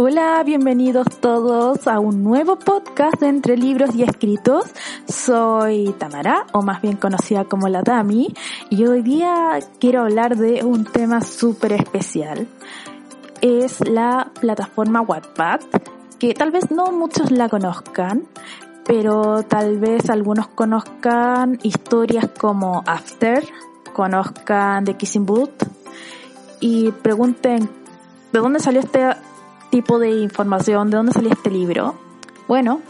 Hola, 0.00 0.44
bienvenidos 0.44 1.08
todos 1.18 1.88
a 1.88 1.98
un 1.98 2.22
nuevo 2.22 2.56
podcast 2.56 3.18
de 3.18 3.26
Entre 3.26 3.56
Libros 3.56 3.96
y 3.96 4.04
Escritos. 4.04 4.66
Soy 5.08 5.92
Tamara, 5.98 6.46
o 6.52 6.62
más 6.62 6.80
bien 6.80 6.96
conocida 6.96 7.46
como 7.46 7.66
la 7.66 7.82
Tami, 7.82 8.32
y 8.70 8.86
hoy 8.86 9.02
día 9.02 9.58
quiero 9.80 10.02
hablar 10.02 10.36
de 10.36 10.64
un 10.64 10.84
tema 10.84 11.20
súper 11.20 11.72
especial. 11.72 12.46
Es 13.40 13.80
la 13.88 14.30
plataforma 14.40 15.00
Wattpad, 15.00 15.62
que 16.20 16.32
tal 16.32 16.52
vez 16.52 16.70
no 16.70 16.92
muchos 16.92 17.32
la 17.32 17.48
conozcan, 17.48 18.22
pero 18.86 19.42
tal 19.42 19.80
vez 19.80 20.08
algunos 20.10 20.46
conozcan 20.46 21.58
historias 21.64 22.28
como 22.38 22.84
After, 22.86 23.44
conozcan 23.94 24.84
The 24.84 24.94
Kissing 24.94 25.26
Booth 25.26 25.64
y 26.60 26.92
pregunten 26.92 27.68
de 28.32 28.38
dónde 28.38 28.60
salió 28.60 28.80
este 28.80 29.04
tipo 29.70 29.98
de 29.98 30.10
información, 30.10 30.90
de 30.90 30.96
dónde 30.96 31.12
salió 31.12 31.30
este 31.30 31.50
libro, 31.50 31.94
bueno, 32.46 32.80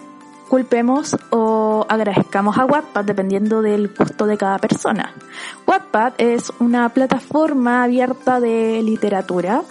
culpemos 0.48 1.16
o 1.30 1.86
agradezcamos 1.88 2.58
a 2.58 2.64
Wattpad 2.64 3.04
dependiendo 3.04 3.62
del 3.62 3.88
gusto 3.88 4.26
de 4.26 4.36
cada 4.36 4.58
persona. 4.58 5.14
Wattpad 5.66 6.14
es 6.18 6.52
una 6.58 6.88
plataforma 6.88 7.84
abierta 7.84 8.40
de 8.40 8.82
literatura 8.82 9.62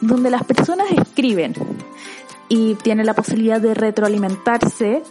donde 0.00 0.30
las 0.30 0.44
personas 0.44 0.90
escriben 0.90 1.54
y 2.48 2.74
tienen 2.76 3.06
la 3.06 3.14
posibilidad 3.14 3.60
de 3.60 3.74
retroalimentarse 3.74 5.02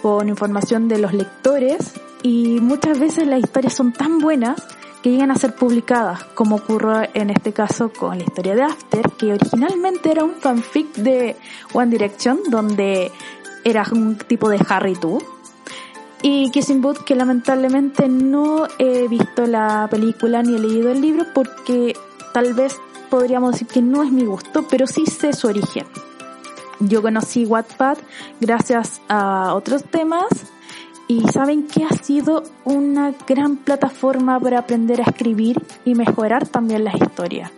con 0.00 0.28
información 0.28 0.88
de 0.88 0.98
los 0.98 1.12
lectores 1.12 1.92
y 2.22 2.58
muchas 2.60 2.98
veces 2.98 3.26
las 3.26 3.40
historias 3.40 3.74
son 3.74 3.92
tan 3.92 4.18
buenas 4.18 4.62
que 5.02 5.10
llegan 5.10 5.30
a 5.30 5.36
ser 5.36 5.54
publicadas, 5.54 6.24
como 6.34 6.56
ocurrió 6.56 7.02
en 7.12 7.30
este 7.30 7.52
caso 7.52 7.92
con 7.92 8.18
la 8.18 8.24
historia 8.24 8.54
de 8.54 8.62
After, 8.62 9.10
que 9.12 9.32
originalmente 9.32 10.10
era 10.10 10.22
un 10.24 10.34
fanfic 10.34 10.94
de 10.94 11.36
One 11.72 11.90
Direction, 11.90 12.38
donde 12.48 13.10
era 13.64 13.84
un 13.90 14.16
tipo 14.16 14.48
de 14.48 14.64
Harry 14.68 14.94
Too. 14.94 15.18
Y 16.22 16.50
Kissing 16.52 16.80
Booth, 16.80 16.98
que 16.98 17.16
lamentablemente 17.16 18.08
no 18.08 18.68
he 18.78 19.08
visto 19.08 19.44
la 19.46 19.88
película 19.90 20.42
ni 20.42 20.54
he 20.54 20.58
leído 20.60 20.92
el 20.92 21.00
libro 21.00 21.26
porque 21.34 21.96
tal 22.32 22.54
vez 22.54 22.76
podríamos 23.10 23.52
decir 23.52 23.66
que 23.66 23.82
no 23.82 24.04
es 24.04 24.12
mi 24.12 24.24
gusto, 24.24 24.66
pero 24.70 24.86
sí 24.86 25.04
sé 25.06 25.32
su 25.32 25.48
origen. 25.48 25.84
Yo 26.78 27.02
conocí 27.02 27.44
Wattpad 27.44 27.98
gracias 28.40 29.02
a 29.08 29.54
otros 29.54 29.84
temas 29.84 30.28
y 31.12 31.28
saben 31.28 31.66
que 31.66 31.84
ha 31.84 31.90
sido 31.90 32.42
una 32.64 33.12
gran 33.26 33.56
plataforma 33.58 34.40
para 34.40 34.60
aprender 34.60 35.00
a 35.00 35.04
escribir 35.04 35.60
y 35.84 35.94
mejorar 35.94 36.48
también 36.48 36.84
las 36.84 36.94
historias. 36.94 37.50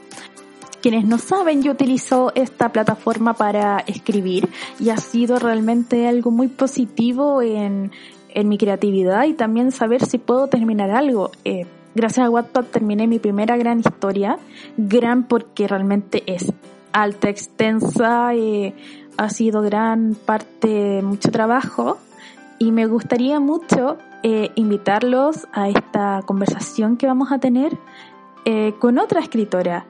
Quienes 0.83 1.05
no 1.05 1.19
saben, 1.19 1.63
yo 1.63 1.71
utilizo 1.71 2.33
esta 2.35 2.71
plataforma 2.71 3.35
para 3.35 3.79
escribir 3.87 4.49
y 4.81 4.91
ha 4.91 4.97
sido 4.97 5.39
realmente 5.39 6.09
algo 6.09 6.33
muy 6.33 6.49
positivo 6.49 7.43
en, 7.43 7.93
en 8.31 8.49
mi 8.49 8.59
creatividad 8.59 9.25
y 9.25 9.35
también 9.35 9.71
saber 9.71 10.05
si 10.05 10.19
puedo 10.19 10.49
terminar 10.49 10.91
algo. 10.91 11.31
Eh, 11.45 11.65
gracias 11.95 12.27
a 12.27 12.31
Wattpad 12.31 12.65
terminé 12.65 13.07
mi 13.07 13.21
primera 13.21 13.57
gran 13.57 13.79
historia, 13.79 14.37
gran 14.77 15.23
porque 15.23 15.69
realmente 15.69 16.25
es 16.27 16.53
alta, 16.93 17.29
extensa, 17.31 18.35
eh, 18.35 18.75
ha 19.17 19.29
sido 19.31 19.63
gran 19.63 20.17
parte, 20.27 21.03
mucho 21.03 21.31
trabajo 21.31 21.99
y 22.59 22.73
me 22.73 22.87
gustaría 22.87 23.41
mucho 23.41 23.99
eh, 24.23 24.51
invitarlos 24.55 25.47
a 25.53 25.69
esta 25.69 26.23
conversación 26.25 26.97
que 26.97 27.07
vamos 27.07 27.33
a 27.33 27.39
tener 27.39 27.77
eh, 28.45 28.75
con 28.79 28.99
otra 28.99 29.21
escritora. 29.21 29.87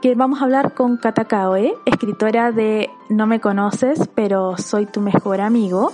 Que 0.00 0.14
vamos 0.14 0.40
a 0.40 0.44
hablar 0.44 0.74
con 0.74 0.96
Katakaoe, 0.96 1.74
escritora 1.84 2.50
de 2.52 2.90
No 3.08 3.26
me 3.26 3.40
conoces, 3.40 4.08
pero 4.14 4.56
soy 4.56 4.86
tu 4.86 5.00
mejor 5.00 5.40
amigo, 5.40 5.92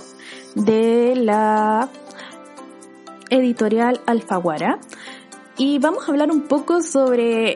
de 0.55 1.15
la 1.15 1.89
editorial 3.29 4.01
Alfaguara. 4.07 4.79
Y 5.57 5.77
vamos 5.79 6.07
a 6.07 6.11
hablar 6.11 6.31
un 6.31 6.43
poco 6.43 6.81
sobre 6.81 7.55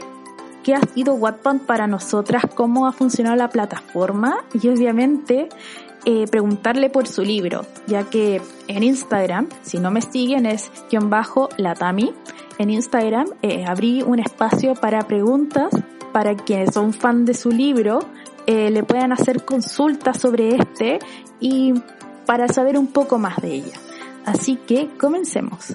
qué 0.63 0.75
ha 0.75 0.81
sido 0.81 1.13
Wattpad 1.15 1.61
para 1.65 1.87
nosotras, 1.87 2.43
cómo 2.53 2.87
ha 2.87 2.91
funcionado 2.91 3.35
la 3.35 3.49
plataforma 3.49 4.43
y 4.53 4.67
obviamente 4.69 5.49
eh, 6.05 6.27
preguntarle 6.29 6.89
por 6.89 7.07
su 7.07 7.23
libro, 7.23 7.65
ya 7.87 8.03
que 8.09 8.41
en 8.67 8.83
Instagram, 8.83 9.47
si 9.61 9.79
no 9.79 9.91
me 9.91 10.01
siguen, 10.01 10.45
es 10.45 10.71
guion 10.89 11.09
bajo 11.09 11.49
latami. 11.57 12.13
En 12.57 12.69
Instagram 12.69 13.27
eh, 13.41 13.65
abrí 13.65 14.01
un 14.03 14.19
espacio 14.19 14.75
para 14.75 15.07
preguntas 15.07 15.71
para 16.11 16.35
quienes 16.35 16.73
son 16.73 16.93
fan 16.93 17.25
de 17.25 17.33
su 17.33 17.49
libro, 17.51 17.99
eh, 18.45 18.69
le 18.69 18.83
puedan 18.83 19.11
hacer 19.11 19.43
consultas 19.43 20.19
sobre 20.19 20.55
este 20.55 20.99
y 21.39 21.73
para 22.25 22.47
saber 22.47 22.77
un 22.77 22.87
poco 22.87 23.17
más 23.17 23.37
de 23.37 23.55
ella. 23.55 23.79
Así 24.25 24.55
que 24.55 24.89
comencemos. 24.97 25.73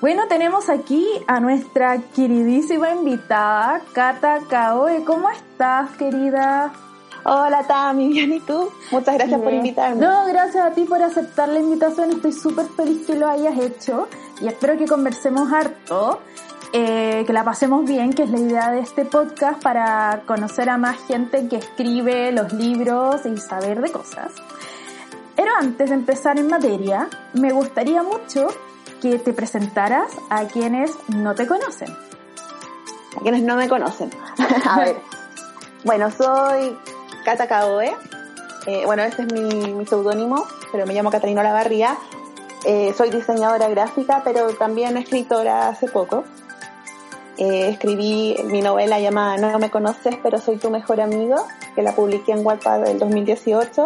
Bueno, 0.00 0.26
tenemos 0.28 0.68
aquí 0.68 1.06
a 1.26 1.40
nuestra 1.40 1.98
queridísima 2.14 2.90
invitada, 2.90 3.80
Kata 3.92 4.40
Kaoe. 4.48 5.04
¿Cómo 5.04 5.30
estás, 5.30 5.90
querida? 5.96 6.72
Hola 7.26 7.66
Tami, 7.66 8.08
bien 8.08 8.34
y 8.34 8.40
tú. 8.40 8.70
Muchas 8.90 9.14
gracias 9.14 9.40
por 9.40 9.52
invitarme. 9.52 10.00
No, 10.00 10.26
gracias 10.26 10.62
a 10.62 10.70
ti 10.72 10.84
por 10.84 11.02
aceptar 11.02 11.48
la 11.48 11.58
invitación. 11.58 12.10
Estoy 12.10 12.32
súper 12.32 12.66
feliz 12.66 13.06
que 13.06 13.14
lo 13.14 13.26
hayas 13.28 13.58
hecho 13.58 14.08
y 14.42 14.46
espero 14.46 14.76
que 14.76 14.86
conversemos 14.86 15.50
harto, 15.50 16.20
eh, 16.74 17.24
que 17.26 17.32
la 17.32 17.42
pasemos 17.42 17.86
bien, 17.86 18.12
que 18.12 18.24
es 18.24 18.30
la 18.30 18.38
idea 18.38 18.70
de 18.70 18.80
este 18.80 19.06
podcast 19.06 19.62
para 19.62 20.24
conocer 20.26 20.68
a 20.68 20.76
más 20.76 20.98
gente 21.06 21.48
que 21.48 21.56
escribe 21.56 22.30
los 22.30 22.52
libros 22.52 23.24
y 23.24 23.38
saber 23.38 23.80
de 23.80 23.90
cosas. 23.90 24.30
Pero 25.34 25.50
antes 25.58 25.88
de 25.88 25.94
empezar 25.94 26.38
en 26.38 26.48
materia, 26.48 27.08
me 27.32 27.52
gustaría 27.52 28.02
mucho 28.02 28.48
que 29.00 29.18
te 29.18 29.32
presentaras 29.32 30.12
a 30.28 30.44
quienes 30.44 30.92
no 31.08 31.34
te 31.34 31.46
conocen. 31.46 31.88
A 33.16 33.20
quienes 33.22 33.42
no 33.42 33.56
me 33.56 33.66
conocen. 33.66 34.10
a 34.68 34.78
ver. 34.78 34.96
Bueno, 35.84 36.10
soy 36.10 36.76
Cata 37.24 37.48
Kaoe. 37.48 37.92
Eh, 38.66 38.82
bueno, 38.84 39.02
este 39.02 39.22
es 39.22 39.32
mi, 39.32 39.72
mi 39.72 39.86
seudónimo, 39.86 40.46
pero 40.70 40.86
me 40.86 40.94
llamo 40.94 41.10
Catalina 41.10 41.40
Olavarría. 41.40 41.96
Eh, 42.66 42.94
soy 42.96 43.10
diseñadora 43.10 43.68
gráfica, 43.68 44.22
pero 44.24 44.54
también 44.54 44.96
escritora 44.96 45.68
hace 45.68 45.88
poco. 45.88 46.24
Eh, 47.36 47.68
escribí 47.70 48.36
mi 48.44 48.62
novela 48.62 49.00
llamada 49.00 49.36
No 49.38 49.58
me 49.58 49.70
conoces, 49.70 50.16
pero 50.22 50.38
soy 50.38 50.56
tu 50.56 50.70
mejor 50.70 51.00
amigo, 51.00 51.36
que 51.74 51.82
la 51.82 51.92
publiqué 51.92 52.32
en 52.32 52.46
Wattpad 52.46 52.86
en 52.86 52.98
2018 52.98 53.84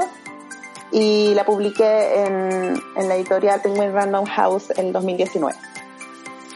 y 0.91 1.35
la 1.35 1.45
publiqué 1.45 2.25
en, 2.25 2.81
en 2.97 3.09
la 3.09 3.17
editorial 3.17 3.61
Penguin 3.61 3.93
Random 3.93 4.27
House 4.27 4.73
en 4.77 4.93
2019. 4.93 5.57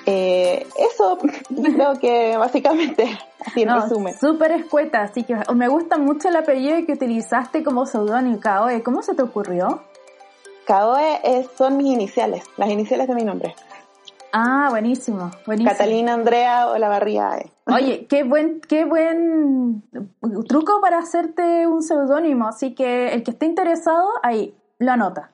Eh, 0.07 0.67
eso 0.79 1.19
creo 1.49 1.99
que 1.99 2.37
básicamente 2.37 3.19
así 3.47 3.63
en 3.63 3.69
no, 3.69 3.81
resumen. 3.81 4.15
Súper 4.19 4.53
escueta, 4.53 5.03
así 5.03 5.25
que 5.25 5.37
me 5.55 5.69
gusta 5.69 5.99
mucho 5.99 6.29
el 6.29 6.37
apellido 6.37 6.85
que 6.87 6.93
utilizaste 6.93 7.63
como 7.63 7.87
seudónimo, 7.87 8.41
Kaoe. 8.41 8.83
¿Cómo 8.83 9.03
se 9.03 9.15
te 9.15 9.23
ocurrió? 9.23 9.83
Kaoe 10.67 11.21
es, 11.25 11.49
son 11.57 11.77
mis 11.77 11.93
iniciales, 11.93 12.45
las 12.57 12.71
iniciales 12.71 13.09
de 13.09 13.15
mi 13.15 13.25
nombre. 13.25 13.55
Ah, 14.33 14.69
buenísimo, 14.71 15.31
buenísimo. 15.45 15.71
Catalina 15.71 16.15
Andrea 16.15 16.69
Olavarría. 16.69 17.38
Eh. 17.38 17.53
Oye, 17.67 18.06
qué 18.06 18.25
buen, 18.25 18.61
qué 18.61 18.85
buen 18.85 19.82
truco 20.49 20.81
para 20.81 20.99
hacerte 20.99 21.67
un 21.67 21.82
seudónimo, 21.82 22.49
así 22.49 22.75
que 22.75 23.12
el 23.12 23.23
que 23.23 23.32
esté 23.32 23.47
interesado, 23.47 24.09
ahí, 24.23 24.55
lo 24.79 24.93
anota. 24.93 25.31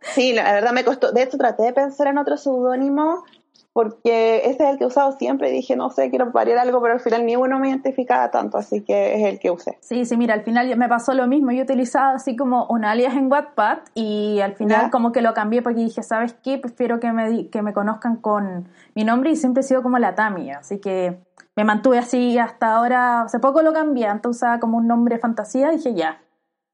sí, 0.00 0.32
la 0.32 0.52
verdad 0.52 0.72
me 0.72 0.84
costó. 0.84 1.12
De 1.12 1.22
hecho, 1.22 1.38
traté 1.38 1.62
de 1.62 1.72
pensar 1.72 2.08
en 2.08 2.18
otro 2.18 2.36
seudónimo 2.36 3.24
porque 3.72 4.42
ese 4.44 4.64
es 4.64 4.70
el 4.70 4.78
que 4.78 4.84
he 4.84 4.86
usado 4.86 5.12
siempre 5.12 5.48
y 5.48 5.52
dije, 5.52 5.76
no 5.76 5.88
sé, 5.90 6.10
quiero 6.10 6.30
variar 6.30 6.58
algo, 6.58 6.82
pero 6.82 6.94
al 6.94 7.00
final 7.00 7.24
ni 7.24 7.36
uno 7.36 7.58
me 7.58 7.70
identificaba 7.70 8.30
tanto, 8.30 8.58
así 8.58 8.82
que 8.82 9.14
es 9.14 9.32
el 9.32 9.38
que 9.38 9.50
usé. 9.50 9.78
Sí, 9.80 10.04
sí, 10.04 10.16
mira, 10.16 10.34
al 10.34 10.42
final 10.42 10.76
me 10.76 10.88
pasó 10.88 11.14
lo 11.14 11.26
mismo, 11.26 11.52
yo 11.52 11.62
utilizaba 11.62 12.12
así 12.12 12.36
como 12.36 12.66
un 12.66 12.84
alias 12.84 13.14
en 13.14 13.30
Wattpad 13.30 13.78
y 13.94 14.40
al 14.40 14.54
final 14.54 14.90
como 14.90 15.12
que 15.12 15.22
lo 15.22 15.32
cambié 15.32 15.62
porque 15.62 15.80
dije, 15.80 16.02
¿sabes 16.02 16.34
qué? 16.34 16.58
Prefiero 16.58 17.00
que 17.00 17.12
me, 17.12 17.48
que 17.48 17.62
me 17.62 17.72
conozcan 17.72 18.16
con 18.16 18.68
mi 18.94 19.04
nombre 19.04 19.30
y 19.30 19.36
siempre 19.36 19.62
he 19.62 19.64
sido 19.64 19.82
como 19.82 19.98
la 19.98 20.14
Tami, 20.14 20.50
así 20.50 20.78
que 20.78 21.18
me 21.56 21.64
mantuve 21.64 21.98
así 21.98 22.38
hasta 22.38 22.74
ahora, 22.74 23.22
hace 23.22 23.38
poco 23.38 23.62
lo 23.62 23.72
cambié, 23.72 24.06
antes 24.06 24.30
usaba 24.30 24.60
como 24.60 24.78
un 24.78 24.86
nombre 24.86 25.18
fantasía, 25.18 25.70
dije 25.70 25.94
ya, 25.94 26.20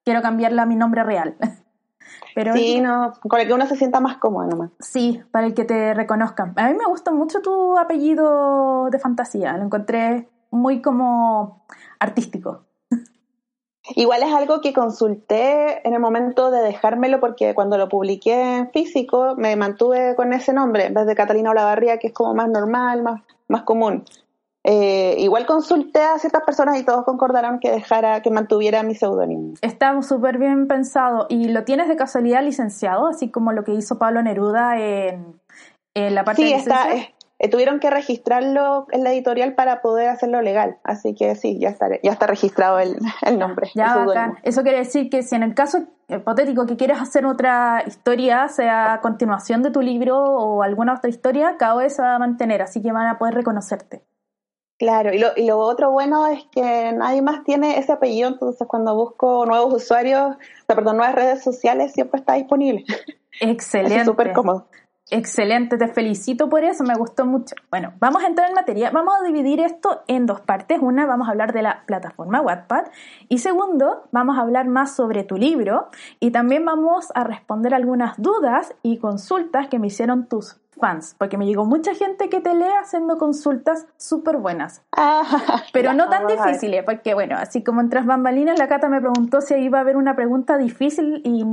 quiero 0.04 0.20
cambiarla 0.22 0.62
a 0.62 0.66
mi 0.66 0.74
nombre 0.74 1.04
real. 1.04 1.36
Pero 2.34 2.52
sí, 2.54 2.80
no, 2.80 3.12
con 3.28 3.40
el 3.40 3.46
que 3.46 3.54
uno 3.54 3.66
se 3.66 3.76
sienta 3.76 4.00
más 4.00 4.18
cómodo 4.18 4.46
nomás. 4.48 4.70
Sí, 4.80 5.20
para 5.30 5.46
el 5.46 5.54
que 5.54 5.64
te 5.64 5.94
reconozcan. 5.94 6.52
A 6.56 6.68
mí 6.68 6.74
me 6.74 6.86
gusta 6.86 7.10
mucho 7.10 7.40
tu 7.40 7.76
apellido 7.78 8.88
de 8.90 8.98
fantasía, 8.98 9.56
lo 9.56 9.64
encontré 9.64 10.28
muy 10.50 10.82
como 10.82 11.64
artístico. 11.98 12.64
Igual 13.96 14.22
es 14.22 14.32
algo 14.32 14.60
que 14.60 14.74
consulté 14.74 15.86
en 15.86 15.94
el 15.94 16.00
momento 16.00 16.50
de 16.50 16.60
dejármelo 16.60 17.20
porque 17.20 17.54
cuando 17.54 17.78
lo 17.78 17.88
publiqué 17.88 18.56
en 18.58 18.70
físico 18.70 19.34
me 19.36 19.56
mantuve 19.56 20.14
con 20.14 20.32
ese 20.34 20.52
nombre 20.52 20.86
en 20.86 20.94
vez 20.94 21.06
de 21.06 21.14
Catalina 21.14 21.52
Olavarría 21.52 21.98
que 21.98 22.08
es 22.08 22.12
como 22.12 22.34
más 22.34 22.50
normal, 22.50 23.02
más, 23.02 23.22
más 23.48 23.62
común. 23.62 24.04
Eh, 24.64 25.16
igual 25.18 25.46
consulté 25.46 26.00
a 26.00 26.18
ciertas 26.18 26.42
personas 26.42 26.78
y 26.78 26.84
todos 26.84 27.04
concordaron 27.04 27.58
que 27.58 27.70
dejara, 27.70 28.22
que 28.22 28.30
mantuviera 28.30 28.82
mi 28.82 28.94
seudónimo. 28.94 29.54
Está 29.62 30.00
súper 30.02 30.38
bien 30.38 30.66
pensado. 30.66 31.26
¿Y 31.28 31.48
lo 31.48 31.64
tienes 31.64 31.88
de 31.88 31.96
casualidad 31.96 32.42
licenciado, 32.42 33.06
así 33.08 33.30
como 33.30 33.52
lo 33.52 33.64
que 33.64 33.72
hizo 33.72 33.98
Pablo 33.98 34.22
Neruda 34.22 34.78
en, 34.78 35.40
en 35.94 36.14
la 36.14 36.24
parte 36.24 36.42
sí, 36.42 36.52
de 36.52 36.56
está, 36.56 36.86
eh, 37.38 37.48
tuvieron 37.48 37.78
que 37.78 37.88
registrarlo 37.88 38.86
en 38.90 39.04
la 39.04 39.12
editorial 39.12 39.54
para 39.54 39.80
poder 39.80 40.08
hacerlo 40.08 40.42
legal. 40.42 40.78
Así 40.82 41.14
que 41.14 41.36
sí, 41.36 41.58
ya 41.60 41.68
está, 41.68 41.88
ya 42.02 42.10
está 42.10 42.26
registrado 42.26 42.80
el, 42.80 42.96
el 43.22 43.38
nombre. 43.38 43.70
Ya, 43.74 44.34
Eso 44.42 44.62
quiere 44.62 44.78
decir 44.78 45.08
que 45.08 45.22
si 45.22 45.36
en 45.36 45.44
el 45.44 45.54
caso 45.54 45.86
hipotético 46.08 46.66
que 46.66 46.76
quieres 46.76 47.00
hacer 47.00 47.26
otra 47.26 47.84
historia, 47.86 48.48
sea 48.48 48.98
continuación 49.02 49.62
de 49.62 49.70
tu 49.70 49.82
libro 49.82 50.18
o 50.18 50.62
alguna 50.62 50.94
otra 50.94 51.10
historia, 51.10 51.56
cada 51.58 51.76
vez 51.76 51.94
se 51.94 52.02
va 52.02 52.16
a 52.16 52.18
mantener, 52.18 52.60
así 52.62 52.82
que 52.82 52.90
van 52.92 53.06
a 53.06 53.18
poder 53.18 53.34
reconocerte. 53.34 54.02
Claro, 54.78 55.12
y 55.12 55.18
lo, 55.18 55.28
y 55.34 55.44
lo 55.44 55.58
otro 55.58 55.90
bueno 55.90 56.28
es 56.28 56.44
que 56.52 56.92
nadie 56.92 57.20
más 57.20 57.42
tiene 57.42 57.78
ese 57.78 57.92
apellido, 57.92 58.28
entonces 58.28 58.66
cuando 58.68 58.94
busco 58.94 59.44
nuevos 59.44 59.74
usuarios, 59.74 60.36
o 60.36 60.66
sea, 60.66 60.76
perdón, 60.76 60.98
nuevas 60.98 61.16
redes 61.16 61.42
sociales, 61.42 61.92
siempre 61.92 62.20
está 62.20 62.34
disponible. 62.34 62.84
Excelente. 63.40 63.96
Es 63.96 64.04
súper 64.04 64.32
cómodo. 64.32 64.68
Excelente, 65.10 65.78
te 65.78 65.88
felicito 65.88 66.50
por 66.50 66.64
eso, 66.64 66.84
me 66.84 66.94
gustó 66.94 67.24
mucho. 67.24 67.56
Bueno, 67.70 67.94
vamos 67.98 68.22
a 68.22 68.26
entrar 68.26 68.48
en 68.50 68.54
materia, 68.54 68.90
vamos 68.90 69.14
a 69.18 69.24
dividir 69.24 69.58
esto 69.60 70.02
en 70.06 70.26
dos 70.26 70.42
partes. 70.42 70.78
Una, 70.80 71.06
vamos 71.06 71.28
a 71.28 71.30
hablar 71.30 71.54
de 71.54 71.62
la 71.62 71.84
plataforma 71.86 72.42
Wattpad 72.42 72.88
y 73.28 73.38
segundo, 73.38 74.06
vamos 74.12 74.36
a 74.36 74.42
hablar 74.42 74.68
más 74.68 74.94
sobre 74.94 75.24
tu 75.24 75.36
libro 75.38 75.88
y 76.20 76.30
también 76.30 76.64
vamos 76.66 77.08
a 77.14 77.24
responder 77.24 77.74
algunas 77.74 78.20
dudas 78.20 78.74
y 78.82 78.98
consultas 78.98 79.68
que 79.68 79.78
me 79.78 79.86
hicieron 79.86 80.26
tus 80.26 80.60
fans, 80.78 81.14
porque 81.18 81.38
me 81.38 81.46
llegó 81.46 81.64
mucha 81.64 81.94
gente 81.94 82.28
que 82.28 82.40
te 82.40 82.54
lee 82.54 82.64
haciendo 82.80 83.18
consultas 83.18 83.86
súper 83.96 84.38
buenas, 84.38 84.82
ah, 84.96 85.22
pero 85.72 85.92
no 85.92 86.08
tan 86.08 86.26
difíciles, 86.26 86.84
porque 86.84 87.14
bueno, 87.14 87.36
así 87.36 87.62
como 87.62 87.80
en 87.80 87.90
tras 87.90 88.06
bambalinas, 88.06 88.58
la 88.58 88.68
Cata 88.68 88.88
me 88.88 89.00
preguntó 89.00 89.40
si 89.40 89.54
iba 89.54 89.78
a 89.78 89.80
haber 89.82 89.96
una 89.96 90.16
pregunta 90.16 90.56
difícil 90.58 91.22
y 91.24 91.44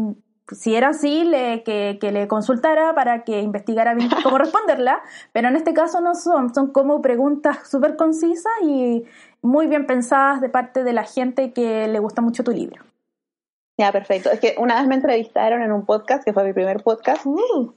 si 0.52 0.76
era 0.76 0.90
así, 0.90 1.24
le, 1.24 1.64
que, 1.64 1.98
que, 2.00 2.12
le 2.12 2.28
consultara 2.28 2.94
para 2.94 3.24
que 3.24 3.42
investigara 3.42 3.94
bien 3.96 4.10
cómo 4.24 4.38
responderla, 4.38 5.02
pero 5.32 5.48
en 5.48 5.56
este 5.56 5.74
caso 5.74 6.02
no 6.02 6.16
son, 6.16 6.54
son 6.54 6.72
como 6.72 7.02
preguntas 7.02 7.68
súper 7.70 7.96
concisas 7.96 8.54
y 8.64 9.04
muy 9.42 9.68
bien 9.68 9.88
pensadas 9.88 10.42
de 10.42 10.50
parte 10.50 10.84
de 10.84 10.94
la 10.94 11.04
gente 11.04 11.52
que 11.54 11.88
le 11.88 12.00
gusta 12.00 12.22
mucho 12.22 12.44
tu 12.44 12.52
libro. 12.52 12.84
Ya, 13.78 13.92
perfecto. 13.92 14.32
Es 14.32 14.40
que 14.40 14.56
una 14.58 14.76
vez 14.76 14.88
me 14.88 14.96
entrevistaron 14.96 15.62
en 15.62 15.72
un 15.74 15.86
podcast, 15.86 16.24
que 16.24 16.32
fue 16.32 16.46
mi 16.46 16.54
primer 16.54 16.82
podcast, 16.82 17.26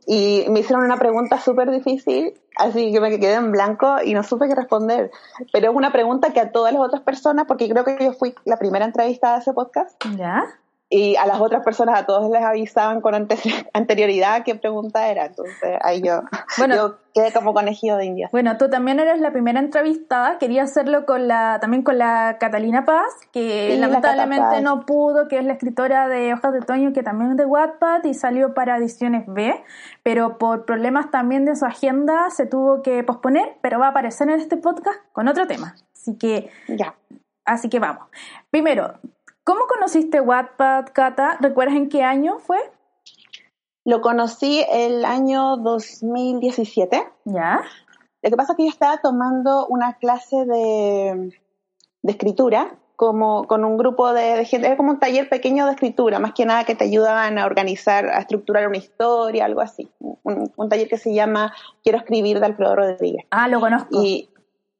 y 0.07 0.45
me 0.49 0.61
hicieron 0.61 0.85
una 0.85 0.97
pregunta 0.97 1.41
súper 1.41 1.71
difícil, 1.71 2.35
así 2.57 2.93
que 2.93 3.01
me 3.01 3.19
quedé 3.19 3.35
en 3.35 3.51
blanco 3.51 3.97
y 4.05 4.15
no 4.15 4.23
supe 4.23 4.47
qué 4.47 4.55
responder. 4.55 5.11
Pero 5.53 5.71
es 5.71 5.77
una 5.77 5.91
pregunta 5.91 6.33
que 6.33 6.41
a 6.41 6.53
todas 6.53 6.73
las 6.73 6.83
otras 6.83 7.03
personas, 7.03 7.47
porque 7.49 7.69
creo 7.69 7.85
que 7.85 7.97
yo 8.01 8.13
fui 8.13 8.35
la 8.45 8.59
primera 8.59 8.85
entrevistada 8.85 9.35
de 9.35 9.41
ese 9.41 9.53
podcast, 9.53 10.01
¿Ya? 10.17 10.45
Y 10.91 11.17
a 11.17 11.27
las 11.27 11.39
otras 11.41 11.63
personas, 11.63 12.01
a 12.01 12.07
todos 12.07 12.31
les 12.31 12.43
avisaban 12.43 13.03
con 13.03 13.15
anterioridad 13.75 14.43
qué 14.43 14.55
pregunta 14.55 15.09
era. 15.09 15.27
Entonces 15.27 15.79
ahí 15.83 16.01
yo, 16.01 16.23
bueno, 16.57 16.75
yo 16.75 16.99
quedé 17.13 17.31
como 17.33 17.53
conejillo 17.53 17.97
de 17.97 18.07
India. 18.07 18.29
Bueno, 18.33 18.57
tú 18.57 18.71
también 18.71 18.99
eres 18.99 19.21
la 19.21 19.31
primera 19.31 19.61
entrevistada. 19.61 20.39
Quería 20.39 20.63
hacerlo 20.63 21.05
con 21.05 21.29
la, 21.29 21.59
también 21.61 21.83
con 21.83 21.99
la 21.99 22.39
Catalina 22.41 22.87
Paz, 22.87 23.05
que 23.33 23.77
lamentablemente 23.79 24.63
no 24.63 24.87
pudo, 24.87 25.29
que 25.29 25.39
es 25.39 25.45
la 25.45 25.55
escritora 25.55 26.09
de 26.09 26.33
Hojas 26.33 26.55
de 26.55 26.61
Otoño, 26.61 26.93
que 26.95 27.03
también 27.03 27.33
es 27.33 27.37
de 27.37 27.45
Wattpad 27.45 28.05
y 28.05 28.15
salió 28.15 28.55
para 28.55 28.79
Ediciones 28.79 29.25
B, 29.27 29.63
pero 30.03 30.39
por 30.39 30.65
problemas 30.65 31.11
también 31.11 31.45
de 31.45 31.55
su 31.55 31.67
agenda 31.67 32.31
se 32.31 32.47
tuvo 32.47 32.83
que 32.83 33.05
posponer, 33.05 33.57
pero 33.61 33.79
va 33.79 33.89
a 33.89 33.91
aparecer 33.91 34.31
en 34.31 34.41
este 34.41 34.57
podcast 34.57 34.99
con 35.13 35.29
otro 35.29 35.47
tema. 35.47 35.75
Así 35.93 36.17
que, 36.17 36.49
ya. 36.67 36.95
Así 37.45 37.69
que 37.69 37.79
vamos. 37.79 38.07
Primero, 38.51 38.95
¿Cómo 39.49 39.67
conociste 39.67 40.21
Wattpad, 40.21 40.89
Cata? 40.93 41.39
¿Recuerdas 41.41 41.75
en 41.75 41.89
qué 41.89 42.03
año 42.03 42.39
fue? 42.39 42.59
Lo 43.83 44.03
conocí 44.03 44.63
el 44.71 45.07
año 45.07 45.57
2017. 45.57 47.03
¿Ya? 47.25 47.63
Lo 48.21 48.29
que 48.29 48.37
pasa 48.37 48.53
es 48.53 48.57
que 48.59 48.65
yo 48.65 48.69
estaba 48.69 48.99
tomando 48.99 49.67
una 49.69 49.95
clase 49.95 50.45
de, 50.45 51.33
escritura 52.03 52.77
como 52.95 53.47
con 53.47 53.65
un 53.65 53.79
grupo 53.79 54.13
de, 54.13 54.45
gente, 54.45 54.67
era 54.67 54.77
como 54.77 54.91
un 54.91 55.01
taller 55.01 55.31
pequeño 55.31 55.65
de 55.65 55.73
escritura, 55.73 56.19
más 56.19 56.35
que 56.35 56.45
nada 56.45 56.65
que 56.65 56.75
te 56.75 56.85
ayudaban 56.85 57.39
a 57.39 57.47
organizar, 57.47 58.05
a 58.11 58.19
estructurar 58.19 58.69
una 58.69 58.77
historia, 58.77 59.47
algo 59.47 59.63
así. 59.63 59.91
Un, 60.25 60.69
taller 60.69 60.89
que 60.89 60.99
se 60.99 61.15
llama 61.15 61.55
Quiero 61.83 61.97
escribir 61.97 62.39
de 62.39 62.45
Alfredo 62.45 62.77
Rodríguez. 62.77 63.25
Ah, 63.31 63.49
lo 63.49 63.61
conozco. 63.61 63.89
Y 64.03 64.29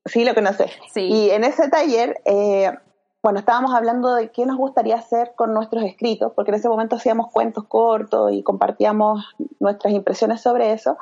sí, 0.05 0.27
lo 0.27 0.35
conoces. 0.35 0.73
Sí. 0.93 1.05
Y 1.05 1.31
en 1.31 1.45
ese 1.45 1.71
taller 1.71 2.21
eh, 2.27 2.71
bueno, 3.23 3.41
estábamos 3.41 3.75
hablando 3.75 4.15
de 4.15 4.31
qué 4.31 4.47
nos 4.47 4.57
gustaría 4.57 4.97
hacer 4.97 5.33
con 5.35 5.53
nuestros 5.53 5.83
escritos, 5.85 6.33
porque 6.35 6.53
en 6.53 6.57
ese 6.57 6.69
momento 6.69 6.97
hacíamos 6.97 7.33
cuentos 7.33 7.65
cortos 7.65 8.33
y 8.33 8.43
compartíamos 8.43 9.25
nuestras 9.59 9.93
impresiones 9.93 10.41
sobre 10.41 10.73
eso. 10.73 10.97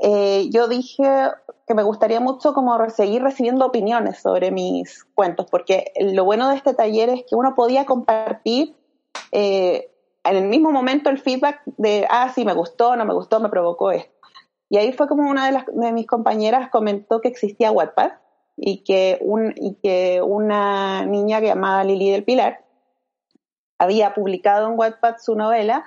Eh, 0.00 0.48
yo 0.50 0.68
dije 0.68 1.30
que 1.66 1.74
me 1.74 1.82
gustaría 1.82 2.20
mucho 2.20 2.54
como 2.54 2.78
seguir 2.90 3.22
recibiendo 3.22 3.66
opiniones 3.66 4.20
sobre 4.20 4.50
mis 4.50 5.04
cuentos, 5.14 5.46
porque 5.50 5.92
lo 6.00 6.24
bueno 6.24 6.48
de 6.48 6.56
este 6.56 6.74
taller 6.74 7.08
es 7.08 7.24
que 7.28 7.34
uno 7.34 7.54
podía 7.54 7.86
compartir 7.86 8.76
eh, 9.32 9.90
en 10.24 10.36
el 10.36 10.48
mismo 10.48 10.70
momento 10.70 11.10
el 11.10 11.18
feedback 11.18 11.62
de, 11.76 12.06
ah, 12.08 12.30
sí, 12.32 12.44
me 12.44 12.54
gustó, 12.54 12.94
no 12.94 13.04
me 13.04 13.14
gustó, 13.14 13.40
me 13.40 13.48
provocó 13.48 13.90
esto. 13.90 14.12
Y 14.68 14.78
ahí 14.78 14.92
fue 14.92 15.08
como 15.08 15.28
una 15.28 15.46
de, 15.46 15.52
las, 15.52 15.66
de 15.66 15.92
mis 15.92 16.06
compañeras 16.06 16.70
comentó 16.70 17.20
que 17.20 17.28
existía 17.28 17.72
Wattpad 17.72 18.12
y 18.56 18.84
que, 18.84 19.18
un, 19.20 19.54
y 19.56 19.74
que 19.76 20.20
una 20.22 21.04
niña 21.06 21.40
llamada 21.40 21.84
Lili 21.84 22.10
del 22.10 22.24
Pilar 22.24 22.64
había 23.78 24.14
publicado 24.14 24.68
en 24.68 24.78
Wattpad 24.78 25.16
su 25.18 25.34
novela 25.34 25.84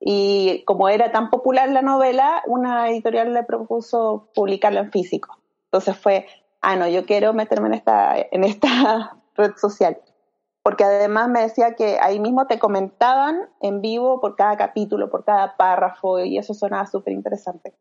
y 0.00 0.64
como 0.64 0.88
era 0.88 1.12
tan 1.12 1.30
popular 1.30 1.70
la 1.70 1.82
novela, 1.82 2.42
una 2.46 2.90
editorial 2.90 3.32
le 3.32 3.42
propuso 3.42 4.28
publicarla 4.34 4.80
en 4.80 4.92
físico. 4.92 5.38
Entonces 5.66 5.96
fue, 5.96 6.26
ah, 6.60 6.76
no, 6.76 6.86
yo 6.88 7.06
quiero 7.06 7.32
meterme 7.32 7.68
en 7.68 7.74
esta, 7.74 8.14
en 8.18 8.44
esta 8.44 9.16
red 9.34 9.52
social. 9.56 9.98
Porque 10.62 10.84
además 10.84 11.28
me 11.28 11.42
decía 11.42 11.74
que 11.74 11.98
ahí 12.00 12.20
mismo 12.20 12.46
te 12.46 12.58
comentaban 12.58 13.48
en 13.60 13.80
vivo 13.80 14.20
por 14.20 14.36
cada 14.36 14.56
capítulo, 14.56 15.10
por 15.10 15.24
cada 15.24 15.56
párrafo, 15.56 16.20
y 16.20 16.38
eso 16.38 16.54
sonaba 16.54 16.86
súper 16.86 17.12
interesante. 17.12 17.74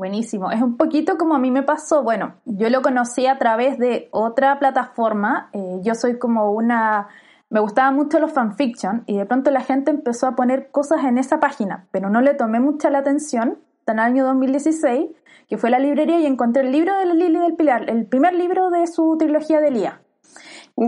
Buenísimo. 0.00 0.50
Es 0.50 0.62
un 0.62 0.78
poquito 0.78 1.18
como 1.18 1.34
a 1.34 1.38
mí 1.38 1.50
me 1.50 1.62
pasó. 1.62 2.02
Bueno, 2.02 2.36
yo 2.46 2.70
lo 2.70 2.80
conocí 2.80 3.26
a 3.26 3.36
través 3.36 3.76
de 3.76 4.08
otra 4.12 4.58
plataforma. 4.58 5.50
Eh, 5.52 5.80
yo 5.82 5.94
soy 5.94 6.18
como 6.18 6.52
una... 6.52 7.08
Me 7.50 7.60
gustaban 7.60 7.96
mucho 7.96 8.18
los 8.18 8.32
fanfiction 8.32 9.02
y 9.04 9.18
de 9.18 9.26
pronto 9.26 9.50
la 9.50 9.60
gente 9.60 9.90
empezó 9.90 10.26
a 10.26 10.34
poner 10.36 10.70
cosas 10.70 11.04
en 11.04 11.18
esa 11.18 11.38
página, 11.38 11.86
pero 11.90 12.08
no 12.08 12.22
le 12.22 12.32
tomé 12.32 12.60
mucha 12.60 12.88
la 12.88 13.00
atención. 13.00 13.58
En 13.86 13.98
el 13.98 13.98
año 13.98 14.24
2016, 14.24 15.10
que 15.50 15.58
fue 15.58 15.68
a 15.68 15.72
la 15.72 15.78
librería 15.78 16.18
y 16.18 16.24
encontré 16.24 16.62
el 16.62 16.72
libro 16.72 16.96
de 16.96 17.04
Lili 17.04 17.38
del 17.38 17.56
Pilar, 17.56 17.90
el 17.90 18.06
primer 18.06 18.32
libro 18.32 18.70
de 18.70 18.86
su 18.86 19.18
trilogía 19.18 19.60
de 19.60 19.70
Lía. 19.70 20.00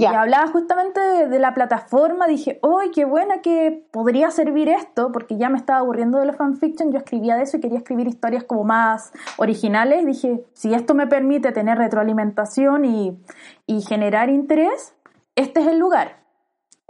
Y 0.01 0.07
hablaba 0.07 0.47
justamente 0.47 1.01
de, 1.01 1.39
la 1.39 1.53
plataforma, 1.53 2.27
dije, 2.27 2.59
¡ay, 2.63 2.91
qué 2.93 3.05
buena 3.05 3.43
que 3.43 3.87
podría 3.91 4.31
servir 4.31 4.71
esto! 4.71 5.13
Porque 5.13 5.37
ya 5.37 5.51
me 5.51 5.59
estaba 5.59 5.81
aburriendo 5.81 6.19
de 6.19 6.25
los 6.25 6.37
fanfiction, 6.37 6.93
yo 6.93 6.99
escribía 6.99 7.37
de 7.37 7.43
eso 7.43 7.59
y 7.59 7.61
quería 7.61 7.77
escribir 7.77 8.09
historias 8.09 8.45
como 8.45 8.65
más 8.65 9.13
originales. 9.37 10.07
Dije, 10.07 10.47
si 10.55 10.73
esto 10.73 10.95
me 10.95 11.07
permite 11.07 11.53
tener 11.53 11.77
retroalimentación 11.77 12.87
y, 12.87 13.19
y 13.67 13.83
generar 13.83 14.31
interés, 14.31 14.95
este 15.37 15.61
es 15.61 15.67
el 15.67 15.79
lugar. 15.79 16.23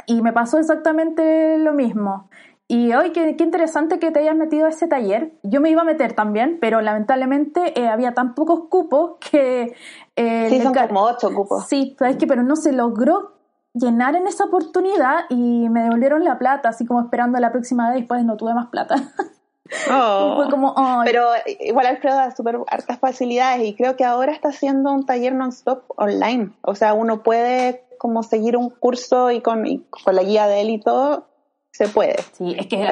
Y 0.07 0.23
me 0.23 0.33
pasó 0.33 0.59
exactamente 0.59 1.59
lo 1.59 1.73
mismo. 1.73 2.29
Y 2.73 2.91
hoy 2.95 3.13
qué, 3.13 3.37
qué, 3.37 3.45
interesante 3.45 3.99
que 3.99 4.11
te 4.13 4.21
hayas 4.21 4.35
metido 4.35 4.65
a 4.65 4.71
ese 4.71 4.89
taller. 4.89 5.35
Yo 5.43 5.61
me 5.61 5.69
iba 5.69 5.83
a 5.83 5.85
meter 5.85 6.15
también, 6.15 6.57
pero 6.59 6.81
lamentablemente 6.81 7.79
eh, 7.79 7.87
había 7.87 8.15
tan 8.15 8.35
pocos 8.35 8.71
cupos 8.71 9.19
que... 9.31 9.77
Eh, 10.17 10.47
sí, 10.49 10.59
son 10.63 10.73
como 10.73 11.03
ocho 11.03 11.35
cupos. 11.35 11.67
Sí, 11.67 11.95
sabes 11.99 12.17
que, 12.17 12.27
pero 12.27 12.43
no 12.43 12.57
se 12.57 12.73
logró 12.73 13.35
llenar 13.75 14.17
en 14.17 14.27
esa 14.27 14.45
oportunidad 14.45 15.27
y 15.29 15.69
me 15.69 15.83
devolvieron 15.83 16.25
la 16.25 16.39
plata, 16.39 16.71
así 16.71 16.87
como 16.87 17.03
esperando 17.03 17.39
la 17.41 17.53
próxima 17.53 17.91
vez, 17.91 17.99
después 17.99 18.25
no 18.25 18.39
tuve 18.39 18.55
más 18.55 18.69
plata. 18.69 18.95
Oh. 19.91 20.35
Fue 20.37 20.51
como, 20.51 20.75
Pero 21.05 21.29
igual 21.61 21.87
Alfredo 21.87 22.17
da 22.17 22.31
súper 22.37 22.59
hartas 22.67 22.99
facilidades 22.99 23.67
y 23.67 23.75
creo 23.75 23.97
que 23.97 24.05
ahora 24.05 24.33
está 24.33 24.49
haciendo 24.49 24.93
un 24.93 25.07
taller 25.07 25.33
non-stop 25.35 25.85
online. 25.97 26.53
O 26.61 26.75
sea, 26.75 26.93
uno 26.93 27.23
puede 27.23 27.83
como 27.97 28.23
seguir 28.23 28.59
un 28.59 28.69
curso 28.69 29.31
y 29.31 29.41
con, 29.41 29.65
y 29.65 29.79
con 29.89 30.15
la 30.15 30.25
guía 30.25 30.47
de 30.47 30.61
él 30.61 30.69
y 30.69 30.79
todo, 30.79 31.29
se 31.73 31.89
puede. 31.89 32.17
Sí, 32.33 32.55
es 32.59 32.67
que 32.67 32.85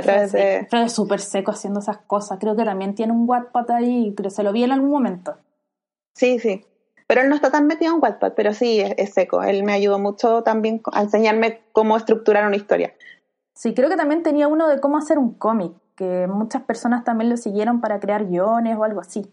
es 0.73 0.93
súper 0.93 1.21
seco 1.21 1.53
haciendo 1.53 1.81
esas 1.81 1.99
cosas. 1.99 2.39
Creo 2.41 2.57
que 2.57 2.65
también 2.65 2.95
tiene 2.95 3.13
un 3.13 3.29
Wattpad 3.29 3.71
ahí, 3.71 4.13
pero 4.17 4.31
se 4.31 4.43
lo 4.43 4.53
vi 4.53 4.65
en 4.65 4.73
algún 4.73 4.91
momento. 4.91 5.37
Sí, 6.15 6.39
sí. 6.39 6.65
Pero 7.07 7.23
él 7.23 7.29
no 7.29 7.35
está 7.35 7.51
tan 7.51 7.67
metido 7.67 7.95
en 7.95 8.01
Wattpad, 8.03 8.33
pero 8.35 8.55
sí, 8.55 8.81
es, 8.81 9.13
seco. 9.13 9.43
Él 9.43 9.65
me 9.65 9.73
ayudó 9.73 9.99
mucho 9.99 10.43
también 10.43 10.81
a 10.93 11.03
enseñarme 11.03 11.61
cómo 11.73 11.97
estructurar 11.97 12.47
una 12.47 12.57
historia. 12.57 12.95
Sí, 13.55 13.75
creo 13.75 13.91
que 13.91 13.97
también 13.97 14.23
tenía 14.23 14.49
uno 14.49 14.69
de 14.69 14.81
cómo 14.81 14.97
hacer 14.97 15.19
un 15.19 15.35
cómic, 15.35 15.73
que 15.97 16.27
muchas 16.27 16.63
personas 16.63 17.05
también 17.05 17.29
lo 17.29 17.37
siguieron 17.37 17.81
para 17.81 18.01
crear 18.01 18.27
guiones 18.27 18.77
o 18.77 18.85
algo 18.85 19.01
así. 19.01 19.31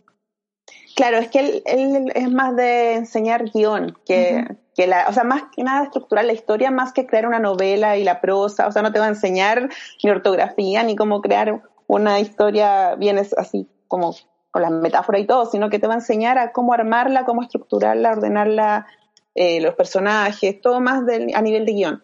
Claro, 0.97 1.17
es 1.17 1.29
que 1.29 1.39
él, 1.39 1.61
él 1.65 2.11
es 2.15 2.31
más 2.31 2.55
de 2.55 2.95
enseñar 2.95 3.51
guion, 3.51 3.95
que, 4.03 4.47
que 4.75 4.87
la, 4.87 5.05
o 5.07 5.13
sea, 5.13 5.23
más 5.23 5.43
que 5.55 5.61
nada 5.61 5.83
estructurar 5.83 6.25
la 6.25 6.33
historia, 6.33 6.71
más 6.71 6.91
que 6.91 7.05
crear 7.05 7.27
una 7.27 7.37
novela 7.37 7.97
y 7.97 8.03
la 8.03 8.19
prosa, 8.19 8.65
o 8.65 8.71
sea, 8.71 8.81
no 8.81 8.91
te 8.91 8.97
va 8.97 9.05
a 9.05 9.09
enseñar 9.09 9.69
ni 10.03 10.09
ortografía, 10.09 10.81
ni 10.81 10.95
cómo 10.95 11.21
crear 11.21 11.61
una 11.85 12.19
historia 12.19 12.95
bien 12.95 13.19
así 13.19 13.67
como 13.87 14.15
con 14.49 14.63
las 14.63 14.71
metáforas 14.71 15.21
y 15.21 15.25
todo, 15.27 15.45
sino 15.45 15.69
que 15.69 15.77
te 15.77 15.85
va 15.85 15.93
a 15.93 15.97
enseñar 15.97 16.39
a 16.39 16.51
cómo 16.51 16.73
armarla, 16.73 17.25
cómo 17.25 17.43
estructurarla, 17.43 18.13
ordenarla, 18.13 18.87
eh, 19.35 19.61
los 19.61 19.75
personajes, 19.75 20.59
todo 20.61 20.81
más 20.81 21.03
a 21.35 21.41
nivel 21.43 21.67
de 21.67 21.73
guion. 21.73 22.03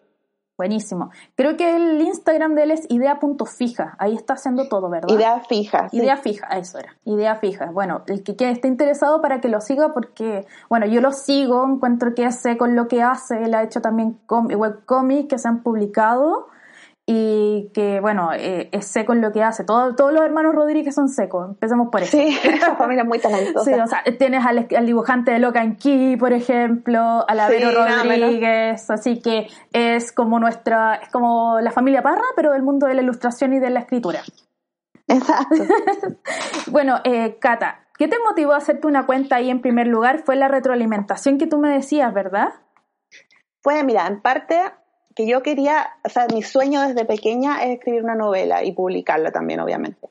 Buenísimo. 0.55 1.09
Creo 1.35 1.57
que 1.57 1.75
el 1.75 1.99
Instagram 2.01 2.53
de 2.53 2.63
él 2.63 2.71
es 2.71 2.85
idea.fija. 2.89 3.95
Ahí 3.97 4.13
está 4.13 4.33
haciendo 4.33 4.67
todo, 4.69 4.87
¿verdad? 4.87 5.09
Idea 5.09 5.39
fija. 5.39 5.87
Idea 5.91 6.17
fija, 6.17 6.47
eso 6.57 6.77
era. 6.77 6.95
Idea 7.05 7.35
fija. 7.37 7.71
Bueno, 7.71 8.03
el 8.05 8.23
que, 8.23 8.35
esté 8.51 8.67
interesado 8.67 9.19
para 9.19 9.41
que 9.41 9.49
lo 9.49 9.61
siga, 9.61 9.93
porque, 9.93 10.45
bueno, 10.69 10.85
yo 10.85 11.01
lo 11.01 11.11
sigo, 11.11 11.65
encuentro 11.67 12.13
que 12.13 12.31
sé 12.31 12.57
con 12.57 12.75
lo 12.75 12.87
que 12.87 13.01
hace. 13.01 13.43
Él 13.43 13.55
ha 13.55 13.63
hecho 13.63 13.81
también 13.81 14.19
webcomics 14.29 15.27
que 15.27 15.37
se 15.39 15.47
han 15.47 15.63
publicado 15.63 16.47
y 17.05 17.69
que, 17.73 17.99
bueno, 17.99 18.31
eh, 18.33 18.69
es 18.71 18.87
seco 18.87 19.11
en 19.11 19.19
lo 19.19 19.33
que 19.33 19.43
hace. 19.43 19.65
Todo, 19.65 19.93
todos 19.93 20.13
los 20.13 20.23
hermanos 20.23 20.55
Rodríguez 20.55 20.95
son 20.95 21.09
secos, 21.09 21.49
empecemos 21.49 21.89
por 21.91 22.01
eso. 22.01 22.11
Sí, 22.17 22.37
esa 22.43 22.75
familia 22.77 23.03
muy 23.03 23.19
talentosa. 23.19 23.65
Sí, 23.65 23.77
o 23.77 23.87
sea, 23.87 24.03
tienes 24.17 24.45
al, 24.45 24.67
dibujante 24.85 25.31
de 25.31 25.39
Loca 25.39 25.61
en 25.61 25.75
Key, 25.75 26.15
por 26.15 26.31
ejemplo, 26.31 27.25
a 27.27 27.35
la 27.35 27.49
Vero 27.49 27.71
Rodríguez, 27.71 28.89
así 28.89 29.21
que 29.21 29.47
es 29.73 30.13
como 30.13 30.39
nuestra, 30.39 30.95
es 30.95 31.09
como 31.09 31.59
la 31.59 31.71
familia 31.71 32.01
Parra, 32.01 32.23
pero 32.37 32.53
del 32.53 32.63
mundo 32.63 32.87
de 32.87 32.93
la 32.93 33.01
ilustración 33.01 33.53
y 33.53 33.59
de 33.59 33.69
la 33.69 33.81
escritura. 33.81 34.21
Exacto. 35.07 35.63
bueno, 36.67 37.01
eh, 37.03 37.37
Cata, 37.39 37.87
¿qué 37.97 38.07
te 38.07 38.15
motivó 38.25 38.53
a 38.53 38.57
hacerte 38.57 38.87
una 38.87 39.05
cuenta 39.05 39.35
ahí 39.35 39.49
en 39.49 39.61
primer 39.61 39.87
lugar? 39.87 40.19
Fue 40.23 40.37
la 40.37 40.47
retroalimentación 40.47 41.37
que 41.37 41.47
tú 41.47 41.57
me 41.57 41.69
decías, 41.69 42.13
¿verdad? 42.13 42.53
Pues 43.61 43.83
mira, 43.83 44.07
en 44.07 44.21
parte 44.21 44.57
que 45.15 45.27
yo 45.27 45.43
quería, 45.43 45.91
o 46.03 46.09
sea, 46.09 46.27
mi 46.33 46.41
sueño 46.41 46.81
desde 46.81 47.05
pequeña 47.05 47.63
es 47.63 47.77
escribir 47.77 48.03
una 48.03 48.15
novela 48.15 48.63
y 48.63 48.71
publicarla 48.71 49.31
también, 49.31 49.59
obviamente. 49.59 50.09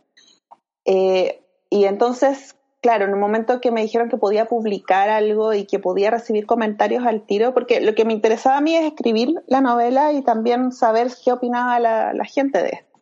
Eh, 0.84 1.42
y 1.70 1.84
entonces, 1.84 2.56
claro, 2.80 3.04
en 3.04 3.14
un 3.14 3.20
momento 3.20 3.60
que 3.60 3.70
me 3.70 3.82
dijeron 3.82 4.08
que 4.08 4.16
podía 4.16 4.46
publicar 4.46 5.08
algo 5.08 5.54
y 5.54 5.64
que 5.64 5.78
podía 5.78 6.10
recibir 6.10 6.46
comentarios 6.46 7.06
al 7.06 7.22
tiro, 7.22 7.54
porque 7.54 7.80
lo 7.80 7.94
que 7.94 8.04
me 8.04 8.12
interesaba 8.12 8.58
a 8.58 8.60
mí 8.60 8.76
es 8.76 8.84
escribir 8.84 9.42
la 9.46 9.60
novela 9.60 10.12
y 10.12 10.22
también 10.22 10.72
saber 10.72 11.08
qué 11.24 11.32
opinaba 11.32 11.78
la, 11.80 12.24
gente 12.24 12.62
de 12.62 12.68
esto. 12.68 13.00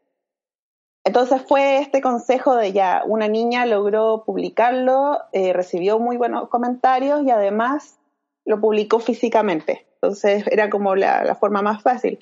Entonces 1.05 1.43
fue 1.43 1.79
este 1.79 2.01
consejo 2.03 2.55
de 2.55 2.73
ya, 2.73 3.03
una 3.07 3.27
niña 3.27 3.65
logró 3.67 4.23
publicarlo, 4.25 5.19
eh, 5.33 5.53
recibió 5.53 5.99
muy 5.99 6.19
buenos 6.19 6.49
comentarios 6.49 7.23
y 7.25 7.31
además 7.31 7.99
lo 8.45 8.61
publicó 8.61 9.01
físicamente. 9.01 9.90
Entonces 10.03 10.45
era 10.51 10.71
como 10.71 10.97
la, 10.97 11.35
forma 11.35 11.61
más 11.61 11.83
fácil. 11.83 12.19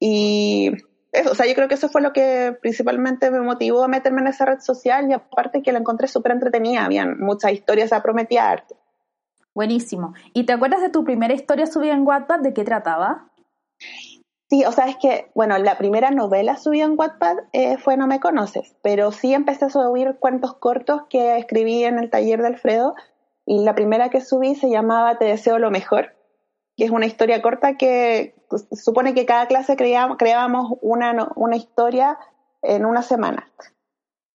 Y 0.00 0.72
eso, 1.12 1.30
o 1.30 1.34
sea, 1.34 1.46
yo 1.46 1.54
creo 1.54 1.68
que 1.68 1.74
eso 1.74 1.88
fue 1.88 2.02
lo 2.02 2.12
que 2.12 2.56
principalmente 2.60 3.30
me 3.30 3.40
motivó 3.40 3.84
a 3.84 3.88
meterme 3.88 4.22
en 4.22 4.28
esa 4.28 4.44
red 4.44 4.58
social 4.58 5.08
y 5.08 5.12
aparte 5.12 5.62
que 5.62 5.72
la 5.72 5.78
encontré 5.78 6.08
súper 6.08 6.32
entretenida, 6.32 6.84
habían 6.84 7.20
muchas 7.20 7.52
historias, 7.52 7.92
a 7.92 8.02
prometía 8.02 8.50
arte. 8.50 8.74
Buenísimo. 9.54 10.14
¿Y 10.32 10.44
te 10.46 10.52
acuerdas 10.52 10.80
de 10.80 10.88
tu 10.88 11.04
primera 11.04 11.34
historia 11.34 11.66
subida 11.66 11.92
en 11.92 12.06
Wattpad? 12.06 12.40
¿De 12.40 12.54
qué 12.54 12.64
trataba? 12.64 13.30
Sí, 14.48 14.64
o 14.64 14.72
sea, 14.72 14.86
es 14.86 14.96
que, 14.96 15.30
bueno, 15.34 15.56
la 15.58 15.78
primera 15.78 16.10
novela 16.10 16.56
subida 16.56 16.84
en 16.84 16.98
Wattpad 16.98 17.36
eh, 17.52 17.78
fue 17.78 17.96
No 17.96 18.06
me 18.06 18.20
conoces, 18.20 18.74
pero 18.82 19.12
sí 19.12 19.32
empecé 19.32 19.66
a 19.66 19.70
subir 19.70 20.16
cuentos 20.18 20.54
cortos 20.54 21.02
que 21.08 21.38
escribí 21.38 21.84
en 21.84 21.98
el 21.98 22.10
taller 22.10 22.40
de 22.40 22.48
Alfredo 22.48 22.94
y 23.46 23.64
la 23.64 23.74
primera 23.74 24.08
que 24.08 24.20
subí 24.20 24.54
se 24.54 24.70
llamaba 24.70 25.18
Te 25.18 25.26
deseo 25.26 25.58
lo 25.58 25.70
mejor 25.70 26.14
que 26.76 26.84
es 26.84 26.90
una 26.90 27.06
historia 27.06 27.42
corta 27.42 27.76
que 27.76 28.34
supone 28.72 29.14
que 29.14 29.26
cada 29.26 29.46
clase 29.46 29.76
creábamos, 29.76 30.16
creábamos 30.18 30.78
una, 30.80 31.30
una 31.36 31.56
historia 31.56 32.18
en 32.62 32.84
una 32.84 33.02
semana. 33.02 33.50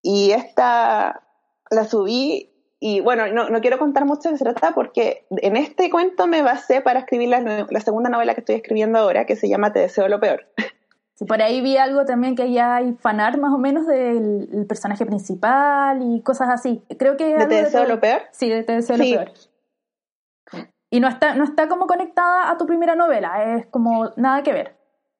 Y 0.02 0.32
esta 0.32 1.24
la 1.70 1.86
subí 1.86 2.52
y 2.80 3.00
bueno, 3.00 3.28
no, 3.28 3.50
no, 3.50 3.60
quiero 3.60 3.80
contar 3.80 4.06
mucho 4.06 4.30
de 4.30 4.38
se 4.38 4.44
trata 4.44 4.74
porque 4.76 5.26
en 5.32 5.58
este 5.58 5.90
cuento 5.90 6.28
me 6.28 6.44
basé 6.44 6.82
para 6.82 7.00
escribir 7.00 7.30
la, 7.30 7.66
la, 7.68 7.80
segunda 7.80 8.10
novela 8.10 8.36
que 8.36 8.42
estoy 8.42 8.56
escribiendo 8.56 9.00
ahora, 9.00 9.26
que 9.26 9.36
se 9.36 9.50
llama 9.50 9.74
Te 9.74 9.80
deseo 9.80 10.08
lo 10.08 10.20
peor. 10.20 10.46
Sí, 11.16 11.26
por 11.26 11.42
ahí 11.42 11.62
vi 11.62 11.78
algo 11.78 12.06
también 12.06 12.36
que 12.36 12.52
ya 12.52 12.76
hay 12.76 12.94
fanart 12.94 13.40
más 13.40 13.52
o 13.52 13.58
menos 13.58 13.88
del 13.88 14.68
personaje 14.70 15.04
principal 15.08 16.00
y 16.04 16.22
cosas 16.22 16.50
así. 16.50 16.84
Creo 17.00 17.18
que... 17.18 17.36
¿De 17.36 17.48
Te 17.48 17.64
deseo 17.64 17.86
lo 17.86 18.00
peor? 18.00 18.22
Sí, 18.32 18.48
de 18.48 18.62
Te 18.62 18.74
deseo 18.74 18.98
lo 18.98 19.04
peor. 19.04 19.32
Y 20.90 21.00
no 21.00 21.08
está, 21.08 21.36
no 21.36 21.44
está 21.44 21.68
como 21.68 21.88
conectada 21.88 22.50
a 22.50 22.58
tu 22.58 22.66
primera 22.66 22.96
novela, 22.96 23.56
es 23.56 23.68
como 23.68 24.12
nada 24.16 24.44
que 24.44 24.54
ver. 24.54 24.78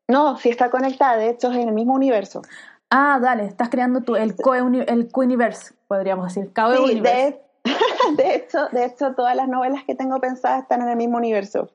No, 0.08 0.38
sí 0.38 0.50
está 0.50 0.70
conectada, 0.70 1.18
de 1.18 1.30
hecho 1.30 1.52
es 1.52 1.58
en 1.58 1.68
el 1.68 1.74
mismo 1.74 1.94
universo. 1.94 2.42
Ah, 2.90 3.20
dale, 3.22 3.46
estás 3.46 3.70
creando 3.70 4.02
tu, 4.02 4.16
el 4.16 4.36
co 4.36 4.56
el 4.56 5.10
universe 5.14 5.76
podríamos 5.88 6.34
decir. 6.34 6.52
sí, 6.86 7.00
de, 7.02 7.42
de, 8.18 8.36
hecho, 8.36 8.68
de 8.72 8.86
hecho, 8.86 9.14
todas 9.16 9.36
las 9.36 9.48
novelas 9.48 9.84
que 9.86 9.96
tengo 9.96 10.20
pensadas 10.20 10.62
están 10.62 10.82
en 10.82 10.90
el 10.90 10.96
mismo 10.96 11.18
universo. 11.18 11.70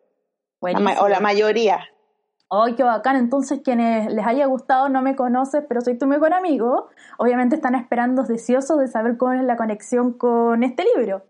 o 0.61 1.09
la 1.09 1.21
mayoría. 1.21 1.81
¡Ay, 2.51 2.75
qué 2.75 2.83
bacán! 2.83 3.17
Entonces, 3.17 3.61
quienes 3.65 4.13
les 4.13 4.27
haya 4.27 4.45
gustado 4.47 4.91
no 4.91 5.01
me 5.01 5.17
conoces, 5.17 5.65
pero 5.67 5.81
soy 5.81 5.97
tu 5.97 6.07
mejor 6.07 6.35
amigo, 6.35 6.91
obviamente 7.19 7.57
están 7.57 7.75
esperando 7.75 8.25
deseosos 8.25 8.79
de 8.79 8.89
saber 8.89 9.17
cómo 9.17 9.33
es 9.33 9.43
la 9.43 9.57
conexión 9.57 10.13
con 10.13 10.63
este 10.63 10.85
libro. 10.97 11.25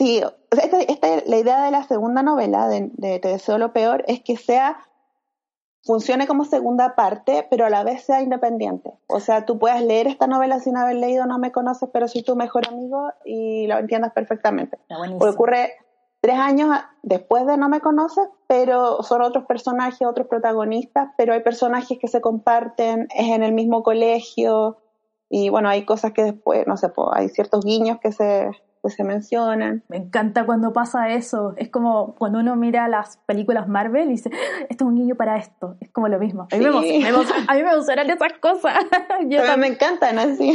Sí, 0.00 0.22
esta, 0.50 0.78
la 1.26 1.36
idea 1.36 1.62
de 1.62 1.70
la 1.70 1.82
segunda 1.82 2.22
novela, 2.22 2.68
de, 2.68 2.88
Te 3.20 3.28
deseo 3.28 3.58
lo 3.58 3.74
peor, 3.74 4.02
es 4.06 4.22
que 4.22 4.38
sea, 4.38 4.78
funcione 5.84 6.26
como 6.26 6.46
segunda 6.46 6.94
parte, 6.94 7.46
pero 7.50 7.66
a 7.66 7.70
la 7.70 7.84
vez 7.84 8.04
sea 8.04 8.22
independiente. 8.22 8.94
O 9.08 9.20
sea, 9.20 9.44
tú 9.44 9.58
puedas 9.58 9.82
leer 9.82 10.06
esta 10.06 10.26
novela 10.26 10.58
sin 10.60 10.78
haber 10.78 10.96
leído 10.96 11.26
No 11.26 11.38
me 11.38 11.52
conoces, 11.52 11.90
pero 11.92 12.08
soy 12.08 12.22
tu 12.22 12.34
mejor 12.34 12.66
amigo 12.66 13.12
y 13.26 13.66
lo 13.66 13.76
entiendas 13.76 14.14
perfectamente. 14.14 14.78
Porque 14.88 15.34
ocurre 15.34 15.74
tres 16.22 16.36
años 16.36 16.74
después 17.02 17.46
de 17.46 17.58
No 17.58 17.68
me 17.68 17.82
conoces, 17.82 18.26
pero 18.46 19.02
son 19.02 19.20
otros 19.20 19.44
personajes, 19.44 20.08
otros 20.08 20.28
protagonistas, 20.28 21.10
pero 21.18 21.34
hay 21.34 21.42
personajes 21.42 21.98
que 21.98 22.08
se 22.08 22.22
comparten, 22.22 23.06
es 23.14 23.28
en 23.28 23.42
el 23.42 23.52
mismo 23.52 23.82
colegio, 23.82 24.78
y 25.28 25.50
bueno, 25.50 25.68
hay 25.68 25.84
cosas 25.84 26.12
que 26.12 26.24
después, 26.24 26.66
no 26.66 26.78
sé, 26.78 26.90
hay 27.12 27.28
ciertos 27.28 27.66
guiños 27.66 27.98
que 28.00 28.12
se 28.12 28.50
pues 28.80 28.94
se 28.94 29.04
mencionan. 29.04 29.82
Me 29.88 29.98
encanta 29.98 30.44
cuando 30.44 30.72
pasa 30.72 31.10
eso. 31.10 31.54
Es 31.56 31.68
como 31.68 32.14
cuando 32.16 32.38
uno 32.38 32.56
mira 32.56 32.88
las 32.88 33.18
películas 33.26 33.68
Marvel 33.68 34.08
y 34.08 34.12
dice, 34.12 34.30
esto 34.68 34.84
es 34.84 34.88
un 34.88 34.96
guiño 34.96 35.14
para 35.14 35.36
esto. 35.36 35.76
Es 35.80 35.90
como 35.90 36.08
lo 36.08 36.18
mismo. 36.18 36.48
A 36.50 36.56
mí, 36.56 36.64
me, 36.64 37.08
emocionan, 37.08 37.44
a 37.48 37.54
mí 37.54 37.62
me 37.62 37.70
esas 37.70 38.32
cosas. 38.40 38.74
yo 39.28 39.38
también 39.38 39.60
me 39.60 39.66
encantan 39.68 40.18
así. 40.18 40.52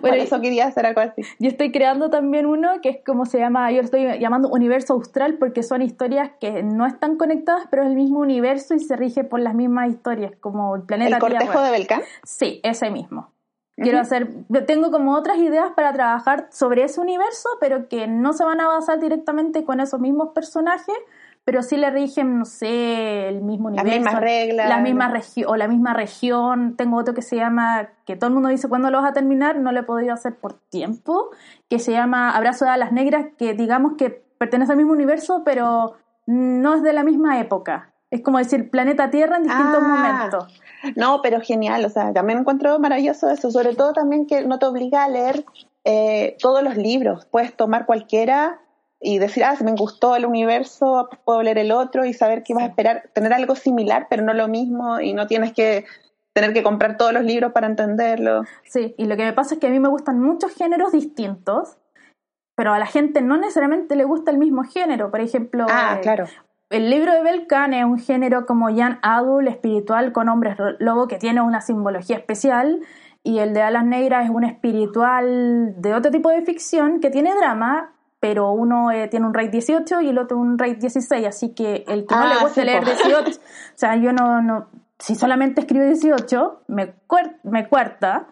Por 0.00 0.14
eso 0.14 0.40
quería 0.40 0.66
hacer 0.66 0.86
algo 0.86 1.00
así. 1.00 1.22
Yo 1.38 1.48
estoy 1.48 1.72
creando 1.72 2.10
también 2.10 2.46
uno 2.46 2.80
que 2.82 2.90
es 2.90 2.98
como 3.04 3.26
se 3.26 3.38
llama, 3.38 3.70
yo 3.70 3.78
lo 3.78 3.84
estoy 3.84 4.18
llamando 4.18 4.48
Universo 4.48 4.94
Austral 4.94 5.34
porque 5.34 5.62
son 5.62 5.82
historias 5.82 6.30
que 6.40 6.62
no 6.62 6.86
están 6.86 7.16
conectadas, 7.16 7.66
pero 7.70 7.82
es 7.82 7.88
el 7.88 7.96
mismo 7.96 8.20
universo 8.20 8.74
y 8.74 8.80
se 8.80 8.96
rige 8.96 9.24
por 9.24 9.40
las 9.40 9.54
mismas 9.54 9.90
historias, 9.90 10.32
como 10.40 10.76
el 10.76 10.82
planeta 10.82 11.16
¿El 11.16 11.20
cortejo 11.20 11.60
de 11.62 11.70
Belcán? 11.70 12.02
Sí, 12.24 12.60
ese 12.62 12.90
mismo. 12.90 13.35
Quiero 13.76 14.00
hacer, 14.00 14.30
tengo 14.66 14.90
como 14.90 15.14
otras 15.14 15.36
ideas 15.36 15.72
para 15.76 15.92
trabajar 15.92 16.48
sobre 16.50 16.84
ese 16.84 16.98
universo, 16.98 17.48
pero 17.60 17.88
que 17.88 18.06
no 18.06 18.32
se 18.32 18.42
van 18.42 18.60
a 18.60 18.68
basar 18.68 18.98
directamente 18.98 19.64
con 19.64 19.80
esos 19.80 20.00
mismos 20.00 20.30
personajes, 20.34 20.96
pero 21.44 21.62
sí 21.62 21.76
le 21.76 21.90
rigen, 21.90 22.38
no 22.38 22.44
sé, 22.46 23.28
el 23.28 23.42
mismo 23.42 23.68
universo. 23.68 23.86
Las 23.86 24.00
mismas 24.00 24.20
reglas. 24.20 24.68
La 24.68 24.78
misma 24.78 25.08
región, 25.08 25.50
o 25.50 25.56
la 25.56 25.68
misma 25.68 25.92
región. 25.92 26.74
Tengo 26.76 26.96
otro 26.96 27.12
que 27.12 27.22
se 27.22 27.36
llama, 27.36 27.90
que 28.06 28.16
todo 28.16 28.28
el 28.28 28.34
mundo 28.34 28.48
dice 28.48 28.68
cuándo 28.68 28.90
lo 28.90 29.00
vas 29.00 29.10
a 29.10 29.12
terminar, 29.12 29.58
no 29.58 29.70
lo 29.72 29.80
he 29.80 29.84
podido 29.84 30.14
hacer 30.14 30.34
por 30.36 30.54
tiempo, 30.54 31.30
que 31.68 31.78
se 31.78 31.92
llama 31.92 32.34
Abrazo 32.34 32.64
de 32.64 32.76
las 32.78 32.92
Negras, 32.92 33.26
que 33.36 33.52
digamos 33.52 33.92
que 33.98 34.24
pertenece 34.38 34.72
al 34.72 34.78
mismo 34.78 34.92
universo, 34.92 35.42
pero 35.44 35.94
no 36.26 36.74
es 36.74 36.82
de 36.82 36.92
la 36.92 37.04
misma 37.04 37.38
época. 37.38 37.92
Es 38.10 38.22
como 38.22 38.38
decir 38.38 38.70
planeta 38.70 39.10
Tierra 39.10 39.36
en 39.36 39.44
distintos 39.44 39.82
ah. 39.82 39.88
momentos. 39.88 40.62
No, 40.94 41.20
pero 41.22 41.40
genial, 41.40 41.84
o 41.84 41.88
sea, 41.88 42.12
también 42.12 42.40
encuentro 42.40 42.78
maravilloso 42.78 43.28
eso, 43.30 43.50
sobre 43.50 43.74
todo 43.74 43.92
también 43.92 44.26
que 44.26 44.44
no 44.44 44.58
te 44.58 44.66
obliga 44.66 45.04
a 45.04 45.08
leer 45.08 45.44
eh, 45.84 46.36
todos 46.40 46.62
los 46.62 46.76
libros, 46.76 47.26
puedes 47.26 47.56
tomar 47.56 47.86
cualquiera 47.86 48.60
y 49.00 49.18
decir, 49.18 49.44
ah, 49.44 49.56
si 49.56 49.64
me 49.64 49.72
gustó 49.72 50.16
el 50.16 50.24
universo, 50.24 51.08
puedo 51.24 51.42
leer 51.42 51.58
el 51.58 51.72
otro 51.72 52.04
y 52.04 52.12
saber 52.12 52.42
que 52.42 52.54
vas 52.54 52.64
a 52.64 52.66
esperar, 52.66 53.10
tener 53.12 53.32
algo 53.32 53.54
similar, 53.56 54.06
pero 54.08 54.22
no 54.22 54.32
lo 54.32 54.48
mismo 54.48 55.00
y 55.00 55.12
no 55.12 55.26
tienes 55.26 55.52
que 55.52 55.84
tener 56.32 56.52
que 56.52 56.62
comprar 56.62 56.96
todos 56.96 57.12
los 57.12 57.24
libros 57.24 57.52
para 57.52 57.66
entenderlo. 57.66 58.42
Sí, 58.64 58.94
y 58.96 59.06
lo 59.06 59.16
que 59.16 59.24
me 59.24 59.32
pasa 59.32 59.54
es 59.54 59.60
que 59.60 59.66
a 59.66 59.70
mí 59.70 59.80
me 59.80 59.88
gustan 59.88 60.20
muchos 60.20 60.54
géneros 60.54 60.92
distintos, 60.92 61.76
pero 62.54 62.72
a 62.72 62.78
la 62.78 62.86
gente 62.86 63.20
no 63.20 63.36
necesariamente 63.36 63.96
le 63.96 64.04
gusta 64.04 64.30
el 64.30 64.38
mismo 64.38 64.62
género. 64.64 65.10
Por 65.10 65.20
ejemplo, 65.20 65.66
ah, 65.68 65.98
claro 66.02 66.26
el 66.70 66.90
libro 66.90 67.12
de 67.12 67.22
Belkan 67.22 67.74
es 67.74 67.84
un 67.84 67.98
género 67.98 68.46
como 68.46 68.74
Jan 68.74 68.98
Adul, 69.02 69.48
espiritual 69.48 70.12
con 70.12 70.28
hombres 70.28 70.56
lobo, 70.78 71.06
que 71.08 71.18
tiene 71.18 71.40
una 71.40 71.60
simbología 71.60 72.16
especial, 72.16 72.80
y 73.22 73.38
el 73.38 73.54
de 73.54 73.62
Alas 73.62 73.84
Negras 73.84 74.24
es 74.24 74.30
un 74.30 74.44
espiritual 74.44 75.74
de 75.80 75.94
otro 75.94 76.10
tipo 76.10 76.30
de 76.30 76.42
ficción 76.42 77.00
que 77.00 77.10
tiene 77.10 77.34
drama, 77.34 77.92
pero 78.20 78.50
uno 78.52 78.90
eh, 78.90 79.08
tiene 79.08 79.26
un 79.26 79.34
rate 79.34 79.50
18 79.50 80.00
y 80.00 80.08
el 80.08 80.18
otro 80.18 80.38
un 80.38 80.58
rate 80.58 80.76
16, 80.76 81.26
así 81.26 81.54
que 81.54 81.84
el 81.88 82.06
que 82.06 82.14
no 82.14 82.26
le 82.26 82.34
Ah, 82.34 82.38
guste 82.42 82.60
sí, 82.62 82.66
leer 82.66 82.80
po. 82.84 82.90
18, 82.90 83.30
o 83.30 83.32
sea, 83.74 83.96
yo 83.96 84.12
no, 84.12 84.42
no, 84.42 84.66
si 84.98 85.14
solamente 85.14 85.60
escribo 85.60 85.84
18, 85.84 86.62
me, 86.68 86.94
cuer- 87.06 87.36
me 87.42 87.68
cuarta, 87.68 88.28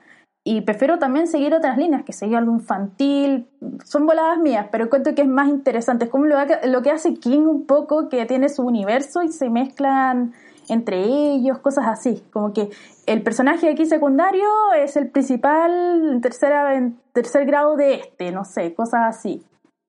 y 0.47 0.61
prefiero 0.61 0.99
también 0.99 1.27
seguir 1.27 1.55
otras 1.55 1.79
líneas, 1.79 2.05
que 2.05 2.13
seguir 2.13 2.37
algo 2.37 2.53
infantil, 2.53 3.49
son 3.85 4.05
voladas 4.07 4.39
mías, 4.39 4.67
pero 4.71 4.85
encuentro 4.85 5.15
que 5.15 5.23
es 5.23 5.29
más 5.29 5.49
interesante, 5.49 6.05
es 6.05 6.11
como 6.11 6.27
lo, 6.27 6.37
lo 6.67 6.83
que 6.83 6.91
hace 6.91 7.15
King 7.15 7.47
un 7.47 7.67
poco, 7.67 8.11
que 8.11 8.27
tiene 8.27 8.51
su 8.51 8.63
universo 8.63 9.23
y 9.23 9.29
se 9.29 9.49
mezclan 9.49 10.35
entre 10.69 11.03
ellos, 11.05 11.59
cosas 11.59 11.87
así, 11.87 12.23
como 12.33 12.53
que 12.53 12.71
el 13.07 13.23
personaje 13.23 13.71
aquí 13.71 13.87
secundario 13.87 14.47
es 14.77 14.97
el 14.97 15.09
principal 15.11 16.11
en, 16.13 16.21
tercera, 16.21 16.75
en 16.75 16.99
tercer 17.13 17.47
grado 17.47 17.77
de 17.77 17.95
este, 17.95 18.31
no 18.33 18.45
sé, 18.45 18.75
cosas 18.75 19.03
así. 19.07 19.43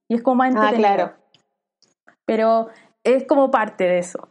Y 0.10 0.16
es 0.16 0.22
como 0.22 0.36
más 0.38 0.48
Ah, 0.56 0.70
entretenido. 0.70 0.96
claro. 0.96 1.14
Pero 2.26 2.68
es 3.04 3.26
como 3.26 3.52
parte 3.52 3.86
de 3.86 4.00
eso. 4.00 4.28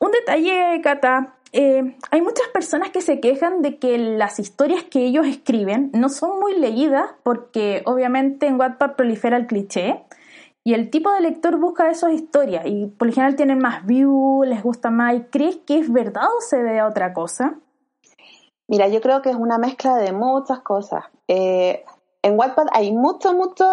Un 0.00 0.10
detalle, 0.12 0.80
Cata, 0.82 1.34
eh, 1.52 1.96
hay 2.10 2.22
muchas 2.22 2.46
personas 2.48 2.90
que 2.90 3.00
se 3.00 3.20
quejan 3.20 3.62
de 3.62 3.78
que 3.78 3.98
las 3.98 4.38
historias 4.38 4.84
que 4.84 5.04
ellos 5.04 5.26
escriben 5.26 5.90
no 5.92 6.08
son 6.08 6.38
muy 6.38 6.56
leídas 6.56 7.10
porque 7.24 7.82
obviamente 7.86 8.46
en 8.46 8.58
Wattpad 8.58 8.94
prolifera 8.94 9.36
el 9.36 9.46
cliché 9.46 10.04
y 10.62 10.74
el 10.74 10.90
tipo 10.90 11.10
de 11.10 11.22
lector 11.22 11.58
busca 11.58 11.90
esas 11.90 12.12
historias 12.12 12.64
y 12.66 12.86
por 12.86 13.08
lo 13.08 13.14
general 13.14 13.34
tienen 13.34 13.58
más 13.58 13.86
views, 13.86 14.46
les 14.46 14.62
gusta 14.62 14.90
más. 14.90 15.14
¿Y 15.14 15.20
crees 15.22 15.56
que 15.66 15.78
es 15.78 15.90
verdad 15.90 16.24
o 16.24 16.40
se 16.40 16.62
ve 16.62 16.78
a 16.78 16.86
otra 16.86 17.12
cosa? 17.12 17.58
Mira, 18.68 18.86
yo 18.88 19.00
creo 19.00 19.22
que 19.22 19.30
es 19.30 19.36
una 19.36 19.58
mezcla 19.58 19.96
de 19.96 20.12
muchas 20.12 20.60
cosas. 20.60 21.04
Eh, 21.26 21.82
en 22.22 22.38
Wattpad 22.38 22.68
hay 22.72 22.92
mucho, 22.92 23.32
mucho, 23.32 23.64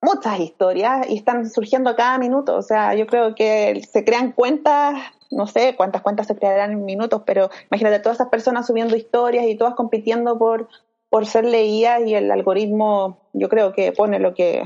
muchas 0.00 0.38
historias 0.40 1.10
y 1.10 1.16
están 1.16 1.50
surgiendo 1.50 1.94
cada 1.96 2.16
minuto. 2.18 2.56
O 2.56 2.62
sea, 2.62 2.94
yo 2.94 3.06
creo 3.06 3.34
que 3.34 3.82
se 3.90 4.04
crean 4.04 4.32
cuentas, 4.32 4.94
no 5.30 5.46
sé 5.46 5.74
cuántas 5.76 6.02
cuentas 6.02 6.26
se 6.26 6.36
crearán 6.36 6.72
en 6.72 6.84
minutos, 6.84 7.22
pero 7.26 7.50
imagínate 7.70 8.00
todas 8.00 8.16
esas 8.16 8.28
personas 8.28 8.66
subiendo 8.66 8.96
historias 8.96 9.46
y 9.46 9.56
todas 9.56 9.74
compitiendo 9.74 10.38
por, 10.38 10.68
por 11.10 11.26
ser 11.26 11.44
leídas 11.44 12.02
y 12.06 12.14
el 12.14 12.30
algoritmo, 12.30 13.18
yo 13.32 13.48
creo 13.48 13.72
que 13.72 13.92
pone 13.92 14.18
lo 14.18 14.34
que, 14.34 14.64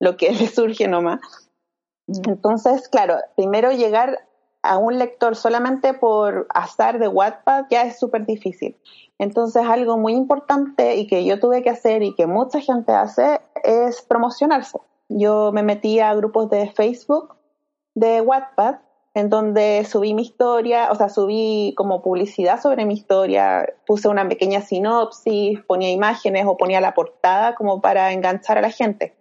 lo 0.00 0.16
que 0.16 0.30
le 0.32 0.48
surge 0.48 0.88
nomás. 0.88 1.20
Entonces, 2.06 2.88
claro, 2.88 3.16
primero 3.36 3.72
llegar 3.72 4.26
a 4.62 4.78
un 4.78 4.98
lector 4.98 5.36
solamente 5.36 5.92
por 5.92 6.46
azar 6.48 6.98
de 6.98 7.08
Wattpad 7.08 7.66
ya 7.70 7.82
es 7.82 7.98
súper 7.98 8.24
difícil. 8.24 8.76
Entonces, 9.18 9.64
algo 9.64 9.96
muy 9.96 10.14
importante 10.14 10.96
y 10.96 11.06
que 11.06 11.24
yo 11.24 11.38
tuve 11.38 11.62
que 11.62 11.70
hacer 11.70 12.02
y 12.02 12.14
que 12.14 12.26
mucha 12.26 12.60
gente 12.60 12.92
hace 12.92 13.40
es 13.62 14.02
promocionarse. 14.02 14.78
Yo 15.08 15.52
me 15.52 15.62
metí 15.62 16.00
a 16.00 16.14
grupos 16.14 16.50
de 16.50 16.70
Facebook 16.70 17.36
de 17.94 18.20
Wattpad 18.22 18.76
en 19.14 19.30
donde 19.30 19.84
subí 19.84 20.12
mi 20.12 20.22
historia, 20.22 20.88
o 20.90 20.96
sea, 20.96 21.08
subí 21.08 21.72
como 21.76 22.02
publicidad 22.02 22.60
sobre 22.60 22.84
mi 22.84 22.94
historia, 22.94 23.64
puse 23.86 24.08
una 24.08 24.28
pequeña 24.28 24.60
sinopsis, 24.60 25.60
ponía 25.66 25.90
imágenes 25.92 26.44
o 26.46 26.56
ponía 26.56 26.80
la 26.80 26.94
portada 26.94 27.54
como 27.54 27.80
para 27.80 28.12
enganchar 28.12 28.58
a 28.58 28.62
la 28.62 28.70
gente. 28.70 29.14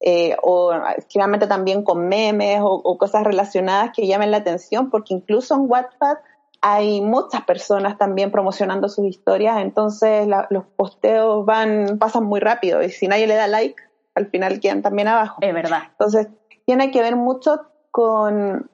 Eh, 0.00 0.36
o 0.42 0.72
generalmente 1.08 1.46
también 1.48 1.82
con 1.82 2.08
memes 2.08 2.60
o, 2.60 2.66
o 2.72 2.98
cosas 2.98 3.24
relacionadas 3.24 3.90
que 3.94 4.06
llamen 4.06 4.30
la 4.30 4.36
atención, 4.38 4.90
porque 4.90 5.14
incluso 5.14 5.54
en 5.54 5.62
Wattpad 5.68 6.18
hay 6.60 7.00
muchas 7.00 7.42
personas 7.42 7.98
también 7.98 8.30
promocionando 8.30 8.88
sus 8.88 9.06
historias, 9.06 9.58
entonces 9.60 10.26
la- 10.26 10.46
los 10.50 10.64
posteos 10.76 11.44
van, 11.46 11.98
pasan 11.98 12.24
muy 12.24 12.40
rápido 12.40 12.82
y 12.82 12.90
si 12.90 13.06
nadie 13.06 13.26
le 13.28 13.34
da 13.36 13.46
like, 13.46 13.80
al 14.14 14.26
final 14.26 14.58
quedan 14.58 14.82
también 14.82 15.08
abajo. 15.08 15.38
Es 15.40 15.54
verdad. 15.54 15.82
Entonces, 15.92 16.28
tiene 16.64 16.90
que 16.90 17.00
ver 17.02 17.14
mucho 17.16 17.60
con, 17.92 18.68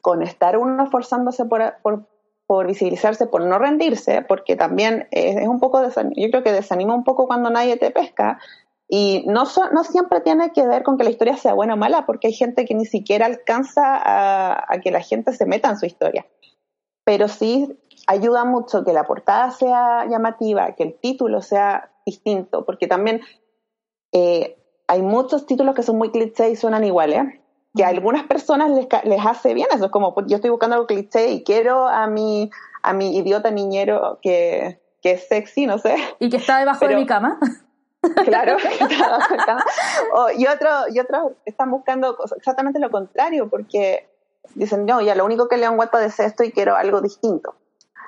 con 0.00 0.22
estar 0.22 0.56
uno 0.58 0.84
esforzándose 0.84 1.44
por, 1.44 1.76
por, 2.46 2.66
visibilizarse, 2.66 3.26
por 3.26 3.44
no 3.44 3.58
rendirse, 3.58 4.22
porque 4.22 4.56
también 4.56 5.06
es, 5.10 5.46
un 5.46 5.60
poco, 5.60 5.80
desan- 5.80 6.12
yo 6.16 6.30
creo 6.30 6.42
que 6.42 6.52
desanima 6.52 6.94
un 6.94 7.04
poco 7.04 7.26
cuando 7.26 7.50
nadie 7.50 7.76
te 7.76 7.90
pesca. 7.90 8.38
Y 8.88 9.24
no, 9.26 9.44
no 9.72 9.84
siempre 9.84 10.20
tiene 10.20 10.50
que 10.52 10.66
ver 10.66 10.82
con 10.82 10.96
que 10.96 11.04
la 11.04 11.10
historia 11.10 11.36
sea 11.36 11.52
buena 11.52 11.74
o 11.74 11.76
mala, 11.76 12.06
porque 12.06 12.28
hay 12.28 12.32
gente 12.32 12.64
que 12.64 12.74
ni 12.74 12.86
siquiera 12.86 13.26
alcanza 13.26 13.82
a, 13.84 14.78
que 14.82 14.90
la 14.90 15.02
gente 15.02 15.32
se 15.34 15.44
meta 15.44 15.68
en 15.68 15.78
su 15.78 15.84
historia. 15.84 16.26
Pero 17.04 17.28
sí 17.28 17.78
ayuda 18.06 18.44
mucho 18.44 18.84
que 18.84 18.94
la 18.94 19.04
portada 19.04 19.50
sea 19.50 20.06
llamativa, 20.06 20.74
que 20.74 20.84
el 20.84 20.94
título 20.94 21.42
sea 21.42 21.92
distinto, 22.06 22.64
porque 22.64 22.86
también 22.86 23.20
eh, 24.12 24.56
hay 24.86 25.02
muchos 25.02 25.44
títulos 25.44 25.74
que 25.74 25.82
son 25.82 25.98
muy 25.98 26.10
cliché 26.10 26.50
y 26.50 26.56
suenan 26.56 26.84
iguales, 26.84 27.24
que 27.76 27.84
a 27.84 27.88
algunas 27.88 28.24
personas 28.26 28.70
les, 28.70 28.86
les 29.04 29.24
hace 29.24 29.54
bien 29.54 29.68
eso. 29.72 29.86
Es 29.86 29.90
como, 29.90 30.14
pues, 30.14 30.26
yo 30.28 30.36
estoy 30.36 30.50
buscando 30.50 30.74
algo 30.74 30.86
cliché 30.86 31.28
y 31.30 31.44
quiero 31.44 31.86
a 31.86 32.06
mi, 32.06 32.50
a 32.82 32.92
mi 32.92 33.16
idiota 33.16 33.50
niñero 33.50 34.18
que, 34.22 34.80
que 35.02 35.12
es 35.12 35.28
sexy, 35.28 35.66
no 35.66 35.78
sé. 35.78 35.96
Y 36.18 36.28
que 36.30 36.38
está 36.38 36.58
debajo 36.58 36.86
de 36.86 36.96
mi 36.96 37.06
cama. 37.06 37.38
Claro, 38.24 38.56
O- 40.14 40.30
y 40.30 40.46
otros 40.46 40.94
y 40.94 41.00
otros 41.00 41.32
están 41.44 41.68
buscando 41.70 42.16
exactamente 42.36 42.78
lo 42.78 42.90
contrario, 42.90 43.48
porque 43.50 44.08
dicen, 44.54 44.86
no, 44.86 45.00
ya 45.00 45.16
lo 45.16 45.24
único 45.24 45.48
que 45.48 45.56
leo 45.56 45.72
en 45.72 45.78
Wattpad 45.78 46.04
es 46.04 46.20
esto 46.20 46.44
y 46.44 46.52
quiero 46.52 46.76
algo 46.76 47.00
distinto. 47.00 47.56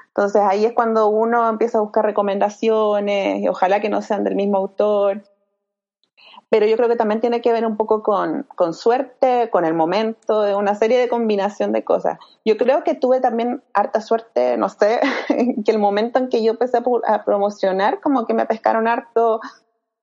Entonces 0.06 0.42
ahí 0.42 0.64
es 0.64 0.74
cuando 0.74 1.08
uno 1.08 1.48
empieza 1.48 1.78
a 1.78 1.80
buscar 1.80 2.04
recomendaciones 2.04 3.40
y 3.42 3.48
ojalá 3.48 3.80
que 3.80 3.88
no 3.88 4.00
sean 4.00 4.22
del 4.22 4.36
mismo 4.36 4.58
autor. 4.58 5.22
Pero 6.48 6.66
yo 6.66 6.76
creo 6.76 6.88
que 6.88 6.96
también 6.96 7.20
tiene 7.20 7.40
que 7.40 7.52
ver 7.52 7.64
un 7.64 7.76
poco 7.76 8.02
con, 8.02 8.46
con 8.56 8.74
suerte, 8.74 9.50
con 9.50 9.64
el 9.64 9.74
momento, 9.74 10.42
de 10.42 10.54
una 10.54 10.74
serie 10.74 10.98
de 10.98 11.08
combinación 11.08 11.72
de 11.72 11.84
cosas. 11.84 12.18
Yo 12.44 12.56
creo 12.56 12.82
que 12.82 12.94
tuve 12.94 13.20
también 13.20 13.62
harta 13.72 14.00
suerte, 14.00 14.56
no 14.56 14.68
sé, 14.68 15.00
que 15.64 15.70
el 15.70 15.78
momento 15.78 16.18
en 16.18 16.28
que 16.28 16.42
yo 16.42 16.52
empecé 16.52 16.78
a, 17.06 17.24
promocionar, 17.24 18.00
como 18.00 18.26
que 18.26 18.34
me 18.34 18.46
pescaron 18.46 18.88
harto, 18.88 19.40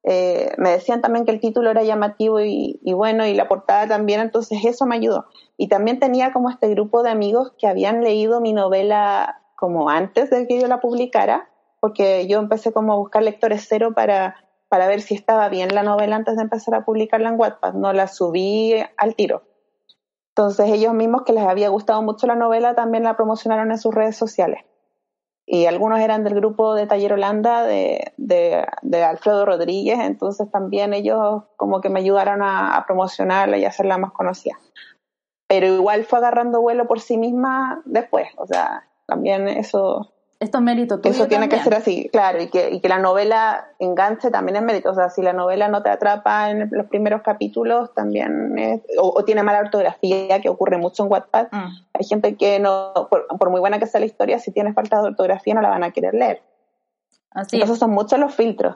eh, 0.04 0.54
me 0.58 0.72
decían 0.72 1.02
también 1.02 1.26
que 1.26 1.32
el 1.32 1.42
título 1.42 1.70
era 1.70 1.84
llamativo 1.84 2.40
y, 2.40 2.80
y 2.82 2.94
bueno, 2.94 3.26
y 3.26 3.34
la 3.34 3.50
portada 3.50 3.88
también, 3.88 4.22
entonces 4.22 4.60
eso 4.64 4.86
me 4.86 4.96
ayudó. 4.96 5.26
Y 5.58 5.68
también 5.68 6.00
tenía 6.00 6.32
como 6.32 6.50
este 6.50 6.70
grupo 6.70 7.04
de 7.04 7.10
amigos 7.10 7.52
que 7.58 7.68
habían 7.68 8.04
leído 8.04 8.40
mi 8.40 8.54
novela 8.54 9.42
como 9.58 9.90
antes 9.90 10.30
de 10.30 10.48
que 10.48 10.62
yo 10.62 10.68
la 10.68 10.80
publicara, 10.80 11.50
porque 11.80 12.28
yo 12.28 12.40
empecé 12.40 12.72
como 12.72 12.94
a 12.94 12.98
buscar 12.98 13.24
lectores 13.24 13.66
cero 13.68 13.92
para, 13.94 14.36
para 14.70 14.88
ver 14.88 15.02
si 15.02 15.16
estaba 15.16 15.50
bien 15.50 15.74
la 15.74 15.84
novela 15.84 16.16
antes 16.16 16.36
de 16.36 16.44
empezar 16.44 16.76
a 16.76 16.86
publicarla 16.86 17.30
en 17.30 17.40
Wattpad, 17.40 17.74
no 17.74 17.94
la 17.94 18.08
subí 18.08 18.74
al 18.98 19.16
tiro. 19.16 19.44
Entonces 20.30 20.70
ellos 20.70 20.94
mismos 20.94 21.24
que 21.24 21.34
les 21.34 21.44
había 21.44 21.70
gustado 21.70 22.02
mucho 22.02 22.28
la 22.28 22.36
novela 22.36 22.76
también 22.76 23.04
la 23.04 23.16
promocionaron 23.16 23.72
en 23.72 23.78
sus 23.78 23.94
redes 23.94 24.16
sociales. 24.16 24.64
Y 25.50 25.66
algunos 25.66 26.00
eran 26.00 26.26
del 26.26 26.36
grupo 26.36 26.76
de 26.76 26.88
Taller 26.88 27.14
Holanda 27.14 27.64
de, 27.64 28.14
de, 28.18 29.04
Alfredo 29.04 29.46
Rodríguez, 29.46 29.98
entonces 30.00 30.52
también 30.52 30.94
ellos 30.94 31.44
como 31.56 31.80
que 31.80 31.90
me 31.90 32.02
ayudaron 32.02 32.42
a, 32.44 32.84
promocionarla 32.86 33.58
y 33.58 33.64
hacerla 33.64 33.98
más 33.98 34.12
conocida. 34.12 34.60
Pero 35.48 35.68
igual 35.68 36.04
fue 36.04 36.20
agarrando 36.20 36.60
vuelo 36.60 36.86
por 36.86 37.00
sí 37.00 37.18
misma 37.18 37.82
después, 37.86 38.28
o 38.36 38.46
sea, 38.46 38.90
también 39.06 39.48
eso 39.48 40.12
Esto 40.40 40.60
es 40.60 40.64
mérito 40.64 41.00
tuyo 41.00 41.16
eso 41.16 41.28
tiene 41.28 41.50
que 41.50 41.58
ser 41.60 41.74
así, 41.74 42.10
claro, 42.12 42.40
y 42.40 42.50
que, 42.50 42.70
y 42.70 42.80
que 42.80 42.90
la 42.90 43.00
novela 43.00 43.70
enganche 43.80 44.30
también 44.30 44.58
es 44.58 44.62
mérito. 44.62 44.92
O 44.92 44.94
sea, 44.94 45.10
si 45.10 45.24
la 45.24 45.34
novela 45.34 45.68
no 45.68 45.82
te 45.82 45.90
atrapa 45.90 46.52
en 46.52 46.70
los 46.72 46.86
primeros 46.88 47.24
capítulos, 47.24 47.92
también 47.96 48.58
es, 48.60 48.82
o, 49.00 49.14
o 49.18 49.26
tiene 49.26 49.42
mala 49.42 49.62
ortografía, 49.62 50.40
que 50.40 50.50
ocurre 50.50 50.78
mucho 50.78 51.04
en 51.04 51.12
Wattpad. 51.12 51.48
Mm. 51.52 51.68
Hay 51.94 52.06
gente 52.06 52.36
que 52.36 52.60
no, 52.60 52.94
por, 53.10 53.26
por 53.28 53.50
muy 53.50 53.60
buena 53.60 53.80
que 53.80 53.88
sea 53.88 54.00
la 54.00 54.06
historia, 54.06 54.38
si 54.38 54.52
tiene 54.52 54.74
falta 54.74 55.02
de 55.02 55.08
ortografía 55.08 55.56
no 55.56 55.62
la 55.62 55.70
van 55.70 55.84
a 55.84 55.92
querer 55.92 56.14
leer. 56.14 56.44
Así 57.32 57.56
es. 57.56 57.62
Entonces 57.64 57.80
son 57.80 57.92
muchos 57.92 58.20
los 58.20 58.36
filtros. 58.36 58.76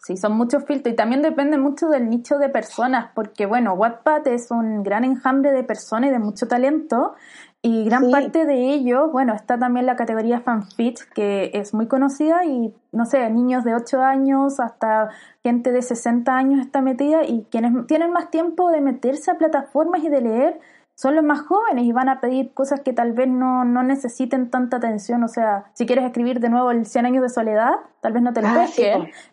Sí, 0.00 0.16
son 0.16 0.32
muchos 0.36 0.64
filtros 0.64 0.92
y 0.92 0.96
también 0.96 1.22
depende 1.22 1.58
mucho 1.58 1.88
del 1.88 2.08
nicho 2.08 2.38
de 2.38 2.48
personas, 2.48 3.10
porque 3.16 3.46
bueno, 3.46 3.74
Wattpad 3.74 4.28
es 4.28 4.50
un 4.52 4.84
gran 4.84 5.04
enjambre 5.04 5.50
de 5.50 5.64
personas 5.64 6.10
y 6.10 6.12
de 6.12 6.20
mucho 6.20 6.46
talento 6.46 7.14
y 7.60 7.84
gran 7.84 8.04
Sí. 8.04 8.12
parte 8.12 8.46
de 8.46 8.72
ello, 8.72 9.08
bueno, 9.10 9.34
está 9.34 9.58
también 9.58 9.84
la 9.86 9.96
categoría 9.96 10.40
fanfic 10.40 11.12
que 11.12 11.50
es 11.54 11.74
muy 11.74 11.86
conocida 11.88 12.44
y 12.44 12.72
no 12.92 13.04
sé, 13.04 13.28
niños 13.30 13.64
de 13.64 13.74
8 13.74 14.00
años 14.02 14.60
hasta 14.60 15.08
gente 15.42 15.72
de 15.72 15.82
60 15.82 16.36
años 16.36 16.60
está 16.60 16.82
metida 16.82 17.24
y 17.24 17.46
quienes 17.50 17.86
tienen 17.86 18.12
más 18.12 18.30
tiempo 18.30 18.70
de 18.70 18.80
meterse 18.80 19.30
a 19.32 19.38
plataformas 19.38 20.04
y 20.04 20.08
de 20.08 20.20
leer 20.20 20.60
son 20.98 21.14
los 21.14 21.22
más 21.22 21.42
jóvenes 21.42 21.84
y 21.84 21.92
van 21.92 22.08
a 22.08 22.20
pedir 22.20 22.52
cosas 22.52 22.80
que 22.80 22.92
tal 22.92 23.12
vez 23.12 23.28
no, 23.28 23.64
no 23.64 23.84
necesiten 23.84 24.50
tanta 24.50 24.78
atención. 24.78 25.22
O 25.22 25.28
sea, 25.28 25.70
si 25.72 25.86
quieres 25.86 26.04
escribir 26.04 26.40
de 26.40 26.48
nuevo 26.48 26.72
el 26.72 26.86
100 26.86 27.06
años 27.06 27.22
de 27.22 27.28
soledad, 27.28 27.74
tal 28.00 28.14
vez 28.14 28.20
no 28.20 28.32
te 28.32 28.42
lo 28.42 28.48
Ah, 28.48 28.66
sí, 28.66 28.82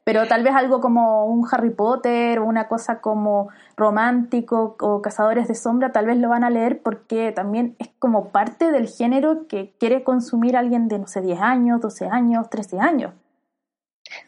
pero 0.03 0.27
tal 0.27 0.43
vez 0.43 0.53
algo 0.53 0.79
como 0.79 1.25
un 1.25 1.43
Harry 1.51 1.71
Potter 1.71 2.37
o 2.37 2.45
una 2.45 2.67
cosa 2.67 3.01
como 3.01 3.49
romántico 3.75 4.75
o 4.79 5.01
Cazadores 5.01 5.47
de 5.47 5.55
Sombra, 5.55 5.91
tal 5.91 6.05
vez 6.05 6.17
lo 6.17 6.29
van 6.29 6.43
a 6.43 6.51
leer 6.51 6.83
porque 6.83 7.31
también 7.31 7.75
es 7.79 7.89
como 7.97 8.29
parte 8.29 8.69
del 8.69 8.87
género 8.87 9.47
que 9.47 9.73
quiere 9.79 10.03
consumir 10.03 10.57
alguien 10.57 10.87
de, 10.87 10.99
no 10.99 11.07
sé, 11.07 11.21
10 11.21 11.41
años, 11.41 11.81
12 11.81 12.05
años, 12.05 12.47
13 12.47 12.79
años. 12.79 13.13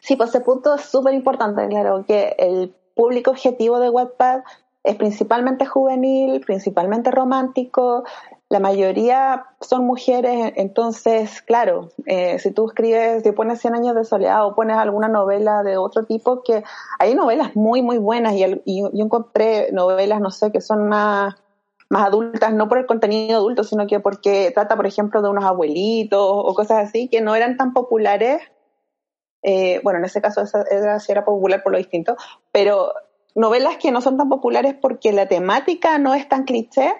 Sí, 0.00 0.16
pues 0.16 0.30
ese 0.30 0.40
punto 0.40 0.74
es 0.74 0.80
súper 0.80 1.14
importante, 1.14 1.68
claro, 1.68 2.04
que 2.04 2.34
el, 2.36 2.74
público 2.98 3.30
objetivo 3.30 3.78
de 3.78 3.90
Wattpad 3.90 4.40
es 4.88 4.96
principalmente 4.96 5.66
juvenil, 5.66 6.40
principalmente 6.40 7.10
romántico, 7.10 8.04
la 8.48 8.58
mayoría 8.58 9.44
son 9.60 9.84
mujeres, 9.84 10.54
entonces, 10.56 11.42
claro, 11.42 11.90
eh, 12.06 12.38
si 12.38 12.50
tú 12.52 12.68
escribes, 12.68 13.22
si 13.22 13.32
pones 13.32 13.60
100 13.60 13.74
años 13.74 13.94
de 13.94 14.04
soledad 14.06 14.46
o 14.46 14.54
pones 14.54 14.78
alguna 14.78 15.08
novela 15.08 15.62
de 15.62 15.76
otro 15.76 16.06
tipo, 16.06 16.42
que 16.42 16.64
hay 16.98 17.14
novelas 17.14 17.54
muy, 17.54 17.82
muy 17.82 17.98
buenas 17.98 18.32
y, 18.32 18.80
yo 18.80 18.90
encontré 18.94 19.70
novelas, 19.72 20.22
no 20.22 20.30
sé, 20.30 20.50
que 20.50 20.62
son 20.62 20.88
más, 20.88 21.34
más 21.90 22.06
adultas, 22.06 22.54
no 22.54 22.68
por 22.70 22.78
el 22.78 22.86
contenido 22.86 23.36
adulto, 23.36 23.64
sino 23.64 23.86
que 23.86 24.00
porque 24.00 24.50
trata, 24.54 24.76
por 24.76 24.86
ejemplo, 24.86 25.20
de 25.20 25.28
unos 25.28 25.44
abuelitos 25.44 26.18
o 26.22 26.54
cosas 26.54 26.88
así, 26.88 27.08
que 27.08 27.20
no 27.20 27.34
eran 27.34 27.58
tan 27.58 27.74
populares. 27.74 28.40
Eh, 29.42 29.82
bueno, 29.84 29.98
en 29.98 30.06
ese 30.06 30.22
caso 30.22 30.40
esa 30.40 30.64
era, 30.70 30.96
era 31.06 31.24
popular 31.26 31.62
por 31.62 31.72
lo 31.72 31.78
distinto, 31.78 32.16
pero 32.50 32.94
novelas 33.38 33.76
que 33.78 33.90
no 33.90 34.00
son 34.00 34.16
tan 34.16 34.28
populares 34.28 34.74
porque 34.80 35.12
la 35.12 35.26
temática 35.26 35.98
no 35.98 36.14
es 36.14 36.28
tan 36.28 36.44
cliché 36.44 36.94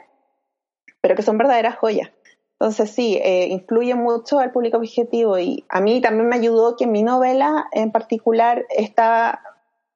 pero 1.01 1.15
que 1.15 1.23
son 1.23 1.39
verdaderas 1.39 1.77
joyas. 1.77 2.11
Entonces 2.61 2.91
sí, 2.91 3.19
eh, 3.23 3.47
influye 3.49 3.95
mucho 3.95 4.41
al 4.41 4.51
público 4.51 4.79
objetivo 4.79 5.39
y 5.39 5.65
a 5.69 5.81
mí 5.81 6.01
también 6.01 6.29
me 6.29 6.37
ayudó 6.37 6.77
que 6.77 6.87
mi 6.87 7.05
novela 7.05 7.69
en 7.71 7.93
particular 7.93 8.67
está, 8.69 9.43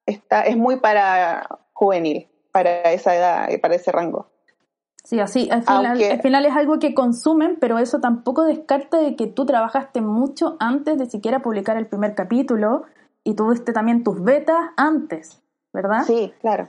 está, 0.07 0.43
es 0.43 0.57
muy 0.57 0.77
para 0.77 1.49
juvenil, 1.73 2.29
para 2.53 2.93
esa 2.93 3.17
edad, 3.17 3.49
para 3.61 3.75
ese 3.75 3.91
rango. 3.91 4.29
Sí, 5.03 5.19
así, 5.19 5.49
al 5.51 5.65
final, 5.65 6.01
al 6.01 6.23
final 6.23 6.47
es 6.47 6.55
algo 6.55 6.79
que 6.79 6.95
consumen, 6.95 7.59
pero 7.61 7.79
eso 7.79 7.99
tampoco 7.99 8.45
descarta 8.45 8.99
de 8.99 9.17
que 9.17 9.27
tú 9.27 9.45
trabajaste 9.45 10.01
mucho 10.01 10.57
antes 10.61 10.97
de 10.97 11.07
siquiera 11.07 11.43
publicar 11.43 11.77
el 11.77 11.89
primer 11.89 12.15
capítulo 12.15 12.85
y 13.25 13.35
tuviste 13.35 13.73
también 13.73 14.05
tus 14.05 14.23
betas 14.23 14.71
antes, 14.77 15.42
¿verdad? 15.73 16.05
Sí, 16.07 16.33
claro. 16.41 16.69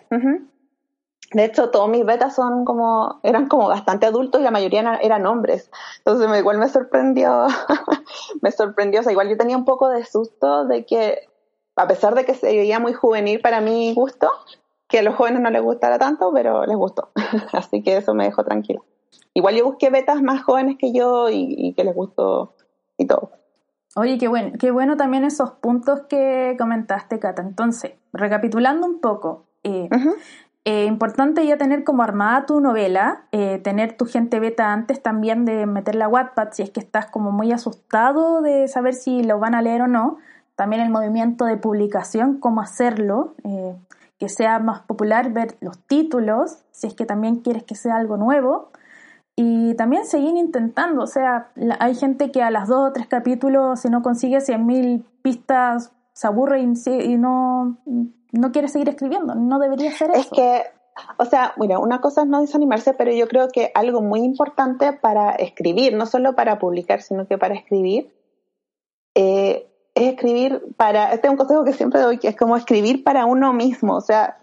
De 1.34 1.46
hecho, 1.46 1.72
todos 1.72 1.89
mis 1.89 2.06
betas 2.06 2.36
son 2.36 2.63
como, 2.63 3.20
eran 3.24 3.48
como 3.48 3.68
bastante 3.68 4.06
adultos 4.06 4.39
y 4.39 4.44
la 4.44 4.52
mayoría 4.52 5.00
eran, 5.02 5.26
hombres. 5.26 5.72
Entonces, 5.98 6.30
me, 6.30 6.38
igual 6.38 6.60
me 6.60 6.70
sorprendió, 6.70 7.48
me 8.42 8.52
sorprendió. 8.52 9.00
O 9.00 9.04
sea, 9.04 9.12
igual 9.12 9.30
yo 9.30 9.38
tenía 9.38 9.58
un 9.58 9.66
poco 9.66 9.89
de 9.89 10.06
susto 10.06 10.66
de 10.66 10.86
que, 10.86 11.28
a 11.76 11.88
pesar 11.88 12.13
de 12.13 12.24
que 12.24 12.36
se 12.36 12.48
veía 12.48 12.80
muy 12.80 12.94
juvenil 12.94 13.42
para 13.42 13.62
mi 13.62 13.94
gusto, 13.96 14.30
que 14.88 15.00
a 15.00 15.04
los 15.04 15.16
jóvenes 15.16 15.42
no 15.42 15.50
les 15.50 15.63
gustara 15.63 15.98
tanto, 15.98 16.32
pero 16.32 16.68
les 16.68 16.78
gustó. 16.78 17.10
Así 17.52 17.82
que 17.82 17.98
eso 17.98 18.13
me 18.13 18.26
dejó 18.26 18.44
tranquila. 18.44 18.82
Igual 19.34 19.56
yo 19.56 19.66
busqué 19.66 19.89
betas 19.89 20.22
más 20.22 20.44
jóvenes 20.44 20.78
que 20.78 20.94
yo 20.94 21.30
y, 21.32 21.74
que 21.76 21.84
les 21.84 21.96
gustó 21.96 22.54
y 22.98 23.08
todo. 23.08 23.32
Oye, 23.96 24.18
qué 24.18 24.28
bueno, 24.28 24.54
qué 24.60 24.72
bueno 24.72 24.98
también 24.98 25.24
esos 25.24 25.52
puntos 25.52 26.02
que 26.10 26.56
comentaste, 26.58 27.20
Cata. 27.20 27.42
Entonces, 27.44 27.94
recapitulando 28.12 28.88
un 28.88 29.00
poco, 29.00 29.46
eh, 29.64 29.88
eh, 30.66 30.86
importante 30.86 31.46
ya 31.46 31.58
tener 31.58 31.84
como 31.84 32.04
armada 32.04 32.46
tu 32.46 32.62
novela, 32.62 33.26
eh, 33.34 33.60
tener 33.60 33.98
tu 33.98 34.06
gente 34.06 34.40
beta 34.40 34.72
antes 34.72 35.04
también 35.04 35.44
de 35.44 35.66
meterla 35.66 36.06
a 36.06 36.08
Wattpad 36.08 36.54
si 36.54 36.64
es 36.64 36.70
que 36.70 36.80
estás 36.80 37.08
como 37.08 37.32
muy 37.32 37.52
asustado 37.52 38.42
de 38.42 38.70
saber 38.70 38.94
si 38.94 39.24
lo 39.24 39.40
van 39.40 39.56
a 39.56 39.62
leer 39.62 39.82
o 39.82 39.88
no. 39.88 40.18
También 40.56 40.82
el 40.82 40.90
movimiento 40.90 41.46
de 41.46 41.58
publicación, 41.58 42.40
cómo 42.40 42.62
hacerlo, 42.62 43.36
eh, 43.44 43.76
que 44.20 44.30
sea 44.30 44.60
más 44.60 44.82
popular, 44.82 45.34
ver 45.34 45.58
los 45.60 45.78
títulos, 45.80 46.60
si 46.72 46.88
es 46.88 46.94
que 46.94 47.06
también 47.06 47.42
quieres 47.42 47.64
que 47.64 47.76
sea 47.76 47.98
algo 47.98 48.16
nuevo. 48.16 48.72
Y 49.36 49.74
también 49.76 50.06
seguir 50.06 50.36
intentando, 50.38 51.04
o 51.04 51.08
sea, 51.08 51.52
hay 51.80 51.96
gente 51.96 52.32
que 52.32 52.43
a 52.43 52.52
las 52.52 52.67
dos 52.67 52.89
o 52.89 52.93
tres 52.93 53.08
capítulos, 53.08 53.80
si 53.80 53.89
no 53.89 54.04
consigue 54.04 54.38
100.000 54.38 55.04
pistas, 55.24 55.91
se 56.13 56.28
aburre 56.28 56.62
y 56.62 57.17
no, 57.17 57.80
no 58.32 58.52
quiere 58.52 58.67
seguir 58.67 58.89
escribiendo, 58.89 59.34
no 59.34 59.58
debería 59.58 59.91
ser 59.91 60.12
eso. 60.12 60.19
Es 60.19 60.28
que, 60.30 60.63
o 61.17 61.26
sea, 61.26 61.54
bueno, 61.58 61.82
una 61.82 62.00
cosa 62.00 62.22
es 62.22 62.28
no 62.28 62.41
desanimarse, 62.41 62.93
pero 62.93 63.12
yo 63.12 63.28
creo 63.28 63.48
que 63.48 63.72
algo 63.74 64.02
muy 64.02 64.22
importante 64.22 64.93
para 64.93 65.32
escribir, 65.32 65.96
no 65.96 66.06
solo 66.06 66.36
para 66.36 66.60
publicar, 66.60 67.02
sino 67.02 67.28
que 67.28 67.39
para 67.39 67.56
escribir, 67.56 68.13
eh, 69.15 69.67
es 69.96 70.13
escribir 70.13 70.62
para, 70.78 71.13
este 71.13 71.28
es 71.28 71.32
un 71.32 71.38
consejo 71.38 71.63
que 71.63 71.74
siempre 71.74 72.02
doy, 72.02 72.19
que 72.19 72.28
es 72.28 72.36
como 72.36 72.56
escribir 72.56 73.04
para 73.04 73.26
uno 73.26 73.52
mismo, 73.54 73.96
o 73.96 74.02
sea, 74.02 74.38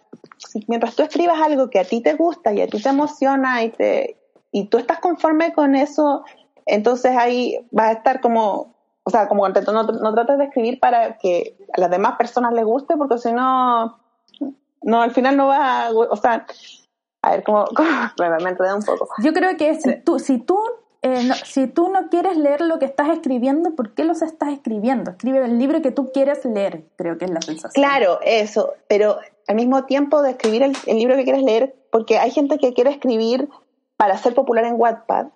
mientras 0.67 0.97
tú 0.97 1.05
escribas 1.05 1.41
algo 1.41 1.71
que 1.71 1.79
a 1.79 1.85
ti 1.85 2.01
te 2.01 2.15
gusta 2.15 2.53
y 2.53 2.61
a 2.61 2.67
ti 2.67 2.83
te 2.83 2.89
emociona 2.89 3.63
y, 3.63 3.71
te, 3.71 4.20
y 4.53 4.67
tú 4.67 4.79
estás 4.79 5.01
conforme 5.01 5.53
con 5.53 5.75
eso, 5.75 6.25
entonces 6.67 7.17
ahí 7.17 7.67
vas 7.71 7.89
a 7.89 7.93
estar 7.93 8.21
como 8.21 8.75
o 9.03 9.11
sea, 9.11 9.29
como 9.29 9.49
no, 9.49 9.83
no 9.83 10.15
trates 10.15 10.39
de 10.39 10.45
escribir 10.45 10.79
para 10.79 11.17
que 11.19 11.57
a 11.73 11.81
las 11.81 11.91
demás 11.91 12.17
personas 12.17 12.53
les 12.53 12.65
guste, 12.65 12.97
porque 12.97 13.19
si 13.19 13.33
no, 13.33 13.99
no, 14.83 15.03
al 15.03 15.11
final 15.13 15.37
no 15.37 15.47
va 15.49 15.87
a, 15.87 15.91
o 15.91 16.17
sea, 16.17 16.47
a 17.23 17.31
ver, 17.33 17.43
como, 17.43 17.65
me 18.19 18.75
un 18.75 18.83
poco. 18.83 19.09
Yo 19.23 19.33
creo 19.33 19.57
que 19.57 19.75
si 19.75 19.97
tú, 20.03 20.19
si 20.19 20.39
tú 20.39 20.59
eh, 21.03 21.25
no, 21.25 21.35
si 21.35 21.67
tú 21.67 21.89
no 21.89 22.09
quieres 22.11 22.37
leer 22.37 22.61
lo 22.61 22.79
que 22.79 22.85
estás 22.85 23.09
escribiendo, 23.09 23.75
¿por 23.75 23.95
qué 23.95 24.05
los 24.05 24.21
estás 24.21 24.51
escribiendo? 24.51 25.13
Escribe 25.13 25.45
el 25.45 25.59
libro 25.59 25.81
que 25.81 25.91
tú 25.91 26.13
quieres 26.13 26.45
leer, 26.45 26.85
creo 26.97 27.17
que 27.17 27.25
es 27.25 27.31
la 27.31 27.41
sensación. 27.41 27.83
Claro, 27.83 28.21
eso, 28.23 28.75
pero 28.87 29.17
al 29.49 29.57
mismo 29.57 29.85
tiempo 29.87 30.23
de 30.23 30.33
escribir 30.33 30.63
el, 30.63 30.77
el 30.87 30.99
libro 30.99 31.17
que 31.17 31.25
quieres 31.25 31.43
leer, 31.43 31.75
porque 31.91 32.19
hay 32.19 32.31
gente 32.31 32.59
que 32.59 32.75
quiere 32.75 32.91
escribir 32.91 33.49
para 34.01 34.17
ser 34.17 34.35
popular 34.35 34.65
en 34.65 34.81
Wattpad, 34.81 35.27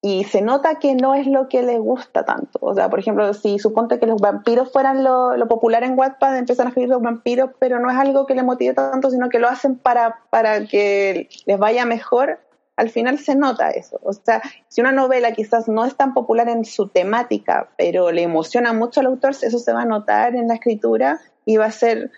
y 0.00 0.22
se 0.22 0.40
nota 0.40 0.76
que 0.76 0.94
no 0.94 1.16
es 1.16 1.26
lo 1.26 1.48
que 1.48 1.64
le 1.64 1.80
gusta 1.80 2.24
tanto. 2.24 2.60
O 2.62 2.72
sea, 2.72 2.88
por 2.88 3.00
ejemplo, 3.00 3.34
si 3.34 3.58
suponte 3.58 3.98
que 3.98 4.06
los 4.06 4.20
vampiros 4.20 4.70
fueran 4.70 5.02
lo, 5.02 5.48
popular 5.48 5.82
en 5.82 5.98
Wattpad, 5.98 6.38
empiezan 6.38 6.66
a 6.66 6.68
escribir 6.68 6.90
los 6.90 7.02
vampiros, 7.02 7.50
pero 7.58 7.80
no 7.80 7.90
es 7.90 7.96
algo 7.96 8.24
que 8.24 8.36
le 8.36 8.44
motive 8.44 8.72
tanto, 8.74 9.10
sino 9.10 9.28
que 9.28 9.40
lo 9.40 9.48
hacen 9.48 9.74
para, 9.74 10.20
para 10.30 10.64
que 10.66 11.28
les 11.44 11.58
vaya 11.58 11.84
mejor, 11.86 12.38
al 12.76 12.88
final 12.88 13.18
se 13.18 13.34
nota 13.34 13.70
eso. 13.70 13.98
O 14.04 14.12
sea, 14.12 14.42
si 14.68 14.80
una 14.80 14.92
novela 14.92 15.32
quizás 15.32 15.66
no 15.66 15.84
es 15.84 15.96
tan 15.96 16.14
popular 16.14 16.48
en 16.48 16.64
su 16.64 16.86
temática, 16.86 17.70
pero 17.76 18.12
le 18.12 18.22
emociona 18.22 18.72
mucho 18.72 19.00
al 19.00 19.06
autor, 19.06 19.32
eso 19.32 19.58
se 19.58 19.72
va 19.72 19.82
a 19.82 19.86
notar 19.86 20.36
en 20.36 20.46
la 20.46 20.54
escritura 20.54 21.20
y 21.44 21.56
va 21.56 21.64
a 21.64 21.72
ser... 21.72 22.12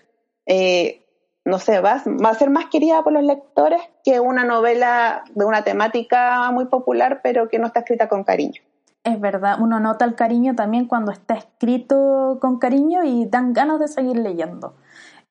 Eh, 0.45 1.00
no 1.43 1.59
sé, 1.59 1.79
va, 1.79 2.01
va 2.23 2.29
a 2.29 2.35
ser 2.35 2.49
más 2.49 2.65
querida 2.67 3.03
por 3.03 3.13
los 3.13 3.23
lectores 3.23 3.81
que 4.03 4.19
una 4.19 4.43
novela 4.43 5.23
de 5.33 5.45
una 5.45 5.63
temática 5.63 6.51
muy 6.51 6.65
popular, 6.65 7.21
pero 7.23 7.49
que 7.49 7.59
no 7.59 7.67
está 7.67 7.79
escrita 7.79 8.07
con 8.07 8.23
cariño. 8.23 8.61
Es 9.03 9.19
verdad, 9.19 9.57
uno 9.59 9.79
nota 9.79 10.05
el 10.05 10.13
cariño 10.13 10.55
también 10.55 10.85
cuando 10.85 11.11
está 11.11 11.33
escrito 11.33 12.37
con 12.39 12.59
cariño 12.59 13.03
y 13.03 13.25
dan 13.25 13.53
ganas 13.53 13.79
de 13.79 13.87
seguir 13.87 14.17
leyendo. 14.17 14.75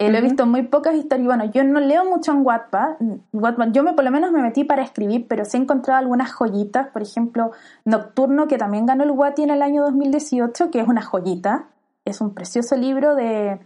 Eh, 0.01 0.11
lo 0.11 0.16
he 0.16 0.23
visto 0.23 0.44
en 0.44 0.49
muy 0.49 0.62
pocas 0.62 0.94
historias. 0.94 1.27
Bueno, 1.27 1.44
yo 1.53 1.62
no 1.62 1.79
leo 1.79 2.07
mucho 2.07 2.33
en 2.33 2.44
Wattpad. 2.44 2.96
Wattpad. 3.33 3.68
Yo 3.73 3.83
me, 3.83 3.92
por 3.92 4.03
lo 4.03 4.11
menos 4.11 4.33
me 4.33 4.40
metí 4.40 4.64
para 4.64 4.83
escribir, 4.83 5.27
pero 5.29 5.44
sí 5.44 5.59
he 5.59 5.61
encontrado 5.61 6.01
algunas 6.01 6.33
joyitas. 6.33 6.88
Por 6.88 7.03
ejemplo, 7.03 7.51
Nocturno, 7.85 8.49
que 8.49 8.57
también 8.57 8.87
ganó 8.87 9.05
el 9.05 9.11
Wati 9.11 9.42
en 9.42 9.51
el 9.51 9.61
año 9.61 9.83
2018, 9.83 10.70
que 10.70 10.81
es 10.81 10.88
una 10.88 11.03
joyita. 11.03 11.68
Es 12.07 12.23
un 12.23 12.33
precioso 12.33 12.77
libro 12.77 13.14
de 13.14 13.61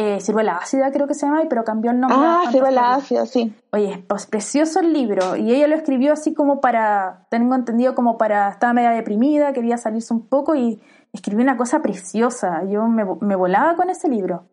eh, 0.00 0.20
Ciruela 0.20 0.54
Ácida 0.54 0.92
creo 0.92 1.08
que 1.08 1.14
se 1.14 1.26
llama, 1.26 1.42
pero 1.50 1.64
cambió 1.64 1.90
el 1.90 1.98
nombre. 1.98 2.16
Ah, 2.20 2.44
Ciruela 2.52 2.94
Ácida, 2.94 3.26
sí. 3.26 3.52
Oye, 3.72 4.04
pues 4.08 4.26
precioso 4.26 4.78
el 4.78 4.92
libro. 4.92 5.34
Y 5.34 5.52
ella 5.52 5.66
lo 5.66 5.74
escribió 5.74 6.12
así 6.12 6.32
como 6.34 6.60
para, 6.60 7.26
tengo 7.30 7.56
entendido 7.56 7.96
como 7.96 8.16
para, 8.16 8.48
estaba 8.48 8.72
media 8.72 8.90
deprimida, 8.90 9.52
quería 9.52 9.76
salirse 9.76 10.14
un 10.14 10.28
poco 10.28 10.54
y 10.54 10.80
escribió 11.12 11.42
una 11.42 11.56
cosa 11.56 11.82
preciosa. 11.82 12.62
Yo 12.64 12.86
me, 12.86 13.04
me 13.20 13.34
volaba 13.34 13.74
con 13.74 13.90
ese 13.90 14.08
libro. 14.08 14.44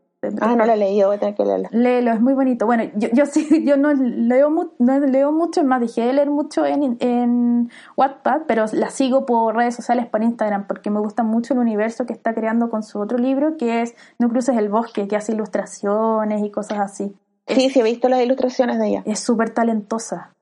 Ah, 0.41 0.55
no 0.55 0.65
lo 0.65 0.73
he 0.73 0.77
leído, 0.77 1.07
voy 1.07 1.17
a 1.17 1.19
tener 1.19 1.35
que 1.35 1.45
leerlo. 1.45 1.69
Léelo, 1.71 2.11
es 2.11 2.21
muy 2.21 2.33
bonito. 2.33 2.65
Bueno, 2.65 2.83
yo, 2.95 3.09
yo 3.13 3.25
sí, 3.25 3.63
yo 3.65 3.77
no 3.77 3.93
leo, 3.93 4.49
no 4.79 4.99
leo 4.99 5.31
mucho, 5.31 5.63
más 5.63 5.81
dije 5.81 6.01
de 6.01 6.13
leer 6.13 6.29
mucho 6.29 6.65
en, 6.65 6.97
en 6.99 7.69
Wattpad, 7.97 8.43
pero 8.47 8.65
la 8.71 8.89
sigo 8.89 9.25
por 9.25 9.55
redes 9.55 9.75
sociales, 9.75 10.07
por 10.07 10.23
Instagram, 10.23 10.67
porque 10.67 10.89
me 10.89 10.99
gusta 10.99 11.23
mucho 11.23 11.53
el 11.53 11.59
universo 11.59 12.05
que 12.05 12.13
está 12.13 12.33
creando 12.33 12.69
con 12.69 12.83
su 12.83 12.99
otro 12.99 13.17
libro, 13.17 13.57
que 13.57 13.81
es 13.81 13.95
No 14.19 14.29
cruces 14.29 14.57
el 14.57 14.69
bosque, 14.69 15.07
que 15.07 15.15
hace 15.15 15.33
ilustraciones 15.33 16.43
y 16.43 16.51
cosas 16.51 16.79
así. 16.79 17.15
Sí, 17.47 17.69
sí, 17.69 17.79
he 17.79 17.83
visto 17.83 18.09
las 18.09 18.21
ilustraciones 18.21 18.79
de 18.79 18.87
ella. 18.87 19.03
Es 19.05 19.19
súper 19.19 19.51
talentosa. 19.51 20.33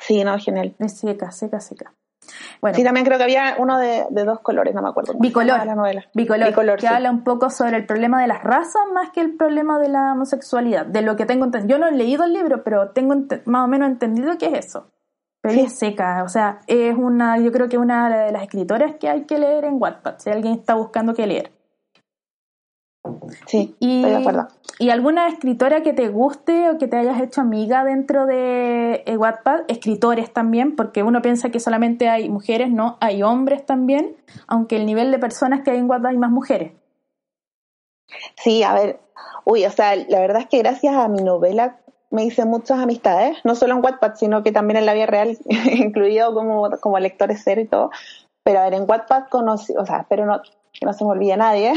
Sí, 0.00 0.22
no, 0.24 0.38
genial. 0.38 0.74
Es 0.78 0.98
seca, 0.98 1.30
seca, 1.30 1.60
seca. 1.60 1.92
Bueno. 2.60 2.76
Sí, 2.76 2.84
también 2.84 3.04
creo 3.06 3.18
que 3.18 3.24
había 3.24 3.56
uno 3.58 3.78
de, 3.78 4.06
dos 4.24 4.40
colores, 4.40 4.74
no 4.74 4.82
me 4.82 4.88
acuerdo. 4.88 5.14
Bicolor. 5.18 5.66
La 5.66 5.74
novela. 5.74 6.04
Bicolor, 6.14 6.78
que 6.78 6.88
habla 6.88 7.10
un 7.10 7.24
poco 7.24 7.50
sobre 7.50 7.76
el 7.76 7.86
problema 7.86 8.20
de 8.20 8.28
las 8.28 8.42
razas 8.42 8.82
más 8.92 9.10
que 9.10 9.20
el 9.20 9.36
problema 9.36 9.78
de 9.78 9.88
la 9.88 10.12
homosexualidad. 10.12 10.86
De 10.86 11.02
lo 11.02 11.16
que 11.16 11.26
tengo 11.26 11.44
entendido. 11.44 11.78
Yo 11.78 11.84
no 11.84 11.88
he 11.88 11.92
leído 11.92 12.24
el 12.24 12.32
libro, 12.32 12.62
pero 12.62 12.90
tengo 12.90 13.14
más 13.46 13.64
o 13.64 13.68
menos 13.68 13.88
entendido 13.88 14.36
qué 14.38 14.46
es 14.46 14.66
eso. 14.66 14.90
Pero 15.42 15.60
es 15.60 15.76
seca, 15.76 16.22
o 16.22 16.28
sea, 16.28 16.60
es 16.68 16.96
una, 16.96 17.36
yo 17.36 17.50
creo 17.50 17.68
que 17.68 17.76
una 17.76 18.08
de 18.08 18.30
las 18.30 18.42
escritoras 18.44 18.94
que 19.00 19.08
hay 19.08 19.24
que 19.24 19.40
leer 19.40 19.64
en 19.64 19.74
Wattpad, 19.80 20.18
si 20.18 20.30
alguien 20.30 20.54
está 20.54 20.74
buscando 20.74 21.14
qué 21.14 21.26
leer. 21.26 21.50
Sí, 23.46 23.74
y, 23.78 23.96
estoy 23.96 24.10
de 24.10 24.16
acuerdo. 24.16 24.48
¿Y 24.78 24.90
alguna 24.90 25.28
escritora 25.28 25.82
que 25.82 25.92
te 25.92 26.08
guste 26.08 26.70
o 26.70 26.78
que 26.78 26.88
te 26.88 26.96
hayas 26.96 27.20
hecho 27.20 27.40
amiga 27.40 27.84
dentro 27.84 28.26
de 28.26 29.02
eh, 29.06 29.16
Wattpad? 29.16 29.62
Escritores 29.68 30.32
también, 30.32 30.74
porque 30.74 31.02
uno 31.02 31.22
piensa 31.22 31.50
que 31.50 31.60
solamente 31.60 32.08
hay 32.08 32.28
mujeres, 32.28 32.70
no, 32.70 32.96
hay 33.00 33.22
hombres 33.22 33.64
también, 33.64 34.16
aunque 34.46 34.76
el 34.76 34.86
nivel 34.86 35.10
de 35.10 35.18
personas 35.18 35.62
que 35.62 35.70
hay 35.70 35.78
en 35.78 35.88
Wattpad 35.88 36.10
hay 36.10 36.18
más 36.18 36.30
mujeres. 36.30 36.72
Sí, 38.36 38.62
a 38.62 38.74
ver, 38.74 39.00
uy, 39.44 39.64
o 39.64 39.70
sea, 39.70 39.96
la 39.96 40.20
verdad 40.20 40.42
es 40.42 40.48
que 40.48 40.58
gracias 40.58 40.94
a 40.94 41.08
mi 41.08 41.22
novela 41.22 41.78
me 42.10 42.24
hice 42.24 42.44
muchas 42.44 42.78
amistades, 42.78 43.38
no 43.44 43.54
solo 43.54 43.74
en 43.74 43.84
Wattpad, 43.84 44.14
sino 44.16 44.42
que 44.42 44.52
también 44.52 44.76
en 44.76 44.86
la 44.86 44.94
vida 44.94 45.06
real, 45.06 45.38
incluido 45.72 46.34
como, 46.34 46.70
como 46.80 46.98
lectores 46.98 47.42
ser 47.42 47.58
y 47.58 47.66
todo. 47.66 47.90
Pero 48.44 48.60
a 48.60 48.64
ver, 48.64 48.74
en 48.74 48.84
Wattpad 48.88 49.28
conocí, 49.30 49.74
o 49.76 49.86
sea, 49.86 50.00
espero 50.00 50.26
no, 50.26 50.42
que 50.42 50.84
no 50.84 50.92
se 50.92 51.04
me 51.04 51.10
olvide 51.10 51.36
nadie, 51.36 51.72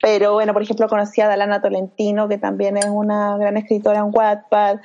pero 0.00 0.34
bueno, 0.34 0.52
por 0.52 0.62
ejemplo, 0.62 0.88
conocí 0.88 1.20
a 1.20 1.28
Dalana 1.28 1.62
Tolentino, 1.62 2.28
que 2.28 2.38
también 2.38 2.76
es 2.76 2.86
una 2.86 3.36
gran 3.38 3.56
escritora 3.56 4.00
en 4.00 4.10
Wattpad, 4.12 4.80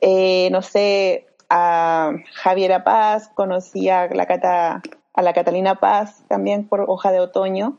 eh, 0.00 0.48
no 0.50 0.62
sé, 0.62 1.26
a 1.48 2.12
Javiera 2.34 2.84
Paz, 2.84 3.30
conocí 3.34 3.88
a 3.88 4.06
la, 4.08 4.26
Cata, 4.26 4.82
a 5.14 5.22
la 5.22 5.32
Catalina 5.32 5.76
Paz 5.76 6.24
también 6.28 6.68
por 6.68 6.84
Hoja 6.88 7.10
de 7.12 7.20
Otoño. 7.20 7.78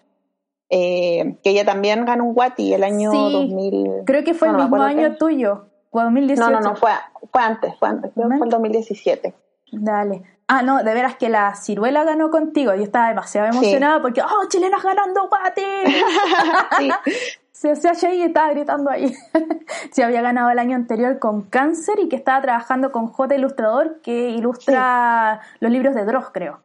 Eh, 0.73 1.37
que 1.43 1.49
ella 1.49 1.65
también 1.65 2.05
ganó 2.05 2.23
un 2.23 2.31
Wati 2.33 2.73
el 2.73 2.85
año 2.85 3.11
2000. 3.11 4.03
Creo 4.05 4.23
que 4.23 4.33
fue 4.33 4.47
el 4.47 4.55
mismo 4.55 4.81
año 4.81 5.17
tuyo. 5.17 5.65
2018. 5.91 6.41
No, 6.41 6.49
no, 6.49 6.61
no, 6.61 6.75
fue, 6.77 6.91
fue 7.29 7.41
antes, 7.41 7.73
fue 7.77 7.89
antes, 7.89 8.11
creo 8.13 8.29
que 8.29 8.37
fue 8.37 8.47
el 8.47 8.51
2017. 8.51 9.33
Dale. 9.73 10.23
Ah, 10.53 10.63
no, 10.63 10.83
de 10.83 10.93
veras 10.93 11.15
que 11.15 11.29
la 11.29 11.55
ciruela 11.55 12.03
ganó 12.03 12.29
contigo. 12.29 12.75
Yo 12.75 12.83
estaba 12.83 13.07
demasiado 13.07 13.47
emocionada 13.47 14.01
porque, 14.01 14.21
¡oh, 14.21 14.49
chilenas 14.49 14.83
ganando 14.83 15.29
guati! 15.29 15.61
sí. 16.77 16.89
Se, 17.53 17.73
se 17.77 18.07
ahí 18.07 18.17
y 18.17 18.23
estaba 18.23 18.49
gritando 18.49 18.89
ahí. 18.89 19.13
se 19.93 20.03
había 20.03 20.21
ganado 20.21 20.49
el 20.49 20.59
año 20.59 20.75
anterior 20.75 21.19
con 21.19 21.43
Cáncer 21.43 21.99
y 21.99 22.09
que 22.09 22.17
estaba 22.17 22.41
trabajando 22.41 22.91
con 22.91 23.07
J. 23.07 23.35
Ilustrador, 23.35 24.01
que 24.01 24.31
ilustra 24.31 25.39
los 25.61 25.71
libros 25.71 25.95
de 25.95 26.03
Dross, 26.03 26.31
creo. 26.33 26.59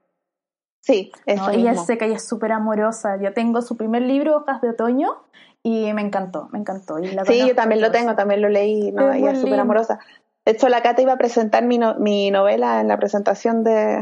Sí, 0.81 1.13
eso 1.25 1.51
Ella 1.51 1.71
es 1.71 1.87
seca 1.87 2.09
y 2.09 2.13
es 2.13 2.27
súper 2.27 2.51
amorosa. 2.51 3.19
Yo 3.19 3.33
tengo 3.35 3.63
su 3.63 3.77
primer 3.77 4.03
libro, 4.03 4.39
Hojas 4.39 4.63
de 4.63 4.71
Otoño, 4.71 5.17
y 5.63 5.93
me 5.93 6.03
encantó, 6.03 6.49
me 6.51 6.59
encantó. 6.59 6.99
Y 6.99 7.17
sí, 7.25 7.47
yo 7.47 7.55
también 7.55 7.81
lo 7.81 7.93
tengo, 7.93 8.17
también 8.17 8.43
lo 8.43 8.49
leí, 8.49 8.91
no, 8.91 9.13
ella 9.13 9.31
es 9.31 9.41
súper 9.41 9.61
amorosa. 9.61 10.01
De 10.47 10.53
hecho, 10.53 10.69
la 10.69 10.81
Cata 10.81 11.03
iba 11.03 11.13
a 11.13 11.19
presentar 11.19 11.65
mi, 11.65 11.81
mi 11.99 12.31
novela 12.31 12.81
en 12.81 12.87
la 12.87 12.97
presentación 12.97 13.65
de, 13.65 13.97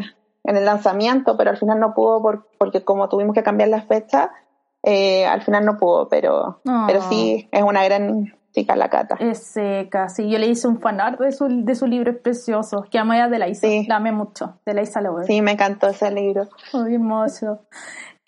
en 0.45 0.57
el 0.57 0.65
lanzamiento, 0.67 1.39
pero 1.39 1.51
al 1.51 1.57
final 1.57 1.81
no 1.81 1.95
pudo 1.95 2.45
porque 2.59 2.85
como 2.85 3.09
tuvimos 3.09 3.35
que 3.35 3.43
cambiar 3.43 3.71
la 3.71 3.81
fecha, 3.81 4.31
eh, 4.83 5.25
al 5.25 5.41
final 5.41 5.65
no 5.65 5.79
pudo, 5.79 6.09
pero, 6.11 6.61
pero 6.87 7.01
sí, 7.09 7.49
es 7.51 7.63
una 7.63 7.83
gran 7.85 8.35
chica 8.53 8.77
la 8.77 8.91
Cata. 8.91 9.17
Es 9.19 9.39
seca, 9.39 10.11
sí, 10.11 10.29
yo 10.29 10.39
le 10.39 10.47
hice 10.47 10.69
un 10.69 10.81
fanart 10.81 11.19
de 11.19 11.33
su, 11.33 11.49
de 11.49 11.75
su 11.75 11.87
libro, 11.87 12.11
es 12.11 12.19
precioso, 12.19 12.85
que 12.91 12.99
amo 12.99 13.15
de 13.15 13.39
la 13.39 13.49
Isa, 13.49 13.67
sí. 13.67 13.87
la 13.89 13.97
amé 13.97 14.13
mucho, 14.13 14.59
de 14.67 14.75
la 14.75 14.83
Isa 14.83 15.01
Lover. 15.01 15.27
Sí, 15.27 15.41
me 15.41 15.53
encantó 15.53 15.89
ese 15.89 16.11
libro. 16.11 16.47
Muy 16.75 16.95
hermoso. 16.95 17.61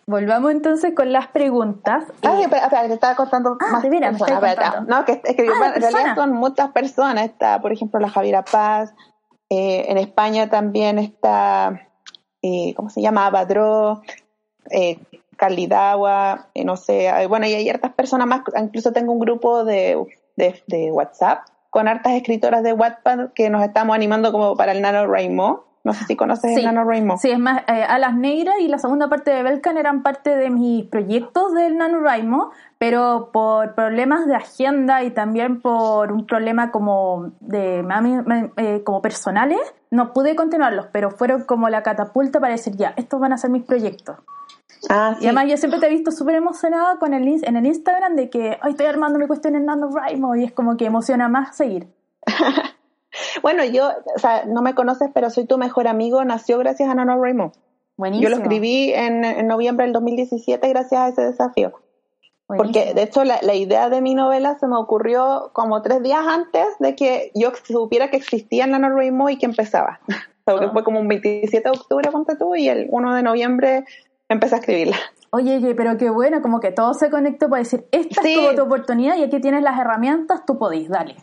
Volvamos 0.09 0.53
entonces 0.53 0.95
con 0.95 1.11
las 1.13 1.27
preguntas. 1.29 2.05
Ah, 2.23 2.41
espera, 2.41 2.69
te 2.69 2.95
estaba 2.95 3.17
contando 3.17 3.59
ah, 3.61 3.73
más 3.73 3.83
personas. 3.83 4.87
No, 4.87 5.05
que, 5.05 5.21
es 5.25 5.37
que 5.37 5.49
ah, 5.49 5.73
en 5.75 5.83
realidad 5.83 6.15
son 6.15 6.33
muchas 6.33 6.71
personas. 6.71 7.25
Está, 7.25 7.61
por 7.61 7.73
ejemplo, 7.73 7.99
la 7.99 8.09
Javiera 8.09 8.45
Paz. 8.45 8.95
Eh, 9.51 9.87
en 9.89 9.99
España 9.99 10.49
también 10.49 11.01
está, 11.01 11.89
eh, 12.41 12.73
¿cómo 12.77 12.89
se 12.89 13.03
llama? 13.03 13.27
Abadro, 13.27 14.03
eh, 14.71 15.01
Calidagua, 15.37 16.51
eh, 16.55 16.65
no 16.65 16.77
sé. 16.77 17.11
Bueno, 17.29 17.47
y 17.47 17.55
hay 17.55 17.69
hartas 17.69 17.93
personas 17.93 18.29
más. 18.29 18.43
Incluso 18.57 18.93
tengo 18.93 19.13
un 19.13 19.19
grupo 19.19 19.65
de, 19.65 20.01
de, 20.37 20.63
de 20.69 20.93
WhatsApp 20.93 21.49
con 21.71 21.89
hartas 21.89 22.13
escritoras 22.13 22.63
de 22.63 22.73
WhatsApp 22.73 23.33
que 23.35 23.51
nos 23.51 23.65
estamos 23.65 23.97
animando 23.97 24.31
como 24.31 24.57
para 24.57 24.71
el 24.71 24.83
Nano 24.83 25.09
Rainbow 25.09 25.65
no 25.87 25.95
sé 25.95 26.05
si 26.05 26.17
conoces 26.17 26.53
sí, 26.53 26.59
el 26.59 26.65
NaNoWriMo. 26.65 27.17
Sí, 27.17 27.31
es 27.31 27.39
más, 27.39 27.63
eh, 27.69 27.85
Alas 27.89 28.17
Negras 28.17 28.57
y 28.61 28.67
la 28.67 28.79
segunda 28.79 29.09
parte 29.09 29.31
de 29.31 29.45
Belkan 29.45 29.79
eran 29.79 30.03
parte 30.03 30.35
de 30.35 30.51
mis 30.51 30.85
proyectos 30.87 31.55
del 31.55 31.79
NaNoWriMo, 31.79 32.51
pero 32.77 33.31
por 33.33 33.77
problemas 33.77 34.27
de 34.27 34.35
agenda 34.35 35.05
y 35.05 35.13
también 35.13 35.61
por 35.61 36.11
un 36.11 36.27
problema 36.27 36.73
como 36.73 37.31
de 37.39 37.87
eh, 38.57 38.83
como 38.85 39.01
personales, 39.01 39.61
no 39.93 40.13
pude 40.13 40.35
continuarlos, 40.35 40.87
pero 40.91 41.13
fueron 41.13 41.45
como 41.45 41.69
la 41.69 41.85
catapulta 41.85 42.41
para 42.41 42.55
decir, 42.55 42.75
ya, 42.77 42.93
estos 42.97 43.21
van 43.21 43.33
a 43.33 43.39
ser 43.39 43.51
mis 43.51 43.63
proyectos. 43.63 44.17
Ah, 44.91 45.15
sí. 45.17 45.25
Y 45.25 45.29
además 45.29 45.47
yo 45.49 45.57
siempre 45.57 45.79
te 45.79 45.87
he 45.87 45.91
visto 45.91 46.11
súper 46.11 46.35
emocionada 46.35 46.99
con 46.99 47.15
el, 47.15 47.45
en 47.45 47.57
el 47.57 47.65
Instagram 47.65 48.17
de 48.17 48.29
que 48.29 48.59
Ay, 48.61 48.73
estoy 48.73 48.87
armando 48.87 49.21
mi 49.21 49.29
cuestión 49.29 49.55
en 49.55 49.67
NaNoWriMo 49.67 50.35
y 50.35 50.45
es 50.45 50.53
como 50.53 50.77
que 50.77 50.87
emociona 50.87 51.29
más 51.29 51.57
seguir. 51.57 51.87
Bueno, 53.43 53.65
yo, 53.65 53.91
o 54.15 54.19
sea, 54.19 54.45
no 54.47 54.63
me 54.63 54.75
conoces, 54.75 55.11
pero 55.15 55.31
soy 55.31 55.47
tu 55.47 55.59
mejor 55.59 55.89
amigo, 55.89 56.25
nació 56.25 56.59
gracias 56.59 56.89
a 56.89 56.95
Nano 56.95 57.21
Raymond. 57.21 57.53
Buenísimo. 57.97 58.29
Yo 58.29 58.37
lo 58.37 58.43
escribí 58.43 58.93
en, 58.93 59.47
noviembre 59.47 59.87
del 59.87 59.93
2017 59.93 60.69
gracias 60.69 61.01
a 61.01 61.09
ese 61.09 61.23
desafío. 61.23 61.73
Porque 62.47 62.95
de 62.95 63.03
hecho 63.03 63.25
la, 63.25 63.55
idea 63.55 63.89
de 63.89 64.01
mi 64.01 64.15
novela 64.15 64.57
se 64.59 64.69
me 64.69 64.77
ocurrió 64.77 65.51
como 65.53 65.83
tres 65.83 66.01
días 66.03 66.25
antes 66.25 66.67
de 66.79 66.95
que 66.95 67.33
yo 67.35 67.51
supiera 67.65 68.09
que 68.09 68.19
existía 68.19 68.67
Nano 68.67 68.91
Raymond 68.91 69.31
y 69.31 69.39
que 69.39 69.47
empezaba. 69.47 70.01
Porque 70.45 70.67
ah. 70.67 70.71
fue 70.73 70.85
como 70.85 71.01
un 71.01 71.09
27 71.09 71.69
de 71.69 71.77
octubre, 71.77 72.09
ponte 72.13 72.37
tú, 72.37 72.55
y 72.55 72.69
el 72.69 72.87
1 72.89 73.15
de 73.15 73.23
noviembre 73.25 73.85
empecé 74.29 74.55
a 74.55 74.59
escribirla. 74.59 74.97
Oye, 75.31 75.57
oye, 75.57 75.75
pero 75.75 75.97
qué 75.99 76.09
bueno, 76.09 76.41
como 76.41 76.61
que 76.61 76.71
todo 76.71 76.95
se 76.95 77.11
conectó 77.11 77.49
para 77.49 77.63
decir, 77.63 77.87
esta 77.91 78.21
es 78.23 78.37
como 78.37 78.55
tu 78.55 78.63
oportunidad 78.63 79.17
y 79.17 79.25
aquí 79.25 79.41
tienes 79.41 79.63
las 79.63 79.79
herramientas, 79.79 80.47
tú 80.47 80.57
podís, 80.57 80.89
dale. 80.89 81.17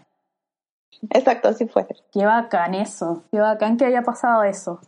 Exacto, 1.10 1.50
así 1.50 1.68
fue. 1.68 1.86
Qué 2.12 2.26
bacán 2.26 2.74
eso, 2.74 3.24
qué 3.32 3.40
bacán 3.40 3.78
que 3.78 3.86
haya 3.86 4.04
pasado 4.04 4.44
eso. 4.44 4.80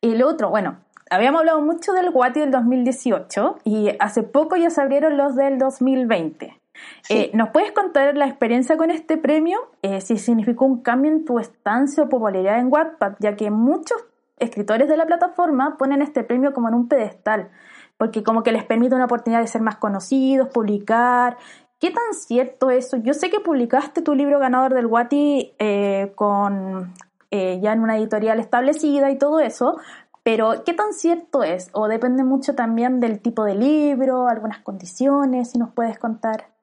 Y 0.00 0.12
el 0.12 0.22
otro, 0.22 0.50
bueno, 0.50 0.78
habíamos 1.10 1.40
hablado 1.40 1.60
mucho 1.60 1.92
del 1.92 2.10
Guati 2.10 2.40
del 2.40 2.50
2018 2.50 3.58
y 3.64 3.90
hace 3.98 4.22
poco 4.22 4.56
ya 4.56 4.70
se 4.70 4.80
abrieron 4.80 5.16
los 5.16 5.34
del 5.36 5.58
2020. 5.58 6.60
Eh, 7.08 7.30
¿Nos 7.34 7.50
puedes 7.50 7.72
contar 7.72 8.16
la 8.16 8.26
experiencia 8.26 8.76
con 8.76 8.90
este 8.90 9.16
premio? 9.16 9.58
Eh, 9.82 10.00
si 10.00 10.18
significó 10.18 10.64
un 10.64 10.82
cambio 10.82 11.12
en 11.12 11.24
tu 11.24 11.38
estancia 11.38 12.02
o 12.02 12.08
popularidad 12.08 12.58
en 12.58 12.72
Wattpad, 12.72 13.14
ya 13.20 13.36
que 13.36 13.50
muchos 13.50 14.04
escritores 14.38 14.88
de 14.88 14.96
la 14.96 15.06
plataforma 15.06 15.76
ponen 15.78 16.02
este 16.02 16.24
premio 16.24 16.52
como 16.52 16.68
en 16.68 16.74
un 16.74 16.88
pedestal, 16.88 17.50
porque 17.96 18.24
como 18.24 18.42
que 18.42 18.52
les 18.52 18.64
permite 18.64 18.94
una 18.94 19.04
oportunidad 19.04 19.40
de 19.40 19.46
ser 19.46 19.62
más 19.62 19.76
conocidos, 19.76 20.48
publicar 20.48 21.36
¿Qué 21.84 21.90
tan 21.90 22.14
cierto 22.14 22.70
eso? 22.70 22.96
Yo 22.96 23.12
sé 23.12 23.28
que 23.28 23.40
publicaste 23.40 24.00
tu 24.00 24.14
libro 24.14 24.38
ganador 24.38 24.72
del 24.72 24.86
Wati 24.86 25.52
eh, 25.58 26.12
con 26.14 26.94
eh, 27.30 27.60
ya 27.62 27.74
en 27.74 27.82
una 27.82 27.98
editorial 27.98 28.40
establecida 28.40 29.10
y 29.10 29.18
todo 29.18 29.38
eso, 29.38 29.76
pero 30.22 30.64
¿qué 30.64 30.72
tan 30.72 30.94
cierto 30.94 31.42
es? 31.42 31.68
¿O 31.74 31.86
depende 31.86 32.24
mucho 32.24 32.54
también 32.54 33.00
del 33.00 33.20
tipo 33.20 33.44
de 33.44 33.56
libro, 33.56 34.28
algunas 34.28 34.60
condiciones, 34.60 35.50
si 35.50 35.58
nos 35.58 35.74
puedes 35.74 35.98
contar? 35.98 36.54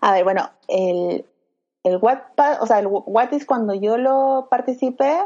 A 0.00 0.10
ver, 0.10 0.24
bueno, 0.24 0.50
el, 0.66 1.24
el 1.84 2.00
o 2.02 2.66
sea, 2.66 2.80
el 2.80 2.88
Watis 2.88 3.46
cuando 3.46 3.74
yo 3.74 3.96
lo 3.96 4.48
participé, 4.50 5.20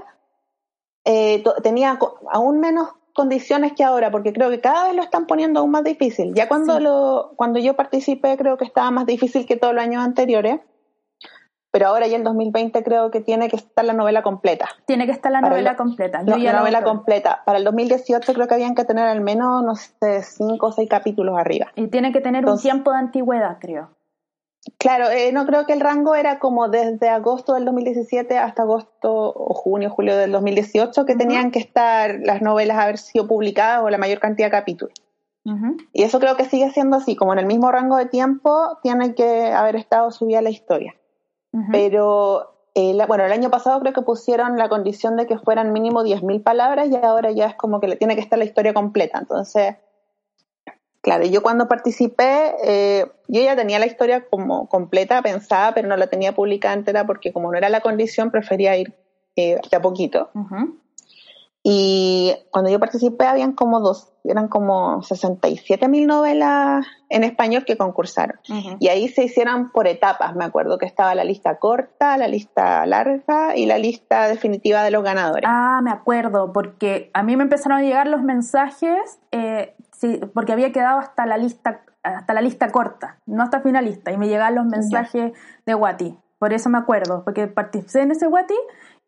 eh, 1.07 1.43
tenía 1.63 1.99
aún 2.31 2.61
menos 2.61 2.91
condiciones 3.15 3.73
que 3.73 3.85
ahora, 3.85 4.11
porque 4.11 4.33
creo 4.33 4.51
que 4.51 4.61
cada 4.61 4.87
vez 4.87 4.97
lo 4.97 5.03
están 5.03 5.27
poniendo 5.27 5.61
aún 5.61 5.71
más 5.71 5.85
difícil. 5.85 6.35
Ya 6.35 6.49
cuando 6.49 6.81
lo, 6.81 7.33
cuando 7.37 7.59
yo 7.59 7.75
participé 7.75 8.37
creo 8.37 8.57
que 8.57 8.65
estaba 8.65 8.91
más 8.91 9.07
difícil 9.07 9.47
que 9.47 9.57
todos 9.57 9.75
los 9.75 9.83
años 9.83 10.05
anteriores, 10.05 10.61
pero 11.73 11.87
ahora 11.87 12.07
ya 12.09 12.17
en 12.17 12.25
2020 12.25 12.83
creo 12.83 13.11
que 13.11 13.21
tiene 13.21 13.49
que 13.49 13.57
estar 13.57 13.85
la 13.85 13.93
novela 13.93 14.23
completa. 14.23 14.69
Tiene 14.87 15.07
que 15.07 15.13
estar 15.13 15.31
la 15.31 15.41
novela 15.41 15.77
completa. 15.77 16.23
la 16.23 16.53
novela 16.53 16.83
completa. 16.83 17.43
Para 17.45 17.59
el 17.59 17.65
2018 17.65 18.35
creo 18.35 18.49
que 18.49 18.55
habían 18.55 18.75
que 18.75 18.85
tener 18.85 19.07
al 19.07 19.21
menos, 19.21 19.63
no 19.63 19.75
sé, 19.77 20.23
cinco 20.23 20.69
o 20.69 20.73
seis 20.73 20.89
capítulos 20.89 21.39
arriba. 21.39 21.69
Y 21.77 21.87
tiene 21.89 22.13
que 22.13 22.21
tener 22.21 22.45
un 22.47 22.59
tiempo 22.59 22.91
de 22.91 22.99
antigüedad, 22.99 23.59
creo. 23.61 23.91
Claro, 24.77 25.11
eh, 25.11 25.33
no 25.33 25.47
creo 25.47 25.65
que 25.65 25.73
el 25.73 25.81
rango 25.81 26.15
era 26.15 26.39
como 26.39 26.69
desde 26.69 27.09
agosto 27.09 27.55
del 27.55 27.65
2017 27.65 28.37
hasta 28.37 28.63
agosto 28.63 29.33
o 29.35 29.55
junio, 29.55 29.91
julio 29.91 30.17
del 30.17 30.33
2018 30.33 31.07
que 31.07 31.17
tenían 31.17 31.51
que 31.51 31.59
estar 31.59 32.19
las 32.23 32.43
novelas 32.43 32.79
haber 32.79 32.99
sido 32.99 33.27
publicadas 33.27 33.83
o 33.83 33.91
la 33.91 33.97
mayor 33.97 34.21
cantidad 34.21 34.49
de 34.49 34.53
capítulos. 34.53 34.95
Y 35.93 36.03
eso 36.05 36.21
creo 36.21 36.37
que 36.37 36.45
sigue 36.45 36.71
siendo 36.71 36.99
así, 36.99 37.17
como 37.17 37.33
en 37.33 37.41
el 37.41 37.47
mismo 37.47 37.73
rango 37.73 37.97
de 37.97 38.07
tiempo 38.07 38.79
tiene 38.83 39.15
que 39.15 39.47
haber 39.47 39.75
estado 39.75 40.11
subida 40.13 40.43
la 40.43 40.51
historia. 40.51 40.95
Pero, 41.73 42.53
eh, 42.75 42.97
bueno, 43.09 43.25
el 43.25 43.33
año 43.33 43.51
pasado 43.51 43.81
creo 43.81 43.93
que 43.93 44.03
pusieron 44.03 44.57
la 44.59 44.69
condición 44.69 45.17
de 45.17 45.27
que 45.27 45.39
fueran 45.39 45.73
mínimo 45.73 46.05
10.000 46.05 46.43
palabras 46.43 46.89
y 46.89 46.97
ahora 46.97 47.33
ya 47.33 47.47
es 47.47 47.55
como 47.57 47.81
que 47.81 47.89
le 47.89 47.97
tiene 47.97 48.15
que 48.15 48.21
estar 48.21 48.39
la 48.39 48.45
historia 48.45 48.75
completa. 48.75 49.19
Entonces, 49.19 49.77
Claro, 51.11 51.27
yo 51.27 51.43
cuando 51.43 51.67
participé, 51.67 52.55
eh, 52.63 53.11
yo 53.27 53.43
ya 53.43 53.57
tenía 53.57 53.81
la 53.81 53.87
historia 53.87 54.27
como 54.31 54.69
completa, 54.69 55.21
pensada, 55.23 55.75
pero 55.75 55.89
no 55.89 55.97
la 55.97 56.07
tenía 56.07 56.37
publicada 56.37 56.73
entera 56.73 57.05
porque 57.05 57.33
como 57.33 57.51
no 57.51 57.59
era 57.59 57.69
la 57.69 57.81
condición, 57.81 58.31
prefería 58.31 58.77
ir 58.77 58.95
eh, 59.35 59.61
de 59.69 59.77
a 59.77 59.83
poquito. 59.83 60.31
Y 61.65 62.33
cuando 62.53 62.71
yo 62.71 62.79
participé 62.79 63.27
habían 63.27 63.55
como 63.55 63.81
dos, 63.81 64.13
eran 64.23 64.47
como 64.47 65.03
67 65.03 65.89
mil 65.89 66.07
novelas 66.07 66.87
en 67.09 67.25
español 67.25 67.65
que 67.65 67.77
concursaron. 67.77 68.39
Y 68.79 68.87
ahí 68.87 69.09
se 69.09 69.25
hicieron 69.25 69.73
por 69.73 69.89
etapas, 69.89 70.37
me 70.37 70.45
acuerdo 70.45 70.79
que 70.79 70.87
estaba 70.87 71.15
la 71.17 71.25
lista 71.25 71.59
corta, 71.59 72.17
la 72.19 72.29
lista 72.29 72.87
larga 72.87 73.57
y 73.57 73.67
la 73.67 73.79
lista 73.79 74.29
definitiva 74.29 74.85
de 74.85 74.93
los 74.93 75.03
ganadores. 75.03 75.45
Ah, 75.45 75.81
me 75.83 75.91
acuerdo, 75.91 76.53
porque 76.53 77.11
a 77.15 77.25
mí 77.25 77.37
me 77.37 77.43
empezaron 77.43 77.79
a 77.79 77.83
llegar 77.83 78.07
los 78.07 78.23
mensajes 78.23 79.19
eh, 79.33 79.75
sí, 80.01 80.21
porque 80.35 80.53
había 80.53 80.73
quedado 80.73 80.99
hasta 80.99 81.27
la 81.27 81.37
lista 81.37 81.83
hasta 82.03 82.33
la 82.33 82.41
lista 82.41 82.71
corta, 82.71 83.19
no 83.27 83.43
hasta 83.43 83.61
finalista, 83.61 84.11
y 84.11 84.17
me 84.17 84.29
llegaban 84.29 84.55
los 84.55 84.67
mensajes 84.67 85.33
de 85.67 85.75
Wati. 85.75 86.19
Por 86.39 86.55
eso 86.55 86.71
me 86.71 86.79
acuerdo, 86.79 87.25
porque 87.25 87.47
participé 87.47 88.01
en 88.01 88.13
ese 88.13 88.27
Wati 88.27 88.55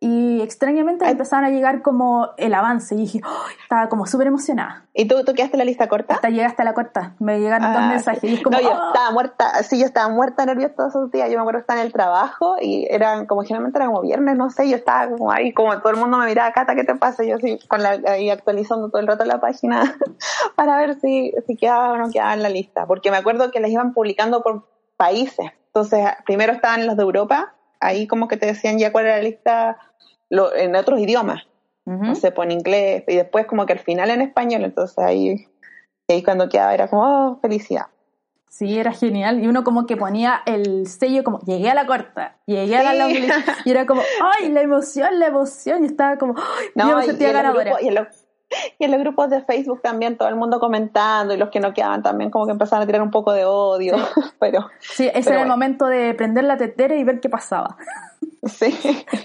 y 0.05 0.43
extrañamente 0.43 1.09
empezaron 1.09 1.45
a 1.45 1.51
llegar 1.51 1.81
como 1.81 2.31
el 2.37 2.55
avance 2.55 2.97
y 2.97 2.99
dije, 2.99 3.21
estaba 3.63 3.89
como 3.89 4.05
súper 4.05 4.27
emocionada. 4.27 4.85
¿Y 4.95 5.07
tú, 5.07 5.25
tú 5.25 5.33
quedaste 5.33 5.55
en 5.55 5.59
la 5.61 5.65
lista 5.65 5.89
corta? 5.89 6.15
Hasta 6.15 6.29
llegaste 6.29 6.61
a 6.63 6.65
la 6.65 6.75
corta, 6.75 7.15
me 7.21 7.39
llegaron 7.39 7.73
dos 7.73 7.83
ah, 7.85 7.89
mensajes 7.89 8.25
y 8.25 8.35
es 8.35 8.43
como, 8.43 8.57
no, 8.59 8.65
yo 8.65 8.71
¡oh! 8.71 8.89
estaba 8.89 9.13
muerta, 9.13 9.63
sí, 9.63 9.79
yo 9.79 9.87
estaba 9.87 10.13
muerta 10.13 10.45
nerviosa 10.45 10.75
todos 10.75 10.91
esos 10.91 11.13
días, 11.13 11.31
yo 11.31 11.37
me 11.37 11.43
acuerdo 11.43 11.61
estar 11.61 11.79
en 11.79 11.87
el 11.87 11.93
trabajo 11.93 12.57
y 12.61 12.89
eran 12.91 13.27
como 13.27 13.43
generalmente 13.43 13.79
era 13.79 13.87
como 13.87 14.01
viernes, 14.01 14.37
no 14.37 14.51
sé, 14.51 14.69
yo 14.69 14.75
estaba 14.75 15.09
como 15.09 15.31
ahí, 15.31 15.53
como 15.53 15.79
todo 15.79 15.93
el 15.93 16.01
mundo 16.01 16.19
me 16.19 16.27
miraba, 16.27 16.51
Cata, 16.51 16.75
¿qué 16.75 16.83
te 16.83 16.97
pasa? 16.97 17.23
Yo 17.23 17.37
así, 17.37 17.61
con 17.69 17.81
la, 17.81 18.01
ahí 18.09 18.29
actualizando 18.29 18.89
todo 18.89 19.01
el 19.01 19.07
rato 19.07 19.25
la 19.25 19.41
página 19.41 19.97
para 20.57 20.79
ver 20.79 20.99
si, 20.99 21.33
si 21.47 21.57
quedaba 21.57 21.93
o 21.93 21.97
no 21.97 22.11
quedaba 22.11 22.35
en 22.35 22.43
la 22.43 22.49
lista, 22.49 22.87
porque 22.87 23.13
me 23.13 23.19
acuerdo 23.19 23.53
que 23.53 23.61
las 23.61 23.71
iban 23.71 23.95
publicando 23.95 24.43
por 24.43 24.67
países, 24.97 25.53
entonces 25.67 26.05
primero 26.27 26.53
estaban 26.53 26.89
los 26.89 26.97
de 26.97 27.05
Europa, 27.05 27.55
ahí 27.83 28.07
como 28.07 28.29
que 28.29 28.37
te 28.37 28.47
decían 28.47 28.79
ya 28.79 28.93
cuál 28.93 29.07
era 29.07 29.17
la 29.17 29.23
lista 29.23 29.77
en 30.57 30.77
otros 30.77 31.01
idiomas, 31.01 31.43
no 31.85 32.15
sé, 32.15 32.31
pues 32.31 32.47
en 32.47 32.53
inglés, 32.53 33.05
y 33.09 33.17
después 33.17 33.47
como 33.47 33.67
que 33.67 33.73
al 33.73 33.81
final 33.81 34.11
en 34.11 34.23
español, 34.23 34.65
entonces 34.65 34.99
ahí, 34.99 35.49
ahí 36.09 36.23
cuando 36.23 36.49
quedaba 36.49 36.75
era 36.75 36.89
como, 36.89 37.03
oh, 37.03 37.39
felicidad. 37.41 37.87
Sí, 38.53 38.79
era 38.79 38.93
genial. 38.93 39.43
Y 39.43 39.49
uno 39.49 39.65
como 39.65 39.87
que 39.87 39.97
ponía 39.97 40.43
el 40.45 40.87
sello 40.87 41.25
como, 41.25 41.41
llegué 41.41 41.71
a 41.71 41.75
la 41.75 41.87
corta, 41.87 42.37
llegué 42.45 42.77
a 42.77 42.83
la 42.83 42.93
long 42.93 43.11
Y 43.65 43.71
era 43.71 43.87
como, 43.87 44.03
ay, 44.21 44.51
la 44.51 44.61
emoción, 44.61 45.19
la 45.19 45.29
emoción. 45.29 45.85
Y 45.85 45.87
estaba 45.87 46.19
como, 46.19 46.35
ay, 46.37 46.67
no, 46.75 46.95
me 46.95 47.03
sentía 47.05 47.33
ganadora. 47.33 47.79
y, 47.81 47.89
en 47.89 48.91
los, 48.91 49.01
grupos 49.01 49.31
de 49.31 49.41
Facebook 49.41 49.81
también, 49.81 50.19
todo 50.19 50.29
el 50.29 50.37
mundo 50.37 50.61
comentando, 50.61 51.33
y 51.33 51.39
los 51.39 51.49
que 51.49 51.61
no 51.61 51.73
quedaban 51.73 52.03
también 52.03 52.31
como 52.31 52.45
que 52.45 52.53
empezaban 52.53 52.83
a 52.83 52.87
tirar 52.87 53.01
un 53.01 53.11
poco 53.11 53.33
de 53.33 53.47
odio. 53.47 53.97
pero 54.39 54.69
Sí, 54.81 55.11
ese 55.15 55.31
era 55.31 55.41
el 55.41 55.49
momento 55.49 55.87
de 55.87 56.13
prender 56.13 56.45
la 56.45 56.59
tetera 56.59 56.95
y 56.95 57.05
ver 57.05 57.21
qué 57.21 57.31
pasaba. 57.31 57.79
Sí. 58.49 58.73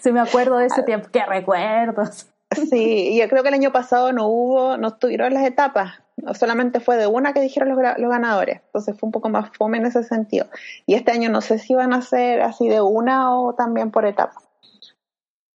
Sí, 0.02 0.12
me 0.12 0.20
acuerdo 0.20 0.58
de 0.58 0.68
ese 0.68 0.84
tiempo. 0.84 1.10
¡Qué 1.12 1.26
recuerdos! 1.26 2.28
Sí, 2.52 3.10
y 3.14 3.20
yo 3.20 3.28
creo 3.28 3.42
que 3.44 3.50
el 3.50 3.56
año 3.56 3.72
pasado 3.72 4.14
no 4.14 4.28
hubo, 4.28 4.78
no 4.78 4.90
estuvieron 4.90 5.34
las 5.34 5.44
etapas. 5.44 5.96
Solamente 6.34 6.80
fue 6.80 6.98
de 6.98 7.08
una 7.08 7.34
que 7.34 7.42
dijeron 7.42 7.70
los, 7.70 7.78
los, 7.98 8.10
ganadores. 8.10 8.62
Entonces 8.68 8.98
fue 8.98 9.08
un 9.08 9.12
poco 9.12 9.30
más 9.30 9.50
fome 9.58 9.80
en 9.80 9.88
ese 9.88 10.04
sentido. 10.04 10.48
Y 10.86 10.96
este 10.96 11.12
año 11.12 11.30
no 11.30 11.42
sé 11.42 11.60
si 11.60 11.76
van 11.76 11.94
a 11.94 12.02
ser 12.02 12.42
así 12.42 12.70
de 12.70 12.82
una 12.82 13.38
o 13.38 13.54
también 13.54 13.92
por 13.92 14.06
etapas. 14.06 14.48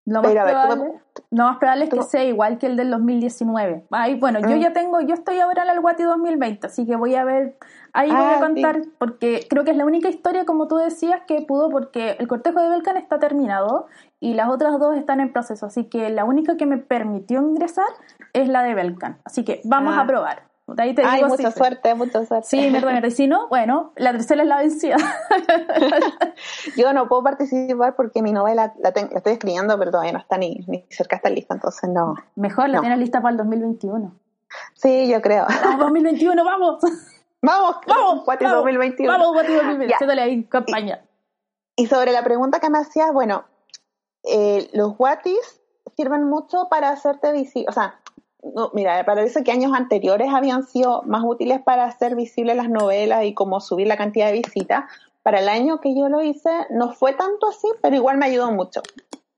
Lo 0.06 0.24
más, 0.24 0.32
probable, 0.32 0.94
más 1.30 1.58
probable 1.58 1.84
es 1.86 1.90
que 1.92 2.02
sea 2.04 2.24
igual 2.24 2.58
que 2.58 2.66
el 2.66 2.76
del 2.76 2.90
2019. 2.90 3.86
Ay, 3.92 4.16
bueno, 4.16 4.40
yo 4.40 4.56
mm. 4.56 4.60
ya 4.60 4.74
tengo, 4.74 5.00
yo 5.00 5.14
estoy 5.14 5.40
ahora 5.40 5.64
en 5.64 5.70
el 5.70 5.80
Guati 5.80 6.04
2020, 6.04 6.68
así 6.68 6.88
que 6.88 6.96
voy 6.96 7.14
a 7.16 7.24
ver, 7.24 7.56
ahí 7.94 8.10
voy 8.10 8.20
a 8.20 8.38
ah, 8.38 8.40
contar, 8.40 8.82
porque 8.98 9.46
creo 9.50 9.64
que 9.64 9.72
es 9.72 9.78
la 9.78 9.86
única 9.86 10.10
historia, 10.10 10.46
como 10.46 10.68
tú 10.68 10.78
decías, 10.78 11.22
que 11.28 11.42
pudo, 11.42 11.70
porque 11.70 12.16
el 12.20 12.28
cortejo 12.28 12.62
de 12.62 12.70
Belkan 12.70 12.98
está 12.98 13.20
terminado 13.20 13.88
y 14.20 14.34
las 14.34 14.50
otras 14.50 14.80
dos 14.80 14.98
están 14.98 15.20
en 15.20 15.32
proceso, 15.34 15.66
así 15.66 15.86
que 15.86 16.10
la 16.10 16.26
única 16.26 16.58
que 16.58 16.66
me 16.66 16.78
permitió 16.78 17.42
ingresar 17.42 17.88
es 18.34 18.48
la 18.48 18.64
de 18.64 18.74
Belkan. 18.74 19.20
Así 19.24 19.44
que 19.44 19.62
vamos 19.64 19.96
a 19.96 20.02
ah. 20.02 20.08
probar. 20.08 20.52
Ay, 20.78 21.24
mucha 21.26 21.52
suerte, 21.52 21.96
mucha 21.96 22.26
suerte. 22.26 22.48
Sí, 22.48 22.70
mierda, 22.70 22.92
mierda. 22.92 23.08
Y 23.08 23.12
si 23.12 23.28
no, 23.28 23.48
bueno, 23.50 23.92
la 23.96 24.12
tercera 24.12 24.44
es 24.44 24.48
la 24.48 24.58
vencida. 24.58 24.96
Yo 26.78 26.94
no 26.94 27.08
puedo 27.08 27.24
participar 27.24 27.96
porque 27.96 28.22
mi 28.22 28.32
novela 28.32 28.74
la, 28.80 28.90
estoy 28.90 29.34
escribiendo, 29.34 29.78
pero 29.78 29.92
todavía 29.92 30.14
no 30.14 30.20
está 30.20 30.38
ni, 30.38 30.64
ni 30.68 30.86
cerca 30.90 31.18
está 31.18 31.30
lista, 31.30 31.56
entonces 31.56 31.90
no. 31.90 32.16
Mejor, 32.36 32.70
la 32.70 32.80
tienes 32.80 33.00
lista 33.00 33.22
para 33.22 33.32
el 33.32 33.38
2021. 33.38 34.14
Sí, 34.76 35.10
yo 35.10 35.22
creo. 35.22 35.46
Vamos, 35.64 35.80
2021, 35.80 36.44
vamos. 36.44 36.84
Vamos, 37.42 37.78
vamos, 37.88 38.26
Guati 38.26 38.46
2021. 38.46 39.12
Vamos, 39.12 39.34
Guati 39.34 39.54
2021. 39.54 40.22
ahí, 40.22 40.44
campaña. 40.44 41.04
Y, 41.76 41.88
sobre 41.88 42.12
la 42.12 42.24
pregunta 42.24 42.60
que 42.60 42.70
me 42.70 42.78
hacías, 42.78 43.12
bueno, 43.12 43.46
eh, 44.24 44.70
los 44.74 44.96
Guatis 44.96 45.62
sirven 45.96 46.26
mucho 46.26 46.68
para 46.70 46.90
hacerte 46.90 47.32
visible, 47.32 47.68
o 47.70 47.72
sea, 47.72 48.00
no, 48.44 48.72
mira, 48.74 49.04
parece 49.06 49.44
que 49.44 49.52
años 49.52 49.72
anteriores 49.74 50.30
habían 50.34 50.64
sido 50.64 51.04
más 51.04 51.24
útiles 51.24 51.62
para 51.62 51.86
hacer 51.86 52.16
visibles 52.16 52.56
las 52.56 52.70
novelas 52.70 53.24
y 53.24 53.34
como 53.34 53.60
subir 53.60 53.88
la 53.88 53.98
cantidad 53.98 54.28
de 54.28 54.34
visitas. 54.34 54.86
Para 55.24 55.40
el 55.40 55.50
año 55.50 55.80
que 55.80 55.96
yo 55.96 56.10
lo 56.10 56.24
hice 56.24 56.50
no 56.72 56.94
fue 56.94 57.14
tanto 57.14 57.48
así, 57.48 57.68
pero 57.82 57.96
igual 57.96 58.18
me 58.18 58.26
ayudó 58.26 58.52
mucho. 58.52 58.82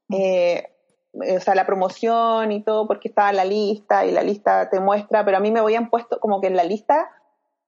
Eh, 0.10 0.70
o 1.14 1.40
sea, 1.42 1.56
la 1.56 1.66
promoción 1.66 2.52
y 2.52 2.64
todo, 2.64 2.88
porque 2.88 3.10
estaba 3.10 3.30
en 3.30 3.36
la 3.36 3.46
lista 3.46 4.06
y 4.06 4.12
la 4.12 4.24
lista 4.24 4.70
te 4.70 4.80
muestra, 4.80 5.26
pero 5.26 5.38
a 5.38 5.40
mí 5.42 5.52
me 5.52 5.60
habían 5.60 5.90
puesto 5.90 6.20
como 6.20 6.40
que 6.40 6.48
en 6.48 6.56
la 6.56 6.64
lista 6.64 7.10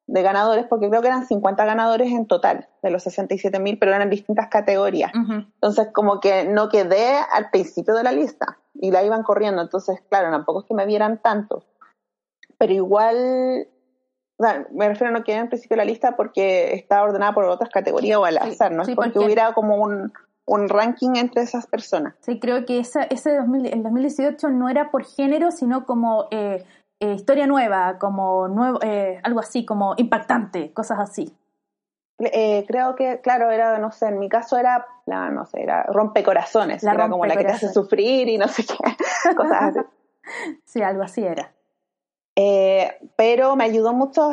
de 0.07 0.21
ganadores, 0.21 0.65
porque 0.67 0.89
creo 0.89 1.01
que 1.01 1.07
eran 1.07 1.25
50 1.25 1.65
ganadores 1.65 2.11
en 2.11 2.27
total 2.27 2.67
de 2.83 2.91
los 2.91 3.03
67 3.03 3.59
mil, 3.59 3.79
pero 3.79 3.93
eran 3.93 4.09
distintas 4.09 4.47
categorías. 4.49 5.11
Entonces, 5.15 5.87
como 5.93 6.19
que 6.19 6.45
no 6.45 6.69
quedé 6.69 7.17
al 7.31 7.49
principio 7.49 7.95
de 7.95 8.03
la 8.03 8.11
lista 8.11 8.59
y 8.75 8.91
la 8.91 9.03
iban 9.03 9.23
corriendo. 9.23 9.61
Entonces, 9.61 10.01
claro, 10.09 10.29
tampoco 10.29 10.61
es 10.61 10.65
que 10.67 10.75
me 10.75 10.85
vieran 10.85 11.21
tanto. 11.21 11.63
Pero 12.59 12.73
igual, 12.73 13.67
me 14.71 14.87
refiero 14.87 15.13
a 15.13 15.17
no 15.17 15.23
quedé 15.23 15.37
en 15.37 15.49
principio 15.49 15.75
de 15.75 15.83
la 15.83 15.91
lista 15.91 16.15
porque 16.15 16.75
estaba 16.75 17.03
ordenada 17.03 17.33
por 17.33 17.45
otras 17.45 17.71
categorías 17.71 18.19
o 18.19 18.25
al 18.25 18.37
azar, 18.37 18.71
no 18.71 18.83
es 18.83 18.95
porque, 18.95 19.17
hubiera 19.17 19.53
como 19.53 19.77
un, 19.77 20.13
un, 20.45 20.69
ranking 20.69 21.15
entre 21.15 21.41
esas 21.41 21.65
personas. 21.65 22.13
Sí, 22.19 22.39
creo 22.39 22.65
que 22.65 22.79
esa, 22.79 23.03
ese 23.03 23.35
2000, 23.35 23.73
el 23.73 23.83
2018 23.83 24.49
no 24.49 24.69
era 24.69 24.91
por 24.91 25.03
género, 25.03 25.51
sino 25.51 25.85
como 25.85 26.27
eh, 26.29 26.63
eh, 26.99 27.13
historia 27.13 27.45
nueva, 27.45 27.97
como 27.99 28.47
nuevo, 28.47 28.79
eh, 28.81 29.19
algo 29.23 29.41
así, 29.41 29.65
como 29.65 29.95
impactante, 29.97 30.71
cosas 30.71 30.99
así. 30.99 31.35
Eh, 32.19 32.63
creo 32.67 32.95
que, 32.95 33.19
claro, 33.19 33.51
era, 33.51 33.77
no 33.79 33.91
sé, 33.91 34.07
en 34.07 34.19
mi 34.19 34.29
caso 34.29 34.57
era, 34.57 34.87
la, 35.05 35.29
no 35.29 35.45
sé, 35.45 35.61
era 35.61 35.83
rompecorazones, 35.83 36.81
era 36.83 37.09
como 37.09 37.25
la 37.25 37.35
que 37.35 37.43
te 37.43 37.51
hace 37.51 37.73
sufrir 37.73 38.29
y 38.29 38.37
no 38.37 38.47
sé 38.47 38.63
qué, 38.65 38.77
cosas 39.35 39.61
así. 39.61 39.79
sí, 40.63 40.81
algo 40.81 41.03
así 41.03 41.25
era. 41.25 41.51
pero 43.17 43.57
me 43.57 43.65
ayudó 43.65 43.91
mucho 43.91 44.31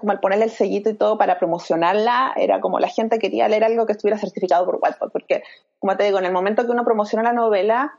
como 0.00 0.12
al 0.12 0.20
ponerle 0.20 0.46
el 0.46 0.50
sellito 0.50 0.88
y 0.88 0.94
todo 0.94 1.18
para 1.18 1.38
promocionarla, 1.38 2.32
era 2.36 2.58
como 2.62 2.80
la 2.80 2.88
gente 2.88 3.18
quería 3.18 3.46
leer 3.48 3.64
algo 3.64 3.84
que 3.84 3.92
estuviera 3.92 4.18
certificado 4.18 4.64
por 4.64 4.76
Wattpad, 4.76 5.10
porque, 5.12 5.42
como 5.78 5.94
te 5.98 6.04
digo, 6.04 6.18
en 6.18 6.24
el 6.24 6.32
momento 6.32 6.64
que 6.64 6.70
uno 6.70 6.86
promociona 6.86 7.22
la 7.22 7.34
novela, 7.34 7.98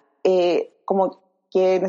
como 0.84 1.29
que 1.52 1.82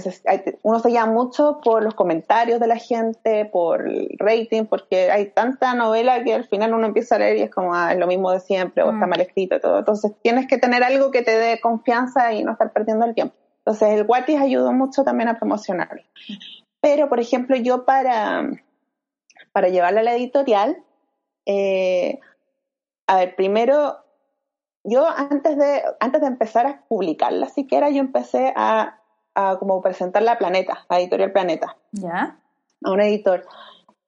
uno 0.63 0.81
se 0.81 0.91
llama 0.91 1.13
mucho 1.13 1.61
por 1.63 1.83
los 1.83 1.95
comentarios 1.95 2.61
de 2.61 2.67
la 2.67 2.77
gente, 2.77 3.45
por 3.45 3.87
el 3.87 4.17
rating, 4.19 4.65
porque 4.65 5.11
hay 5.11 5.27
tanta 5.27 5.75
novela 5.75 6.25
que 6.25 6.33
al 6.33 6.47
final 6.47 6.73
uno 6.73 6.87
empieza 6.87 7.17
a 7.17 7.19
leer 7.19 7.37
y 7.37 7.43
es 7.43 7.51
como, 7.51 7.75
ah, 7.75 7.93
es 7.93 7.99
lo 7.99 8.07
mismo 8.07 8.31
de 8.31 8.41
siempre, 8.41 8.83
o 8.83 8.91
está 8.91 9.07
mm. 9.07 9.11
mal 9.11 9.21
escrito 9.21 9.57
y 9.57 9.61
todo. 9.61 9.79
Entonces 9.79 10.13
tienes 10.23 10.47
que 10.47 10.57
tener 10.57 10.83
algo 10.83 11.11
que 11.11 11.23
te 11.23 11.39
dé 11.39 11.61
confianza 11.61 12.33
y 12.33 12.43
no 12.43 12.53
estar 12.53 12.73
perdiendo 12.73 13.05
el 13.05 13.15
tiempo. 13.15 13.35
Entonces 13.59 13.91
el 13.91 14.07
Watis 14.07 14.41
ayudó 14.41 14.73
mucho 14.73 15.05
también 15.05 15.29
a 15.29 15.39
promocionarlo. 15.39 16.03
Pero, 16.81 17.11
por 17.11 17.21
ejemplo, 17.21 17.57
yo 17.57 17.85
para, 17.85 18.49
para 19.53 19.69
llevarla 19.69 20.01
a 20.01 20.05
la 20.05 20.15
editorial, 20.15 20.83
eh, 21.45 22.19
a 23.07 23.17
ver, 23.17 23.37
primero, 23.37 23.99
yo 24.85 25.07
antes 25.07 25.59
de, 25.59 25.83
antes 26.01 26.23
de 26.23 26.27
empezar 26.27 26.67
a 26.67 26.85
publicarla 26.89 27.49
siquiera, 27.51 27.91
yo 27.91 28.01
empecé 28.01 28.55
a 28.57 29.00
a 29.35 29.57
como 29.59 29.81
presentar 29.81 30.23
la 30.23 30.39
Planeta, 30.39 30.85
a 30.89 31.01
Editorial 31.01 31.33
Planeta. 31.33 31.77
¿Ya? 31.93 32.39
A 32.85 32.91
un 32.91 33.01
editor. 33.01 33.45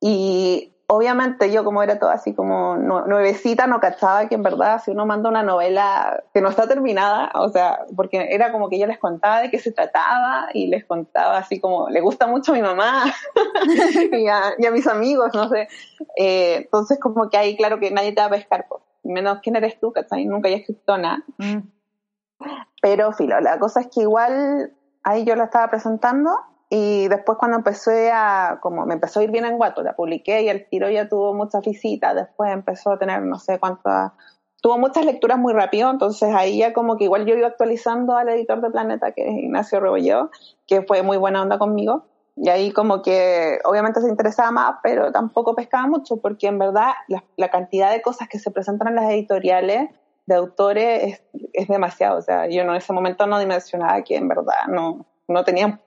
Y 0.01 0.73
obviamente 0.89 1.51
yo 1.51 1.65
como 1.65 1.83
era 1.83 1.99
todo 1.99 2.11
así 2.11 2.35
como 2.35 2.77
nuevecita, 2.77 3.67
no 3.67 3.81
cachaba 3.81 4.29
que 4.29 4.35
en 4.35 4.43
verdad 4.43 4.83
si 4.85 4.91
uno 4.91 5.07
manda 5.07 5.31
una 5.31 5.43
novela 5.43 6.23
que 6.35 6.43
no 6.43 6.51
está 6.51 6.69
terminada, 6.69 7.31
o 7.35 7.49
sea, 7.49 7.87
porque 7.97 8.29
era 8.31 8.53
como 8.53 8.69
que 8.69 8.79
yo 8.79 8.87
les 8.87 8.99
contaba 8.99 9.41
de 9.41 9.51
qué 9.51 9.59
se 9.59 9.73
trataba 9.73 10.49
y 10.53 10.67
les 10.67 10.85
contaba 10.85 11.39
así 11.39 11.61
como, 11.61 11.89
le 11.89 12.01
gusta 12.03 12.27
mucho 12.27 12.53
a 12.53 12.57
mi 12.57 12.63
mamá 12.63 13.05
y, 14.13 14.27
a, 14.27 14.71
mis 14.71 14.87
amigos, 14.87 15.31
no 15.33 15.49
sé. 15.49 15.69
Eh, 16.17 16.57
entonces 16.57 16.99
como 17.01 17.31
que 17.31 17.39
ahí 17.39 17.57
claro 17.57 17.81
que 17.81 17.91
nadie 17.91 18.13
te 18.13 18.21
va 18.21 18.27
a 18.27 18.31
pescar, 18.31 18.67
por 18.69 18.83
menos 19.03 19.39
quién 19.43 19.57
eres 19.57 19.81
tú, 19.81 19.93
¿cachai? 19.93 20.27
Nunca 20.27 20.51
he 20.51 20.55
escrito 20.55 20.99
nada. 20.99 21.23
Mm. 21.39 21.61
Pero 22.83 23.13
filo, 23.13 23.41
la 23.41 23.59
cosa 23.59 23.81
es 23.81 23.87
que 23.87 24.03
igual 24.03 24.73
ahí 25.03 25.25
yo 25.25 25.37
la 25.37 25.45
estaba 25.45 25.69
presentando 25.69 26.31
y 26.69 27.09
después 27.09 27.37
cuando 27.37 27.59
empecé 27.59 28.11
a, 28.13 28.59
como 28.63 28.87
me 28.87 28.95
empezó 28.95 29.21
a 29.21 29.25
ir 29.25 29.31
bien 29.31 29.45
en 29.45 29.59
Guato, 29.59 29.83
la 29.83 29.95
publiqué 29.95 30.43
y 30.43 30.49
el 30.49 30.67
tiro 30.69 30.89
ya 30.89 31.09
tuvo 31.09 31.35
muchas 31.35 31.63
visitas, 31.63 32.15
después 32.15 32.51
empezó 32.51 32.93
a 32.93 32.99
tener 32.99 33.23
no 33.23 33.39
sé 33.39 33.59
cuántas, 33.59 34.13
tuvo 34.63 34.79
muchas 34.79 35.05
lecturas 35.05 35.39
muy 35.39 35.53
rápido, 35.53 35.91
entonces 35.91 36.35
ahí 36.35 36.59
ya 36.59 36.73
como 36.73 36.97
que 36.97 37.05
igual 37.05 37.27
yo 37.27 37.35
iba 37.35 37.49
actualizando 37.49 38.17
al 38.17 38.31
editor 38.31 38.63
de 38.63 38.71
Planeta, 38.71 39.13
que 39.13 39.29
es 39.29 39.35
Ignacio 39.35 39.81
Rebolledo, 39.81 40.31
que 40.67 40.83
fue 40.83 41.03
muy 41.03 41.19
buena 41.19 41.43
onda 41.43 41.59
conmigo, 41.59 42.07
y 42.37 42.49
ahí 42.49 42.73
como 42.73 43.03
que 43.03 43.59
obviamente 43.65 44.01
se 44.01 44.09
interesaba 44.09 44.51
más, 44.51 44.77
pero 44.83 45.13
tampoco 45.13 45.55
pescaba 45.55 45.87
mucho, 45.87 46.17
porque 46.19 46.47
en 46.47 46.59
verdad 46.59 46.93
la, 47.07 47.23
la 47.37 47.51
cantidad 47.51 47.91
de 47.91 48.01
cosas 48.01 48.29
que 48.29 48.39
se 48.39 48.51
presentan 48.51 48.89
en 48.89 48.95
las 48.95 49.11
editoriales 49.11 49.91
de 50.27 50.35
autores 50.35 51.03
es, 51.03 51.23
es, 51.53 51.69
demasiado. 51.69 52.19
O 52.19 52.23
sea, 52.23 52.49
yo 52.49 52.63
en 52.63 52.71
ese 52.71 52.93
momento 52.93 53.27
no 53.27 53.39
dimensionaba 53.39 54.03
que 54.03 54.17
en 54.17 54.29
verdad 54.29 54.67
no, 54.69 55.07
no 55.29 55.45
tenían 55.45 55.81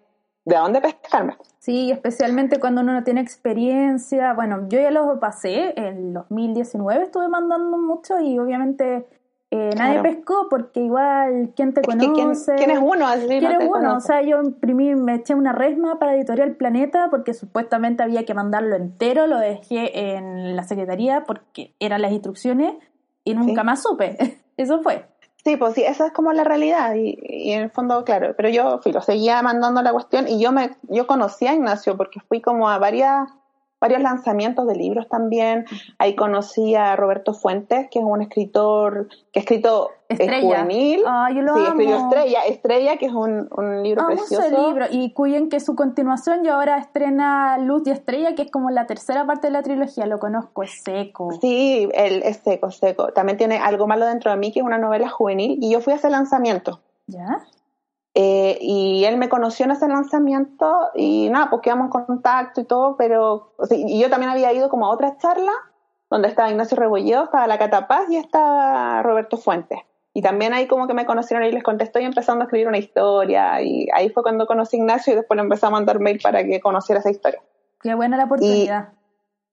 de 0.46 0.56
dónde 0.56 0.82
pescarme. 0.82 1.38
Sí, 1.60 1.92
especialmente 1.92 2.60
cuando 2.60 2.82
uno 2.82 2.94
no 2.94 3.04
tiene 3.04 3.22
experiencia. 3.22 4.34
Bueno, 4.34 4.68
yo 4.70 4.80
ya 4.80 4.92
lo 4.92 5.20
pasé, 5.20 5.74
en 5.78 6.14
2019 6.14 7.04
estuve 7.04 7.28
mandando 7.28 7.78
mucho 7.78 8.20
y 8.20 8.38
obviamente 8.38 9.08
eh, 9.52 9.72
nadie 9.76 10.02
pescó 10.02 10.48
porque 10.50 10.82
igual, 10.82 11.54
¿quién 11.56 11.74
te 11.74 11.82
conoce? 11.82 12.56
¿quién, 12.56 12.72
es 12.72 12.80
uno? 12.80 13.08
Así 13.08 13.28
¿Quién 13.28 13.52
es 13.52 13.68
uno? 13.68 13.96
O 13.96 14.00
sea, 14.00 14.22
yo 14.22 14.42
imprimí, 14.42 14.94
me 14.96 15.16
eché 15.16 15.34
una 15.34 15.54
resma 15.54 15.98
para 15.98 16.16
Editorial 16.16 16.52
Planeta 16.56 17.08
porque 17.10 17.34
supuestamente 17.34 18.04
había 18.04 18.26
que 18.26 18.34
mandarlo 18.34 18.76
entero, 18.76 19.26
lo 19.26 19.40
dejé 19.40 20.18
en 20.18 20.56
la 20.56 20.64
secretaría 20.64 21.24
porque 21.24 21.74
eran 21.80 22.02
las 22.02 22.12
instrucciones 22.12 22.76
y 23.26 23.34
nunca 23.34 23.66
más 23.66 23.84
supe. 23.84 24.16
Eso 24.58 24.82
fue. 24.82 25.06
Sí, 25.44 25.58
pues 25.58 25.76
sí, 25.76 25.84
esa 25.84 26.08
es 26.08 26.14
como 26.14 26.32
la 26.32 26.44
realidad 26.44 26.96
y, 26.96 27.20
y, 27.22 27.52
en 27.52 27.64
el 27.64 27.70
fondo, 27.70 28.04
claro, 28.04 28.34
pero 28.36 28.50
yo 28.50 28.80
fui, 28.82 28.92
lo 28.92 29.02
seguía 29.02 29.44
mandando 29.44 29.84
la 29.84 29.92
cuestión 29.92 30.28
y 30.28 30.42
yo 30.42 30.52
me 30.52 30.72
yo 30.84 31.06
conocí 31.06 31.46
a 31.46 31.54
Ignacio 31.54 31.96
porque 31.96 32.20
fui 32.20 32.42
como 32.42 32.68
a 32.68 32.80
varias 32.80 33.30
varios 33.86 34.02
lanzamientos 34.02 34.66
de 34.68 34.76
libros 34.76 35.08
también. 35.08 35.66
Ahí 36.00 36.16
conocí 36.16 36.74
a 36.76 36.96
Roberto 36.96 37.34
Fuentes, 37.34 37.88
que 37.92 38.00
es 38.00 38.06
un 38.06 38.22
escritor 38.22 39.08
que 39.32 39.40
ha 39.40 39.44
escrito 39.44 39.92
Estrella. 40.10 40.42
juvenil. 40.42 41.02
Yo 41.36 41.42
lo 41.42 41.56
sí, 41.56 41.64
escribió 41.64 41.98
Estrella, 41.98 42.40
Estrella, 42.48 42.98
que 42.98 43.06
es 43.06 43.14
un, 43.14 43.48
un 43.56 43.84
libro 43.84 44.02
Amo 44.02 44.16
precioso. 44.16 44.46
ese 44.46 44.58
libro 44.58 44.86
y 44.90 45.12
cuyen 45.14 45.50
que 45.50 45.60
su 45.60 45.76
continuación 45.76 46.46
y 46.46 46.50
ahora 46.50 46.78
estrena 46.78 47.58
Luz 47.60 47.84
y 47.86 47.92
Estrella, 47.92 48.36
que 48.36 48.44
es 48.44 48.52
como 48.52 48.72
la 48.72 48.86
tercera 48.88 49.26
parte 49.26 49.48
de 49.48 49.54
la 49.54 49.62
trilogía, 49.62 50.06
lo 50.08 50.20
conozco, 50.20 50.64
es 50.64 50.82
seco. 50.84 51.32
Sí, 51.42 51.88
él 51.94 52.22
es 52.26 52.38
seco, 52.38 52.72
seco. 52.72 53.14
También 53.14 53.38
tiene 53.38 53.58
Algo 53.58 53.88
malo 53.88 54.06
dentro 54.06 54.32
de 54.32 54.38
mí, 54.38 54.52
que 54.52 54.60
es 54.60 54.66
una 54.66 54.78
novela 54.78 55.10
juvenil, 55.10 55.60
y 55.62 55.72
yo 55.72 55.80
fui 55.80 55.94
a 55.94 55.98
ese 55.98 56.10
lanzamiento. 56.10 56.80
¿Ya? 57.08 57.40
Eh, 58.18 58.58
y 58.62 59.04
él 59.04 59.18
me 59.18 59.28
conoció 59.28 59.66
en 59.66 59.72
ese 59.72 59.90
lanzamiento 59.90 60.90
y 60.96 61.28
nada, 61.30 61.50
pues 61.50 61.62
quedamos 61.62 61.88
en 61.88 62.06
contacto 62.06 62.62
y 62.62 62.64
todo, 62.64 62.96
pero 62.96 63.52
o 63.58 63.66
sea, 63.66 63.78
y 63.78 64.00
yo 64.00 64.10
también 64.10 64.32
había 64.32 64.54
ido 64.54 64.70
como 64.70 64.86
a 64.86 64.90
otra 64.90 65.18
charla 65.18 65.52
donde 66.10 66.30
estaba 66.30 66.50
Ignacio 66.50 66.78
Rebolledo, 66.78 67.26
estaba 67.26 67.46
la 67.46 67.58
Catapaz 67.58 68.10
y 68.10 68.16
estaba 68.16 69.04
Roberto 69.04 69.36
Fuentes. 69.36 69.80
Y 70.14 70.22
también 70.22 70.54
ahí 70.54 70.66
como 70.66 70.88
que 70.88 70.94
me 70.94 71.06
conocieron 71.06 71.46
y 71.46 71.52
les 71.52 71.62
conté, 71.62 71.84
estoy 71.84 72.06
empezando 72.06 72.44
a 72.44 72.46
escribir 72.46 72.70
una 72.70 72.78
historia 72.78 73.62
y 73.62 73.90
ahí 73.94 74.10
fue 74.10 74.24
cuando 74.24 74.48
conocí 74.48 74.78
a 74.78 74.80
Ignacio 74.80 75.12
y 75.12 75.18
después 75.18 75.36
le 75.36 75.44
empecé 75.44 75.66
a 75.66 75.72
mandar 75.72 76.00
mail 76.00 76.22
para 76.24 76.42
que 76.46 76.62
conociera 76.62 77.02
esa 77.02 77.12
historia. 77.12 77.42
Qué 77.82 77.96
buena 77.96 78.16
la 78.16 78.24
oportunidad. 78.24 78.94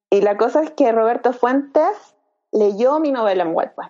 Y, 0.08 0.18
y 0.18 0.20
la 0.20 0.36
cosa 0.36 0.62
es 0.62 0.70
que 0.70 0.92
Roberto 0.92 1.32
Fuentes 1.32 2.14
leyó 2.52 3.00
mi 3.00 3.10
novela 3.10 3.42
en 3.42 3.56
Wattpad 3.56 3.88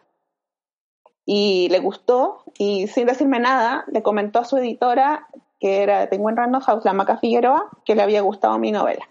y 1.25 1.69
le 1.71 1.79
gustó 1.79 2.43
y 2.59 2.87
sin 2.89 3.07
decirme 3.07 3.39
nada 3.39 3.85
le 3.89 4.03
comentó 4.03 4.41
a 4.41 4.45
su 4.45 4.57
editora 4.57 5.29
que 5.61 5.83
era 5.83 6.09
tengo 6.09 6.29
en 6.29 6.37
Random 6.37 6.61
House 6.61 6.85
la 6.85 6.93
Maca 6.93 7.19
Figueroa 7.19 7.71
que 7.85 7.95
le 7.95 8.03
había 8.03 8.21
gustado 8.21 8.59
mi 8.59 8.73
novela. 8.73 9.09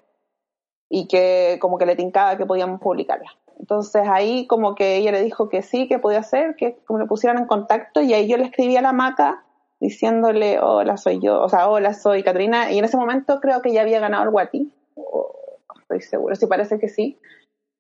Y 0.90 1.08
que 1.08 1.58
como 1.62 1.78
que 1.78 1.86
le 1.86 1.96
tincaba 1.96 2.36
que 2.36 2.46
podíamos 2.46 2.82
publicarla. 2.82 3.32
Entonces 3.58 4.04
ahí 4.06 4.48
como 4.48 4.76
que 4.76 4.98
ella 4.98 5.14
le 5.14 5.24
dijo 5.24 5.48
que 5.48 5.62
sí 5.62 5.88
que 5.88 6.00
podía 6.00 6.20
hacer 6.20 6.56
que 6.58 6.78
le 6.90 7.06
pusieran 7.06 7.38
en 7.38 7.48
contacto 7.48 8.02
y 8.02 8.14
ahí 8.14 8.28
yo 8.28 8.36
le 8.36 8.44
escribí 8.44 8.76
a 8.76 8.82
la 8.82 8.92
Maca 8.92 9.46
diciéndole 9.80 10.60
hola 10.60 10.98
soy 10.98 11.20
yo 11.20 11.42
o 11.42 11.48
sea 11.48 11.70
hola 11.70 11.94
soy 11.94 12.24
Catrina 12.24 12.72
y 12.72 12.80
en 12.80 12.86
ese 12.86 12.98
momento 12.98 13.40
creo 13.40 13.62
que 13.62 13.72
ya 13.72 13.82
había 13.82 14.00
ganado 14.00 14.24
el 14.24 14.30
Guati 14.32 14.72
o, 14.96 15.34
estoy 15.82 16.02
seguro 16.02 16.36
sí 16.36 16.46
parece 16.48 16.80
que 16.80 16.90
sí 16.90 17.20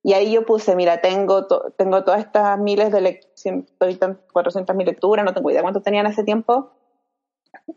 y 0.03 0.13
ahí 0.13 0.31
yo 0.31 0.45
puse, 0.45 0.75
mira, 0.75 0.99
tengo, 0.99 1.45
to 1.45 1.73
tengo 1.77 2.03
todas 2.03 2.21
estas 2.21 2.57
miles 2.57 2.91
de 2.91 3.01
lecturas, 3.01 4.17
400 4.33 4.75
mil 4.75 4.87
lecturas, 4.87 5.23
no 5.23 5.33
tengo 5.33 5.51
idea 5.51 5.61
cuánto 5.61 5.81
tenía 5.81 6.01
en 6.01 6.07
ese 6.07 6.23
tiempo. 6.23 6.71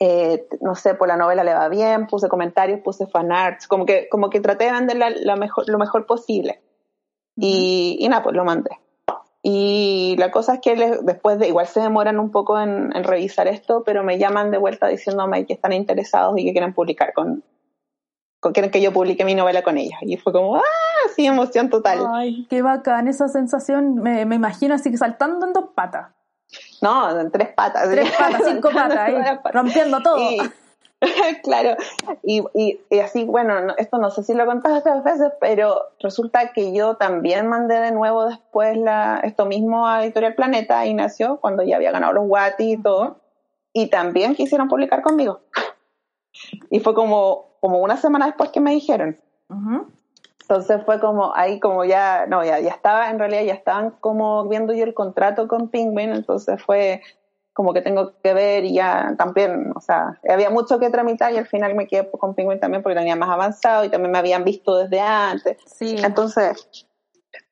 Eh, 0.00 0.46
no 0.60 0.74
sé, 0.74 0.94
por 0.94 1.08
la 1.08 1.16
novela 1.16 1.44
le 1.44 1.52
va 1.52 1.68
bien, 1.68 2.06
puse 2.06 2.28
comentarios, 2.28 2.80
puse 2.80 3.06
fanarts, 3.06 3.68
como 3.68 3.84
que, 3.84 4.08
como 4.08 4.30
que 4.30 4.40
traté 4.40 4.64
de 4.64 4.72
venderla 4.72 5.10
la 5.10 5.36
mejor, 5.36 5.68
lo 5.68 5.78
mejor 5.78 6.06
posible. 6.06 6.62
Y, 7.36 7.98
y 8.00 8.08
nada, 8.08 8.22
pues 8.22 8.34
lo 8.34 8.44
mandé. 8.44 8.70
Y 9.42 10.16
la 10.18 10.30
cosa 10.30 10.54
es 10.54 10.60
que 10.60 10.76
les, 10.76 11.04
después 11.04 11.38
de, 11.38 11.48
igual 11.48 11.66
se 11.66 11.80
demoran 11.80 12.18
un 12.18 12.30
poco 12.30 12.58
en, 12.58 12.96
en, 12.96 13.04
revisar 13.04 13.46
esto, 13.48 13.82
pero 13.84 14.02
me 14.02 14.18
llaman 14.18 14.50
de 14.50 14.56
vuelta 14.56 14.88
diciéndome 14.88 15.44
que 15.44 15.52
están 15.52 15.74
interesados 15.74 16.38
y 16.38 16.44
que 16.46 16.52
quieren 16.52 16.72
publicar 16.72 17.12
con 17.12 17.44
quieren 18.52 18.70
que 18.70 18.80
yo 18.80 18.92
publique 18.92 19.24
mi 19.24 19.34
novela 19.34 19.62
con 19.62 19.78
ellos. 19.78 19.98
Y 20.02 20.16
fue 20.16 20.32
como, 20.32 20.56
¡ah! 20.56 20.62
Sí, 21.14 21.26
emoción 21.26 21.70
total. 21.70 22.06
Ay, 22.12 22.46
qué 22.48 22.62
bacán 22.62 23.08
esa 23.08 23.28
sensación. 23.28 23.96
Me, 23.96 24.24
me 24.26 24.36
imagino 24.36 24.74
así 24.74 24.96
saltando 24.96 25.46
en 25.46 25.52
dos 25.52 25.66
patas. 25.74 26.08
No, 26.80 27.18
en 27.18 27.30
tres 27.30 27.48
patas. 27.54 27.90
Tres 27.90 28.10
patas, 28.18 28.42
cinco 28.46 28.70
patas, 28.70 28.98
ahí, 28.98 29.14
rompiendo 29.52 30.00
todo. 30.00 30.18
Y, 30.18 30.38
claro, 31.42 31.76
y, 32.22 32.42
y, 32.54 32.80
y, 32.90 32.98
así, 33.00 33.24
bueno, 33.24 33.60
no, 33.60 33.74
esto 33.76 33.98
no 33.98 34.10
sé 34.10 34.22
si 34.22 34.34
lo 34.34 34.46
contaste 34.46 34.78
otras 34.78 35.04
veces, 35.04 35.32
pero 35.40 35.82
resulta 36.00 36.52
que 36.52 36.72
yo 36.72 36.96
también 36.96 37.46
mandé 37.48 37.80
de 37.80 37.92
nuevo 37.92 38.26
después 38.26 38.76
la, 38.76 39.20
esto 39.22 39.46
mismo 39.46 39.86
a 39.86 40.04
Editorial 40.04 40.34
Planeta, 40.34 40.86
Ignacio, 40.86 41.38
cuando 41.40 41.62
ya 41.62 41.76
había 41.76 41.92
ganado 41.92 42.14
los 42.14 42.26
Guati 42.26 42.72
y 42.72 42.82
todo, 42.82 43.20
y 43.72 43.88
también 43.88 44.34
quisieron 44.34 44.68
publicar 44.68 45.02
conmigo. 45.02 45.40
Y 46.68 46.80
fue 46.80 46.94
como, 46.94 47.53
como 47.64 47.78
una 47.78 47.96
semana 47.96 48.26
después 48.26 48.50
que 48.50 48.60
me 48.60 48.72
dijeron. 48.72 49.18
Uh 49.48 49.54
-huh. 49.54 49.86
Entonces 50.42 50.82
fue 50.84 51.00
como, 51.00 51.34
ahí 51.34 51.60
como 51.60 51.82
ya, 51.86 52.26
no, 52.26 52.44
ya, 52.44 52.60
ya 52.60 52.68
estaba, 52.68 53.08
en 53.08 53.18
realidad 53.18 53.42
ya 53.42 53.54
estaban 53.54 53.92
como 54.00 54.46
viendo 54.46 54.74
yo 54.74 54.84
el 54.84 54.92
contrato 54.92 55.48
con 55.48 55.70
Penguin, 55.70 56.10
entonces 56.10 56.62
fue 56.62 57.00
como 57.54 57.72
que 57.72 57.80
tengo 57.80 58.12
que 58.22 58.34
ver 58.34 58.66
y 58.66 58.74
ya 58.74 59.14
también, 59.16 59.72
o 59.74 59.80
sea, 59.80 60.20
había 60.28 60.50
mucho 60.50 60.78
que 60.78 60.90
tramitar 60.90 61.32
y 61.32 61.38
al 61.38 61.46
final 61.46 61.74
me 61.74 61.86
quedé 61.86 62.10
con 62.10 62.34
Penguin 62.34 62.60
también 62.60 62.82
porque 62.82 62.98
tenía 62.98 63.16
más 63.16 63.30
avanzado 63.30 63.86
y 63.86 63.88
también 63.88 64.12
me 64.12 64.18
habían 64.18 64.44
visto 64.44 64.76
desde 64.76 65.00
antes. 65.00 65.56
Sí. 65.64 65.96
Entonces, 66.04 66.86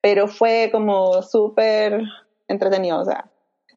pero 0.02 0.28
fue 0.28 0.68
como 0.70 1.22
súper 1.22 2.02
entretenido, 2.48 3.00
o 3.00 3.04
sea. 3.06 3.30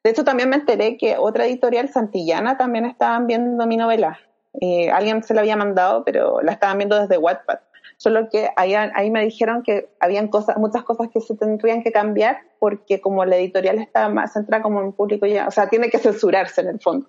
De 0.04 0.10
hecho, 0.10 0.26
también 0.26 0.50
me 0.50 0.58
enteré 0.58 0.98
que 0.98 1.16
otra 1.18 1.46
editorial, 1.46 1.88
Santillana, 1.88 2.58
también 2.58 2.84
estaban 2.84 3.26
viendo 3.26 3.66
mi 3.66 3.78
novela. 3.78 4.20
Eh, 4.62 4.90
alguien 4.90 5.24
se 5.24 5.34
la 5.34 5.42
había 5.42 5.56
mandado, 5.56 6.04
pero 6.04 6.42
la 6.42 6.52
estaban 6.52 6.78
viendo 6.78 7.00
desde 7.00 7.18
Wattpad. 7.18 7.60
Solo 7.98 8.30
que 8.30 8.50
ahí, 8.58 8.74
ahí 8.74 9.10
me 9.10 9.24
dijeron 9.24 9.64
que 9.64 9.90
habían 10.00 10.28
cosas, 10.28 10.58
muchas 10.58 10.84
cosas 10.84 11.08
que 11.14 11.22
se 11.22 11.36
tendrían 11.36 11.82
que 11.82 11.92
cambiar 11.92 12.40
porque 12.60 13.00
como 13.00 13.24
la 13.24 13.38
editorial 13.38 13.80
está 13.80 14.10
más 14.10 14.34
centrada 14.34 14.64
como 14.64 14.82
en 14.82 14.92
público 14.92 15.26
ya, 15.26 15.48
o 15.48 15.52
sea, 15.52 15.70
tiene 15.70 15.90
que 15.90 16.00
censurarse 16.00 16.62
en 16.62 16.68
el 16.68 16.80
fondo. 16.80 17.08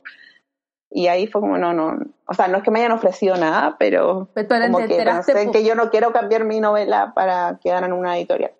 Y 0.90 1.08
ahí 1.08 1.26
fue 1.26 1.40
como, 1.40 1.58
no, 1.58 1.72
no, 1.72 1.98
o 2.28 2.34
sea, 2.34 2.46
no 2.46 2.58
es 2.58 2.62
que 2.62 2.70
me 2.70 2.78
hayan 2.78 2.92
ofrecido 2.92 3.36
nada, 3.36 3.76
pero, 3.78 4.28
pero 4.34 4.48
como 4.70 4.86
que 4.86 5.04
pensé 5.04 5.50
que 5.50 5.64
yo 5.64 5.74
no 5.74 5.90
quiero 5.90 6.12
cambiar 6.12 6.44
mi 6.44 6.60
novela 6.60 7.12
para 7.14 7.58
quedar 7.62 7.82
en 7.84 7.92
una 7.92 8.16
editorial. 8.16 8.52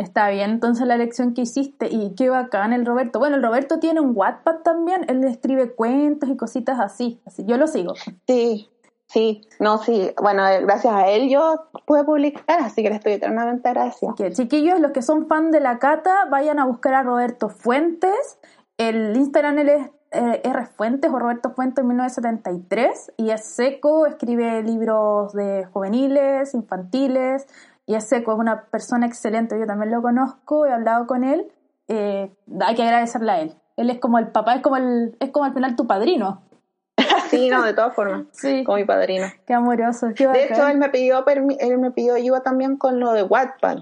Está 0.00 0.30
bien, 0.30 0.52
entonces 0.52 0.86
la 0.86 0.94
elección 0.94 1.34
que 1.34 1.42
hiciste 1.42 1.86
y 1.90 2.14
qué 2.14 2.30
bacán 2.30 2.72
el 2.72 2.86
Roberto. 2.86 3.18
Bueno, 3.18 3.36
el 3.36 3.42
Roberto 3.42 3.80
tiene 3.80 4.00
un 4.00 4.12
Wattpad 4.16 4.60
también, 4.62 5.04
él 5.08 5.22
escribe 5.24 5.74
cuentos 5.74 6.30
y 6.30 6.38
cositas 6.38 6.80
así, 6.80 7.20
así 7.26 7.44
yo 7.44 7.58
lo 7.58 7.66
sigo. 7.66 7.92
Sí, 8.26 8.70
Sí, 9.06 9.42
no, 9.58 9.78
sí. 9.78 10.12
Bueno, 10.22 10.44
gracias 10.62 10.94
a 10.94 11.08
él 11.08 11.28
yo 11.28 11.66
pude 11.84 12.04
publicar, 12.04 12.60
así 12.60 12.80
que 12.84 12.90
le 12.90 12.94
estoy 12.94 13.14
eternamente 13.14 13.68
agradecida. 13.68 14.14
Que, 14.16 14.30
chiquillos, 14.30 14.78
los 14.78 14.92
que 14.92 15.02
son 15.02 15.26
fan 15.26 15.50
de 15.50 15.58
la 15.58 15.80
cata, 15.80 16.26
vayan 16.30 16.60
a 16.60 16.64
buscar 16.64 16.94
a 16.94 17.02
Roberto 17.02 17.48
Fuentes. 17.48 18.38
El 18.78 19.16
Instagram 19.16 19.58
él 19.58 19.68
es 19.68 19.90
eh, 20.12 20.40
R 20.44 20.64
Fuentes 20.66 21.10
o 21.10 21.18
Roberto 21.18 21.50
Fuentes 21.50 21.84
1973 21.84 23.14
y 23.16 23.30
es 23.30 23.44
seco, 23.44 24.06
escribe 24.06 24.62
libros 24.62 25.32
de 25.32 25.66
juveniles, 25.72 26.54
infantiles 26.54 27.48
y 27.90 27.96
es 27.96 28.04
seco, 28.04 28.32
es 28.32 28.38
una 28.38 28.66
persona 28.66 29.04
excelente. 29.04 29.58
Yo 29.58 29.66
también 29.66 29.90
lo 29.90 30.00
conozco, 30.00 30.64
he 30.64 30.72
hablado 30.72 31.08
con 31.08 31.24
él. 31.24 31.50
Eh, 31.88 32.32
hay 32.60 32.74
que 32.76 32.84
agradecerle 32.84 33.32
a 33.32 33.40
él. 33.40 33.56
Él 33.76 33.90
es 33.90 33.98
como 33.98 34.20
el 34.20 34.28
papá, 34.28 34.54
es 34.54 34.62
como 34.62 34.76
el, 34.76 35.16
es 35.18 35.30
como 35.30 35.44
al 35.44 35.54
final 35.54 35.74
tu 35.74 35.88
padrino. 35.88 36.40
Sí, 37.30 37.50
no, 37.50 37.64
de 37.64 37.74
todas 37.74 37.92
formas. 37.92 38.26
Sí. 38.32 38.62
Como 38.62 38.78
mi 38.78 38.84
padrino. 38.84 39.26
Qué 39.44 39.54
amoroso. 39.54 40.06
Qué 40.14 40.28
de 40.28 40.44
hecho, 40.44 40.68
él 40.68 40.78
me 40.78 40.88
pidió 40.90 41.24
él 41.26 41.78
me 41.78 41.90
pidió 41.90 42.14
ayuda 42.14 42.44
también 42.44 42.76
con 42.76 43.00
lo 43.00 43.12
de 43.12 43.24
Wattpad. 43.24 43.78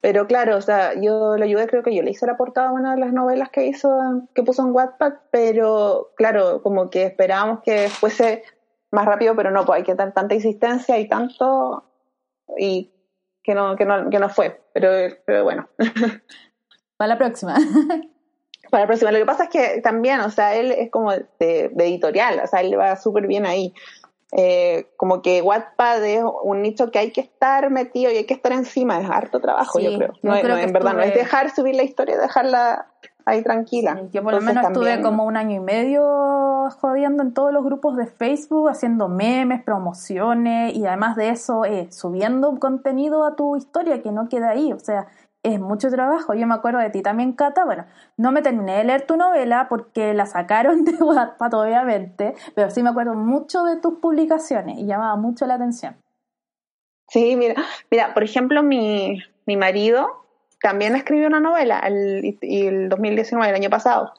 Pero 0.00 0.26
claro, 0.26 0.56
o 0.56 0.62
sea, 0.62 0.94
yo 0.98 1.36
le 1.36 1.44
ayudé, 1.44 1.66
creo 1.66 1.82
que 1.82 1.94
yo 1.94 2.02
le 2.02 2.12
hice 2.12 2.26
la 2.26 2.38
portada 2.38 2.70
a 2.70 2.72
una 2.72 2.94
de 2.94 3.00
las 3.00 3.12
novelas 3.12 3.50
que 3.50 3.66
hizo, 3.66 3.90
que 4.34 4.42
puso 4.42 4.62
en 4.62 4.72
Wattpad, 4.72 5.12
pero 5.30 6.12
claro, 6.16 6.62
como 6.62 6.88
que 6.88 7.04
esperábamos 7.04 7.60
que 7.62 7.90
fuese 7.90 8.42
más 8.90 9.04
rápido, 9.04 9.36
pero 9.36 9.50
no, 9.50 9.66
pues 9.66 9.80
hay 9.80 9.82
que 9.84 9.94
dar 9.94 10.12
tanta 10.12 10.34
insistencia 10.34 10.98
y 10.98 11.06
tanto, 11.06 11.84
y 12.56 12.90
que 13.42 13.54
no, 13.54 13.76
que 13.76 13.84
no, 13.84 14.10
que 14.10 14.18
no 14.18 14.28
fue, 14.28 14.60
pero, 14.72 14.90
pero 15.24 15.44
bueno. 15.44 15.68
Para 16.96 17.08
la 17.08 17.18
próxima. 17.18 17.54
para 18.70 18.82
la 18.84 18.86
próxima. 18.86 19.10
Lo 19.10 19.18
que 19.18 19.26
pasa 19.26 19.44
es 19.44 19.50
que 19.50 19.80
también, 19.80 20.20
o 20.20 20.30
sea, 20.30 20.54
él 20.54 20.70
es 20.72 20.90
como 20.90 21.12
de, 21.12 21.70
de 21.72 21.86
editorial, 21.86 22.40
o 22.44 22.46
sea, 22.46 22.60
él 22.60 22.78
va 22.78 22.94
súper 22.96 23.26
bien 23.26 23.46
ahí. 23.46 23.72
Eh, 24.32 24.86
como 24.96 25.22
que 25.22 25.42
Wattpad 25.42 26.04
es 26.04 26.22
un 26.44 26.62
nicho 26.62 26.90
que 26.90 27.00
hay 27.00 27.10
que 27.10 27.20
estar 27.20 27.68
metido 27.70 28.12
y 28.12 28.18
hay 28.18 28.26
que 28.26 28.34
estar 28.34 28.52
encima, 28.52 29.00
es 29.00 29.10
harto 29.10 29.40
trabajo, 29.40 29.78
Sí, 29.78 29.84
yo 29.86 29.96
creo. 29.96 30.12
yo 30.12 30.18
No, 30.22 30.40
creo 30.40 30.56
no, 30.56 30.58
en 30.58 30.72
verdad, 30.72 30.92
no 30.94 31.02
es 31.02 31.14
dejar 31.14 31.50
subir 31.54 31.74
la 31.74 31.82
historia, 31.82 32.16
dejarla 32.16 32.89
ahí 33.24 33.42
tranquila. 33.42 34.02
yo 34.12 34.22
por 34.22 34.34
lo 34.34 34.40
menos 34.40 34.64
estuve 34.64 35.00
como 35.02 35.24
un 35.24 35.36
año 35.36 35.56
y 35.56 35.60
medio 35.60 36.68
jodiendo 36.80 37.22
en 37.22 37.34
todos 37.34 37.52
los 37.52 37.64
grupos 37.64 37.96
de 37.96 38.06
Facebook, 38.06 38.68
haciendo 38.68 39.08
memes, 39.08 39.62
promociones 39.62 40.74
y 40.74 40.86
además 40.86 41.16
de 41.16 41.30
eso 41.30 41.64
eh, 41.64 41.88
subiendo 41.90 42.58
contenido 42.58 43.24
a 43.24 43.36
tu 43.36 43.56
historia 43.56 44.02
que 44.02 44.12
no 44.12 44.28
queda 44.28 44.50
ahí. 44.50 44.72
O 44.72 44.78
sea, 44.78 45.08
es 45.42 45.58
mucho 45.58 45.90
trabajo. 45.90 46.34
Yo 46.34 46.46
me 46.46 46.54
acuerdo 46.54 46.80
de 46.80 46.90
ti 46.90 47.02
también, 47.02 47.32
Cata. 47.32 47.64
Bueno, 47.64 47.86
no 48.16 48.32
me 48.32 48.42
terminé 48.42 48.76
de 48.76 48.84
leer 48.84 49.06
tu 49.06 49.16
novela 49.16 49.66
porque 49.68 50.14
la 50.14 50.26
sacaron 50.26 50.84
de 50.84 50.92
Wattpad, 50.92 51.54
obviamente, 51.54 52.34
pero 52.54 52.70
sí 52.70 52.82
me 52.82 52.90
acuerdo 52.90 53.14
mucho 53.14 53.64
de 53.64 53.76
tus 53.76 53.94
publicaciones 53.94 54.78
y 54.78 54.86
llamaba 54.86 55.16
mucho 55.16 55.46
la 55.46 55.54
atención. 55.54 55.96
Sí, 57.08 57.34
mira, 57.36 57.56
mira, 57.90 58.14
por 58.14 58.22
ejemplo, 58.22 58.62
mi, 58.62 59.20
mi 59.44 59.56
marido 59.56 60.08
también 60.60 60.94
escribió 60.96 61.26
una 61.26 61.40
novela 61.40 61.80
el, 61.80 62.38
el 62.40 62.88
2019, 62.88 63.48
el 63.48 63.54
año 63.54 63.70
pasado. 63.70 64.12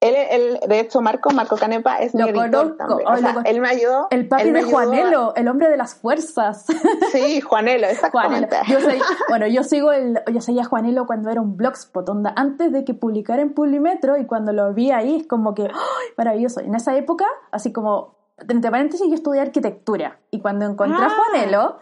Él, 0.00 0.14
él, 0.30 0.60
de 0.66 0.80
hecho, 0.80 1.02
Marco, 1.02 1.30
Marco 1.30 1.58
Canepa 1.58 1.96
es 1.96 2.14
mi 2.14 2.22
editor 2.22 2.74
también. 2.78 3.06
O 3.06 3.16
sea, 3.18 3.36
él 3.44 3.60
me 3.60 3.68
ayudó. 3.68 4.08
El 4.10 4.28
papi 4.28 4.50
de 4.50 4.62
Juanelo, 4.62 5.34
el 5.36 5.46
hombre 5.46 5.68
de 5.68 5.76
las 5.76 5.94
fuerzas. 5.94 6.64
Sí, 7.12 7.40
Juanelo, 7.40 7.86
exactamente. 7.86 8.56
Juanelo. 8.64 8.94
Yo 8.94 9.04
bueno, 9.28 9.46
yo 9.46 9.62
sigo 9.62 9.92
el, 9.92 10.20
yo 10.32 10.40
seguía 10.40 10.62
a 10.62 10.64
Juanelo 10.64 11.06
cuando 11.06 11.28
era 11.28 11.40
un 11.40 11.56
blogspot, 11.56 12.08
onda, 12.08 12.32
antes 12.36 12.72
de 12.72 12.84
que 12.84 12.94
publicara 12.94 13.42
en 13.42 13.52
Publimetro 13.52 14.16
y 14.16 14.24
cuando 14.24 14.52
lo 14.52 14.72
vi 14.72 14.90
ahí 14.90 15.16
es 15.16 15.26
como 15.26 15.54
que, 15.54 15.64
¡ay, 15.64 16.08
maravilloso! 16.16 16.60
En 16.60 16.74
esa 16.74 16.96
época, 16.96 17.26
así 17.50 17.72
como, 17.72 18.16
entre 18.48 18.70
paréntesis, 18.70 19.06
yo 19.06 19.14
estudié 19.14 19.40
arquitectura 19.40 20.20
y 20.30 20.40
cuando 20.40 20.64
encontré 20.64 21.02
a 21.02 21.08
ah. 21.08 21.16
Juanelo, 21.16 21.78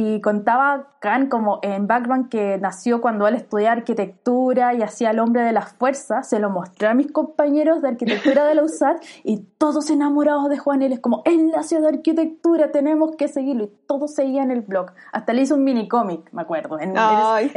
y 0.00 0.20
contaba 0.20 0.86
Khan 1.00 1.28
como 1.28 1.58
en 1.62 1.88
background 1.88 2.28
que 2.28 2.56
nació 2.58 3.00
cuando 3.00 3.26
él 3.26 3.34
estudiaba 3.34 3.72
arquitectura 3.72 4.72
y 4.72 4.82
hacía 4.82 5.10
el 5.10 5.18
hombre 5.18 5.42
de 5.42 5.50
las 5.50 5.72
fuerzas, 5.72 6.28
se 6.28 6.38
lo 6.38 6.50
mostré 6.50 6.86
a 6.86 6.94
mis 6.94 7.10
compañeros 7.10 7.82
de 7.82 7.88
arquitectura 7.88 8.44
de 8.46 8.54
la 8.54 8.62
USAT 8.62 9.02
y 9.24 9.38
todos 9.58 9.90
enamorados 9.90 10.50
de 10.50 10.56
Juan, 10.56 10.82
él 10.82 10.92
es 10.92 11.00
como, 11.00 11.22
él 11.24 11.50
nació 11.50 11.80
de 11.80 11.88
arquitectura, 11.88 12.70
tenemos 12.70 13.16
que 13.16 13.26
seguirlo 13.26 13.64
y 13.64 13.72
todos 13.88 14.14
seguían 14.14 14.52
el 14.52 14.60
blog, 14.60 14.92
hasta 15.12 15.32
le 15.32 15.42
hizo 15.42 15.56
un 15.56 15.64
mini 15.64 15.88
cómic, 15.88 16.32
me 16.32 16.42
acuerdo, 16.42 16.78
en, 16.78 16.94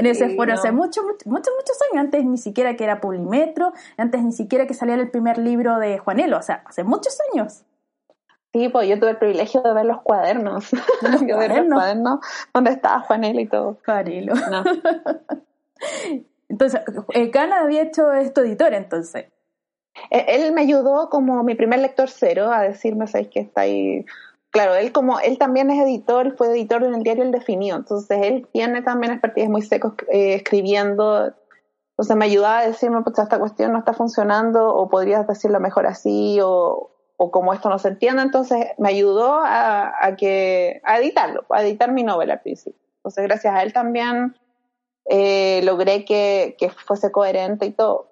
ese 0.04 0.36
foro 0.36 0.52
hace 0.54 0.72
muchos, 0.72 1.06
muchos, 1.06 1.28
muchos, 1.28 1.54
muchos 1.56 1.78
años, 1.92 2.06
antes 2.06 2.26
ni 2.26 2.40
siquiera 2.40 2.76
que 2.76 2.86
era 2.86 3.02
Pulimetro, 3.02 3.72
antes 3.98 4.24
ni 4.24 4.32
siquiera 4.32 4.66
que 4.66 4.74
saliera 4.74 5.00
el 5.00 5.12
primer 5.12 5.38
libro 5.38 5.78
de 5.78 6.00
Juanelo, 6.00 6.40
o 6.40 6.42
sea, 6.42 6.64
hace 6.66 6.84
muchos 6.84 7.20
años. 7.32 7.66
Sí, 8.54 8.68
pues 8.68 8.90
yo 8.90 9.00
tuve 9.00 9.12
el 9.12 9.18
privilegio 9.18 9.62
de 9.62 9.74
ver 9.74 9.86
los 9.86 10.02
cuadernos. 10.02 10.74
¿Los 10.74 11.22
yo 11.28 11.38
ver 11.38 11.64
los 11.64 11.74
cuadernos 11.74 12.20
donde 12.54 12.72
estaba 12.72 13.00
Juanelo 13.02 13.40
y 13.40 13.48
todo. 13.48 13.78
Juanelo. 13.86 14.34
entonces, 16.50 16.82
eh, 17.14 17.32
Cana 17.32 17.62
había 17.62 17.84
hecho 17.84 18.12
esto 18.12 18.42
editor, 18.42 18.74
entonces. 18.74 19.28
E, 20.10 20.26
él 20.28 20.52
me 20.52 20.62
ayudó 20.62 21.10
como 21.10 21.44
mi 21.44 21.56
primer 21.56 21.80
lector 21.80 22.10
cero 22.10 22.52
a 22.52 22.62
decirme, 22.62 23.08
¿sabes 23.08 23.30
que 23.30 23.40
está 23.40 23.62
ahí? 23.62 24.06
Claro, 24.50 24.76
él 24.76 24.92
como 24.92 25.22
él 25.22 25.38
también 25.38 25.72
es 25.72 25.82
editor, 25.82 26.36
fue 26.36 26.50
editor 26.50 26.84
en 26.84 26.94
el 26.94 27.04
diario 27.04 27.24
El 27.24 27.32
Definido, 27.32 27.78
entonces 27.78 28.20
él 28.22 28.50
tiene 28.52 28.82
también 28.82 29.14
expertise 29.14 29.48
muy 29.48 29.62
secos 29.62 29.94
eh, 30.12 30.34
escribiendo, 30.34 31.34
entonces 31.92 32.18
me 32.18 32.26
ayudaba 32.26 32.60
a 32.60 32.68
decirme, 32.68 33.02
pues 33.02 33.18
esta 33.18 33.40
cuestión 33.40 33.72
no 33.72 33.80
está 33.80 33.94
funcionando, 33.94 34.76
o 34.76 34.90
podrías 34.90 35.26
decirlo 35.26 35.62
mejor 35.62 35.88
así, 35.88 36.40
o, 36.44 36.91
o 37.24 37.30
como 37.30 37.54
esto 37.54 37.70
no 37.70 37.78
se 37.78 37.90
entiende, 37.90 38.24
entonces 38.24 38.70
me 38.80 38.90
ayudó 38.90 39.42
a, 39.44 40.16
que, 40.18 40.82
a 40.84 40.98
editarlo, 40.98 41.46
a 41.52 41.62
editar 41.62 41.92
mi 41.92 42.02
novela 42.02 42.34
al 42.34 42.42
principio. 42.42 42.82
Entonces, 42.96 43.24
gracias 43.26 43.54
a 43.54 43.62
él 43.62 43.74
también 43.74 44.36
eh, 45.06 45.62
logré 45.64 46.04
que, 46.04 46.56
fuese 46.84 47.12
coherente 47.12 47.68
y 47.68 47.74
todo. 47.74 48.10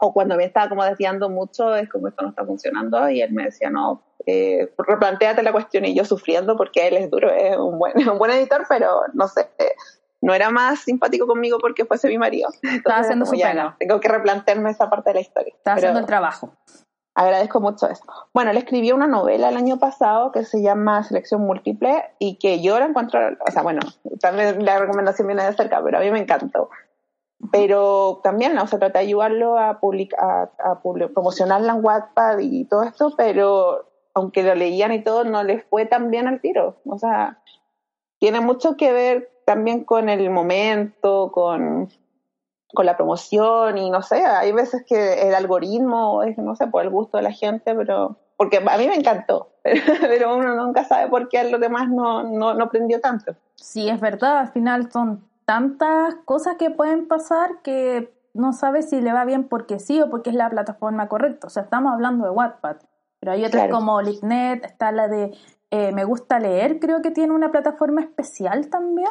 O 0.00 0.12
cuando 0.12 0.34
me 0.34 0.42
estaba 0.42 0.68
como 0.68 0.82
desviando 0.84 1.30
mucho, 1.30 1.76
es 1.76 1.88
como 1.88 2.08
esto 2.08 2.22
no 2.22 2.30
está 2.30 2.44
funcionando, 2.44 3.08
y 3.08 3.22
él 3.22 3.32
me 3.32 3.44
decía, 3.44 3.70
no, 3.70 4.02
eh, 4.26 4.68
replanteate 4.78 5.44
la 5.44 5.52
cuestión, 5.52 5.84
y 5.84 5.94
yo 5.94 6.04
sufriendo 6.04 6.56
porque 6.56 6.88
él 6.88 6.96
es 6.96 7.12
duro, 7.12 7.30
es 7.30 7.56
un 7.56 7.78
buen, 7.78 7.92
un 8.10 8.18
buen 8.18 8.32
editor, 8.32 8.66
pero 8.68 9.02
no 9.12 9.28
sé, 9.28 9.48
no 10.20 10.34
era 10.34 10.50
más 10.50 10.80
simpático 10.80 11.28
conmigo 11.28 11.58
porque 11.60 11.84
fuese 11.84 12.08
mi 12.08 12.18
marido. 12.18 12.48
Estaba 12.62 12.98
haciendo 12.98 13.26
su 13.26 13.38
pena. 13.38 13.76
tengo 13.78 14.00
que 14.00 14.08
replantearme 14.08 14.72
esa 14.72 14.90
parte 14.90 15.10
de 15.10 15.14
la 15.14 15.20
historia. 15.20 15.54
Estaba 15.56 15.76
haciendo 15.76 16.00
el 16.00 16.06
trabajo 16.06 16.52
agradezco 17.14 17.60
mucho 17.60 17.88
eso. 17.88 18.04
Bueno, 18.32 18.52
le 18.52 18.58
escribí 18.60 18.92
una 18.92 19.06
novela 19.06 19.48
el 19.48 19.56
año 19.56 19.78
pasado 19.78 20.32
que 20.32 20.44
se 20.44 20.62
llama 20.62 21.02
Selección 21.04 21.42
Múltiple 21.42 22.04
y 22.18 22.36
que 22.36 22.60
yo 22.60 22.78
la 22.78 22.86
encuentro, 22.86 23.20
o 23.46 23.50
sea, 23.50 23.62
bueno, 23.62 23.80
también 24.20 24.64
la 24.64 24.78
recomendación 24.78 25.28
viene 25.28 25.44
de 25.44 25.54
cerca, 25.54 25.82
pero 25.82 25.98
a 25.98 26.00
mí 26.00 26.10
me 26.10 26.18
encantó. 26.18 26.70
Pero 27.52 28.20
también, 28.22 28.54
¿no? 28.54 28.66
se 28.66 28.78
trata 28.78 28.98
de 28.98 29.06
ayudarlo 29.06 29.58
a, 29.58 29.78
publicar, 29.78 30.52
a, 30.58 30.80
promocionarla 30.80 31.74
en 31.74 31.84
Wattpad 31.84 32.38
y 32.38 32.64
todo 32.64 32.82
esto, 32.82 33.12
pero 33.16 33.90
aunque 34.14 34.42
lo 34.42 34.54
leían 34.54 34.92
y 34.92 35.02
todo, 35.02 35.24
no 35.24 35.42
les 35.42 35.64
fue 35.64 35.86
tan 35.86 36.10
bien 36.10 36.26
al 36.26 36.40
tiro. 36.40 36.76
O 36.86 36.98
sea, 36.98 37.42
tiene 38.18 38.40
mucho 38.40 38.76
que 38.76 38.92
ver 38.92 39.30
también 39.44 39.84
con 39.84 40.08
el 40.08 40.30
momento, 40.30 41.30
con 41.32 41.90
con 42.74 42.86
la 42.86 42.96
promoción 42.96 43.78
y 43.78 43.90
no 43.90 44.02
sé, 44.02 44.24
hay 44.24 44.52
veces 44.52 44.84
que 44.86 45.28
el 45.28 45.34
algoritmo 45.34 46.22
es, 46.22 46.36
no 46.38 46.54
sé, 46.56 46.66
por 46.66 46.82
el 46.82 46.90
gusto 46.90 47.16
de 47.16 47.22
la 47.22 47.32
gente, 47.32 47.74
pero 47.74 48.16
porque 48.36 48.58
a 48.58 48.78
mí 48.78 48.88
me 48.88 48.96
encantó, 48.96 49.52
pero 49.62 50.36
uno 50.36 50.54
nunca 50.56 50.84
sabe 50.84 51.08
por 51.08 51.28
qué 51.28 51.38
a 51.38 51.44
los 51.44 51.60
demás 51.60 51.88
no, 51.88 52.24
no, 52.24 52.54
no 52.54 52.68
prendió 52.68 53.00
tanto. 53.00 53.36
Sí, 53.54 53.88
es 53.88 54.00
verdad, 54.00 54.38
al 54.38 54.48
final 54.48 54.90
son 54.90 55.24
tantas 55.44 56.16
cosas 56.24 56.56
que 56.58 56.70
pueden 56.70 57.06
pasar 57.06 57.62
que 57.62 58.12
no 58.32 58.52
sabes 58.52 58.90
si 58.90 59.00
le 59.00 59.12
va 59.12 59.24
bien 59.24 59.48
porque 59.48 59.78
sí 59.78 60.00
o 60.00 60.10
porque 60.10 60.30
es 60.30 60.36
la 60.36 60.50
plataforma 60.50 61.08
correcta. 61.08 61.46
O 61.46 61.50
sea, 61.50 61.62
estamos 61.62 61.92
hablando 61.92 62.24
de 62.24 62.30
Wattpad, 62.30 62.76
pero 63.20 63.32
hay 63.32 63.44
otras 63.44 63.70
como 63.70 64.02
Lignet, 64.02 64.64
está 64.64 64.90
la 64.90 65.08
de 65.08 65.36
eh, 65.70 65.92
Me 65.92 66.04
Gusta 66.04 66.40
Leer, 66.40 66.80
creo 66.80 67.00
que 67.00 67.10
tiene 67.10 67.32
una 67.32 67.52
plataforma 67.52 68.00
especial 68.00 68.68
también. 68.68 69.10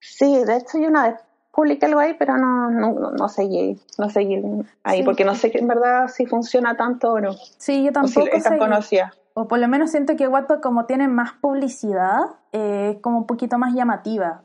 Sí, 0.00 0.44
de 0.44 0.56
hecho 0.56 0.78
yo 0.78 0.88
una 0.88 1.10
vez 1.10 1.20
publiqué 1.52 1.86
algo 1.86 2.00
ahí, 2.00 2.14
pero 2.18 2.36
no, 2.36 2.70
no, 2.70 3.10
no 3.10 3.28
seguí, 3.28 3.78
no 3.98 4.08
seguí 4.08 4.42
ahí, 4.84 5.02
porque 5.02 5.24
no 5.24 5.34
sé 5.34 5.50
que 5.50 5.58
en 5.58 5.68
verdad 5.68 6.08
si 6.08 6.26
funciona 6.26 6.76
tanto 6.76 7.12
o 7.12 7.20
no. 7.20 7.32
Sí, 7.58 7.84
yo 7.84 7.92
tampoco. 7.92 8.26
O 8.30 8.82
si. 8.82 8.98
O 9.34 9.48
por 9.48 9.58
lo 9.58 9.68
menos 9.68 9.90
siento 9.90 10.16
que 10.16 10.28
Wattpad 10.28 10.60
como 10.60 10.86
tiene 10.86 11.08
más 11.08 11.32
publicidad, 11.34 12.20
eh, 12.52 12.94
es 12.94 13.02
como 13.02 13.18
un 13.18 13.26
poquito 13.26 13.58
más 13.58 13.74
llamativa. 13.74 14.42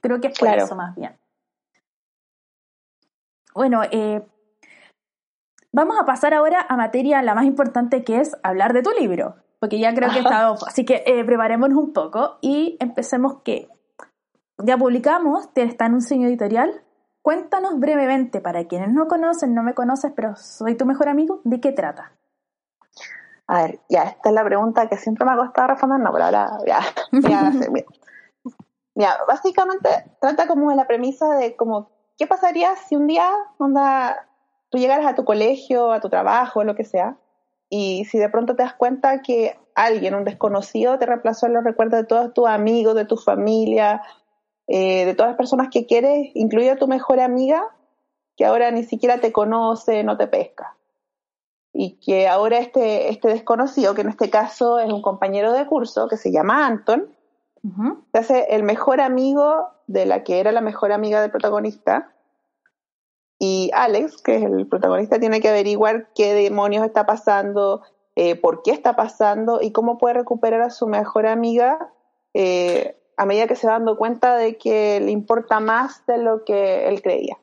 Creo 0.00 0.20
que 0.20 0.28
es 0.28 0.38
por 0.38 0.48
eso 0.48 0.74
más 0.76 0.94
bien. 0.94 1.16
Bueno, 3.54 3.82
eh, 3.90 4.22
vamos 5.72 5.96
a 5.98 6.04
pasar 6.04 6.34
ahora 6.34 6.64
a 6.68 6.76
materia 6.76 7.22
la 7.22 7.34
más 7.34 7.44
importante 7.44 8.04
que 8.04 8.20
es 8.20 8.36
hablar 8.42 8.74
de 8.74 8.82
tu 8.82 8.90
libro, 8.90 9.36
porque 9.58 9.78
ya 9.78 9.94
creo 9.94 10.10
que 10.10 10.18
está... 10.20 10.50
Así 10.66 10.84
que 10.84 11.02
eh, 11.06 11.24
preparémonos 11.24 11.78
un 11.78 11.92
poco 11.92 12.38
y 12.42 12.76
empecemos 12.80 13.42
que 13.42 13.68
ya 14.58 14.76
publicamos, 14.76 15.48
está 15.54 15.86
en 15.86 15.94
un 15.94 16.02
signo 16.02 16.26
editorial. 16.26 16.82
Cuéntanos 17.22 17.78
brevemente, 17.78 18.40
para 18.40 18.66
quienes 18.66 18.92
no 18.92 19.06
conocen, 19.06 19.54
no 19.54 19.62
me 19.62 19.74
conoces, 19.74 20.12
pero 20.14 20.34
soy 20.36 20.76
tu 20.76 20.86
mejor 20.86 21.08
amigo, 21.08 21.40
¿de 21.44 21.60
qué 21.60 21.72
trata? 21.72 22.12
A 23.46 23.62
ver, 23.62 23.80
ya, 23.88 24.04
esta 24.04 24.28
es 24.28 24.34
la 24.34 24.44
pregunta 24.44 24.88
que 24.88 24.96
siempre 24.96 25.24
me 25.24 25.32
ha 25.32 25.36
costado 25.36 25.68
responder, 25.68 26.00
no, 26.00 26.12
pero 26.12 26.24
ahora 26.26 26.58
ya, 26.66 26.80
ya, 28.94 29.18
básicamente 29.26 29.88
trata 30.20 30.46
como 30.46 30.70
de 30.70 30.76
la 30.76 30.86
premisa 30.86 31.34
de 31.34 31.56
como, 31.56 31.90
¿qué 32.16 32.26
pasaría 32.26 32.76
si 32.76 32.96
un 32.96 33.06
día, 33.06 33.30
onda, 33.58 34.28
tú 34.70 34.78
llegaras 34.78 35.06
a 35.06 35.14
tu 35.14 35.24
colegio, 35.24 35.92
a 35.92 36.00
tu 36.00 36.08
trabajo, 36.08 36.64
lo 36.64 36.74
que 36.74 36.84
sea, 36.84 37.16
y 37.70 38.04
si 38.06 38.18
de 38.18 38.28
pronto 38.28 38.56
te 38.56 38.62
das 38.62 38.74
cuenta 38.74 39.22
que 39.22 39.58
alguien, 39.74 40.14
un 40.14 40.24
desconocido, 40.24 40.98
te 40.98 41.06
reemplazó 41.06 41.46
en 41.46 41.54
los 41.54 41.64
recuerdos 41.64 42.00
de 42.00 42.06
todos 42.06 42.34
tus 42.34 42.48
amigos, 42.48 42.94
de 42.94 43.04
tu 43.04 43.16
familia, 43.16 44.02
eh, 44.68 45.06
de 45.06 45.14
todas 45.14 45.30
las 45.30 45.38
personas 45.38 45.68
que 45.70 45.86
quieres, 45.86 46.30
incluida 46.34 46.76
tu 46.76 46.86
mejor 46.86 47.20
amiga, 47.20 47.64
que 48.36 48.44
ahora 48.44 48.70
ni 48.70 48.84
siquiera 48.84 49.20
te 49.20 49.32
conoce, 49.32 50.04
no 50.04 50.16
te 50.16 50.26
pesca. 50.26 50.76
Y 51.72 51.98
que 52.00 52.28
ahora 52.28 52.58
este, 52.58 53.08
este 53.08 53.28
desconocido, 53.28 53.94
que 53.94 54.02
en 54.02 54.10
este 54.10 54.30
caso 54.30 54.78
es 54.78 54.92
un 54.92 55.02
compañero 55.02 55.52
de 55.52 55.66
curso, 55.66 56.06
que 56.08 56.16
se 56.16 56.30
llama 56.30 56.66
Anton, 56.66 57.14
se 58.12 58.18
hace 58.18 58.46
el 58.50 58.62
mejor 58.62 59.00
amigo 59.00 59.68
de 59.86 60.06
la 60.06 60.22
que 60.22 60.38
era 60.38 60.52
la 60.52 60.60
mejor 60.60 60.92
amiga 60.92 61.20
del 61.20 61.30
protagonista. 61.30 62.12
Y 63.38 63.70
Alex, 63.74 64.22
que 64.22 64.36
es 64.36 64.42
el 64.42 64.66
protagonista, 64.66 65.18
tiene 65.18 65.40
que 65.40 65.48
averiguar 65.48 66.08
qué 66.14 66.34
demonios 66.34 66.84
está 66.84 67.06
pasando, 67.06 67.82
eh, 68.16 68.36
por 68.36 68.62
qué 68.62 68.72
está 68.72 68.96
pasando 68.96 69.60
y 69.62 69.72
cómo 69.72 69.96
puede 69.96 70.14
recuperar 70.14 70.60
a 70.60 70.70
su 70.70 70.86
mejor 70.86 71.26
amiga 71.26 71.92
eh, 72.34 72.97
a 73.18 73.26
medida 73.26 73.48
que 73.48 73.56
se 73.56 73.66
va 73.66 73.74
dando 73.74 73.98
cuenta 73.98 74.36
de 74.36 74.56
que 74.56 75.00
le 75.00 75.10
importa 75.10 75.60
más 75.60 76.06
de 76.06 76.18
lo 76.18 76.44
que 76.44 76.88
él 76.88 77.02
creía. 77.02 77.36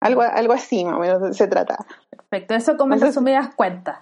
Algo, 0.00 0.22
algo 0.22 0.52
así, 0.52 0.84
más 0.84 0.96
o 0.96 0.98
menos 0.98 1.36
se 1.36 1.46
trata. 1.46 1.86
Perfecto, 2.10 2.54
eso 2.54 2.76
como 2.76 2.94
en 2.94 3.00
resumidas 3.00 3.54
cuentas. 3.54 4.00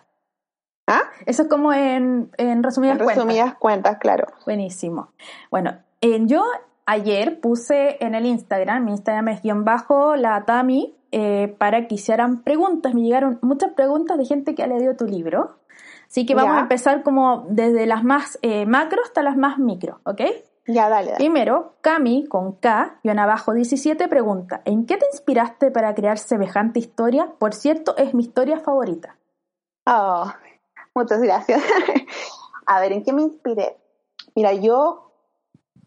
¿Ah? 0.89 1.03
Eso 1.27 1.43
es 1.43 1.49
como 1.49 1.73
en, 1.73 2.31
en 2.39 2.63
resumidas 2.63 2.99
en 2.99 3.07
resumidas 3.07 3.55
cuentas, 3.57 3.99
claro. 3.99 4.27
Buenísimo. 4.45 5.13
Bueno, 5.51 5.79
yo 6.01 6.45
ayer 6.87 7.41
puse 7.41 8.03
en 8.05 8.15
el 8.15 8.25
Instagram, 8.25 8.85
mi 8.85 8.93
Instagram 8.93 9.29
es 9.29 9.43
guion 9.43 9.65
bajo 9.65 10.17
la 10.17 10.45
Tami, 10.45 10.97
eh, 11.13 11.55
para 11.59 11.87
que 11.87 11.97
hicieran 11.97 12.43
preguntas. 12.43 12.95
Me 12.95 13.03
llegaron 13.03 13.39
muchas 13.43 13.73
preguntas 13.73 14.17
de 14.17 14.25
gente 14.25 14.55
que 14.55 14.63
ha 14.63 14.67
leído 14.67 14.97
tu 14.97 15.07
libro. 15.07 15.57
Así 16.07 16.27
que 16.27 16.35
vamos 16.35 16.53
Ya. 16.55 16.59
a 16.59 16.63
empezar 16.63 17.03
como 17.03 17.47
desde 17.49 17.87
las 17.87 18.05
más 18.05 18.39
eh, 18.43 18.67
macro 18.67 19.03
hasta 19.03 19.23
las 19.23 19.37
más 19.37 19.59
micro, 19.59 20.01
¿ok? 20.05 20.21
Ya, 20.69 20.89
dale, 20.89 21.13
dale. 21.13 21.17
Primero, 21.17 21.75
Cami, 21.81 22.27
con 22.27 22.53
K, 22.53 22.99
y 23.03 23.09
abajo 23.09 23.53
17, 23.53 24.09
pregunta, 24.09 24.63
¿en 24.65 24.87
qué 24.87 24.97
te 24.97 25.07
inspiraste 25.13 25.71
para 25.71 25.95
crear 25.95 26.19
semejante 26.19 26.81
historia? 26.81 27.33
Por 27.39 27.55
cierto, 27.55 27.97
es 27.97 28.15
mi 28.15 28.25
historia 28.25 28.59
favorita. 28.59 29.17
Oh, 29.87 30.27
muchas 30.95 31.23
gracias. 31.23 31.63
A 32.67 32.81
ver, 32.81 32.93
¿en 32.93 33.05
qué 33.05 33.13
me 33.13 33.23
inspiré? 33.23 33.77
Mira, 34.35 34.53
yo 34.53 35.13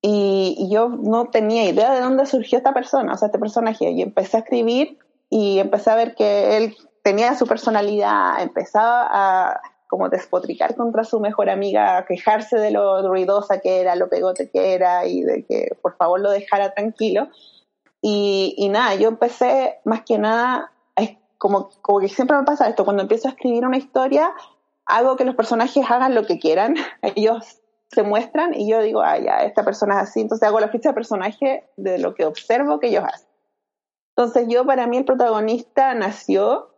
Y, 0.00 0.54
y 0.58 0.70
yo 0.72 0.88
no 0.88 1.26
tenía 1.26 1.68
idea 1.68 1.92
de 1.92 2.00
dónde 2.00 2.24
surgió 2.26 2.58
esta 2.58 2.72
persona, 2.72 3.14
o 3.14 3.16
sea, 3.16 3.26
este 3.26 3.38
personaje. 3.38 3.90
Y 3.90 4.02
empecé 4.02 4.36
a 4.36 4.40
escribir 4.40 4.98
y 5.28 5.58
empecé 5.58 5.90
a 5.90 5.96
ver 5.96 6.14
que 6.14 6.56
él 6.56 6.76
tenía 7.02 7.34
su 7.34 7.46
personalidad, 7.46 8.40
empezaba 8.40 9.08
a 9.10 9.60
como 9.88 10.08
despotricar 10.08 10.76
contra 10.76 11.04
su 11.04 11.18
mejor 11.18 11.50
amiga, 11.50 12.04
quejarse 12.06 12.58
de 12.58 12.70
lo 12.70 13.08
ruidosa 13.08 13.60
que 13.60 13.80
era, 13.80 13.96
lo 13.96 14.08
pegote 14.08 14.50
que 14.50 14.74
era 14.74 15.06
y 15.06 15.22
de 15.22 15.44
que 15.44 15.76
por 15.82 15.96
favor 15.96 16.20
lo 16.20 16.30
dejara 16.30 16.74
tranquilo. 16.74 17.28
Y, 18.00 18.54
y 18.56 18.68
nada, 18.68 18.94
yo 18.94 19.08
empecé 19.08 19.78
más 19.84 20.02
que 20.02 20.18
nada, 20.18 20.70
como, 21.38 21.70
como 21.80 22.00
que 22.00 22.08
siempre 22.08 22.36
me 22.36 22.44
pasa 22.44 22.68
esto, 22.68 22.84
cuando 22.84 23.02
empiezo 23.02 23.28
a 23.28 23.30
escribir 23.30 23.64
una 23.64 23.78
historia, 23.78 24.34
hago 24.84 25.16
que 25.16 25.24
los 25.24 25.36
personajes 25.36 25.88
hagan 25.88 26.14
lo 26.14 26.26
que 26.26 26.38
quieran, 26.38 26.74
ellos 27.02 27.60
se 27.90 28.02
muestran 28.02 28.52
y 28.52 28.68
yo 28.68 28.82
digo, 28.82 29.00
ah, 29.00 29.18
ya, 29.18 29.38
esta 29.38 29.64
persona 29.64 29.94
es 29.94 30.10
así, 30.10 30.20
entonces 30.20 30.46
hago 30.46 30.60
la 30.60 30.68
ficha 30.68 30.90
de 30.90 30.94
personaje 30.94 31.64
de 31.76 31.98
lo 31.98 32.14
que 32.14 32.26
observo 32.26 32.80
que 32.80 32.88
ellos 32.88 33.04
hacen. 33.04 33.28
Entonces 34.16 34.48
yo, 34.48 34.66
para 34.66 34.86
mí, 34.86 34.96
el 34.96 35.04
protagonista 35.04 35.94
nació 35.94 36.74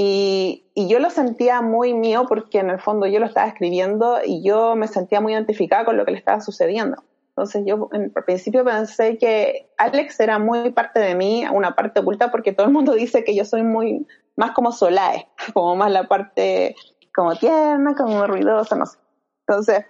y, 0.00 0.64
yo 0.76 1.00
lo 1.00 1.10
sentía 1.10 1.60
muy 1.60 1.92
mío 1.92 2.26
porque 2.28 2.60
en 2.60 2.70
el 2.70 2.78
fondo 2.78 3.08
yo 3.08 3.18
lo 3.18 3.26
estaba 3.26 3.48
escribiendo 3.48 4.18
y 4.24 4.44
yo 4.44 4.76
me 4.76 4.86
sentía 4.86 5.20
muy 5.20 5.32
identificada 5.32 5.84
con 5.84 5.96
lo 5.96 6.04
que 6.04 6.12
le 6.12 6.18
estaba 6.18 6.40
sucediendo. 6.40 7.02
Entonces 7.30 7.64
yo 7.66 7.88
en 7.92 8.12
al 8.14 8.24
principio 8.24 8.64
pensé 8.64 9.18
que 9.18 9.68
Alex 9.76 10.20
era 10.20 10.38
muy 10.38 10.70
parte 10.70 11.00
de 11.00 11.16
mí, 11.16 11.44
una 11.52 11.74
parte 11.74 11.98
oculta, 11.98 12.30
porque 12.30 12.52
todo 12.52 12.68
el 12.68 12.72
mundo 12.72 12.92
dice 12.92 13.24
que 13.24 13.34
yo 13.34 13.44
soy 13.44 13.64
muy 13.64 14.06
más 14.36 14.52
como 14.52 14.70
Solae, 14.70 15.26
como 15.52 15.74
más 15.74 15.90
la 15.90 16.06
parte 16.06 16.76
como 17.12 17.34
tierna, 17.34 17.96
como 17.96 18.24
ruidosa, 18.28 18.76
no 18.76 18.86
sé. 18.86 18.98
Entonces, 19.48 19.84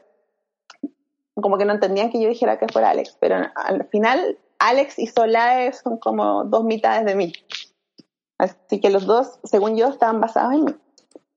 como 1.34 1.58
que 1.58 1.66
no 1.66 1.74
entendían 1.74 2.10
que 2.10 2.22
yo 2.22 2.30
dijera 2.30 2.58
que 2.58 2.68
fuera 2.68 2.88
Alex, 2.88 3.18
pero 3.20 3.36
al 3.54 3.86
final 3.88 4.38
Alex 4.58 4.98
y 4.98 5.06
Solae 5.06 5.74
son 5.74 5.98
como 5.98 6.44
dos 6.44 6.64
mitades 6.64 7.04
de 7.04 7.14
mí. 7.14 7.32
Así 8.38 8.80
que 8.80 8.90
los 8.90 9.06
dos, 9.06 9.40
según 9.44 9.76
yo, 9.76 9.88
estaban 9.88 10.20
basados 10.20 10.54
en 10.54 10.64
mí. 10.64 10.74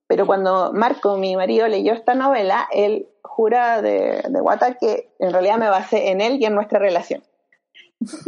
Pero 0.08 0.28
cuando 0.28 0.72
Marco, 0.74 1.18
mi 1.18 1.36
marido, 1.36 1.68
leyó 1.68 1.94
esta 1.94 2.16
novela, 2.16 2.68
él 2.72 3.08
jura 3.24 3.82
de, 3.82 4.24
de 4.28 4.78
que 4.80 5.14
en 5.20 5.32
realidad 5.32 5.58
me 5.58 5.70
basé 5.70 6.12
en 6.12 6.22
él 6.22 6.38
y 6.40 6.46
en 6.46 6.54
nuestra 6.54 6.80
relación. 6.80 7.24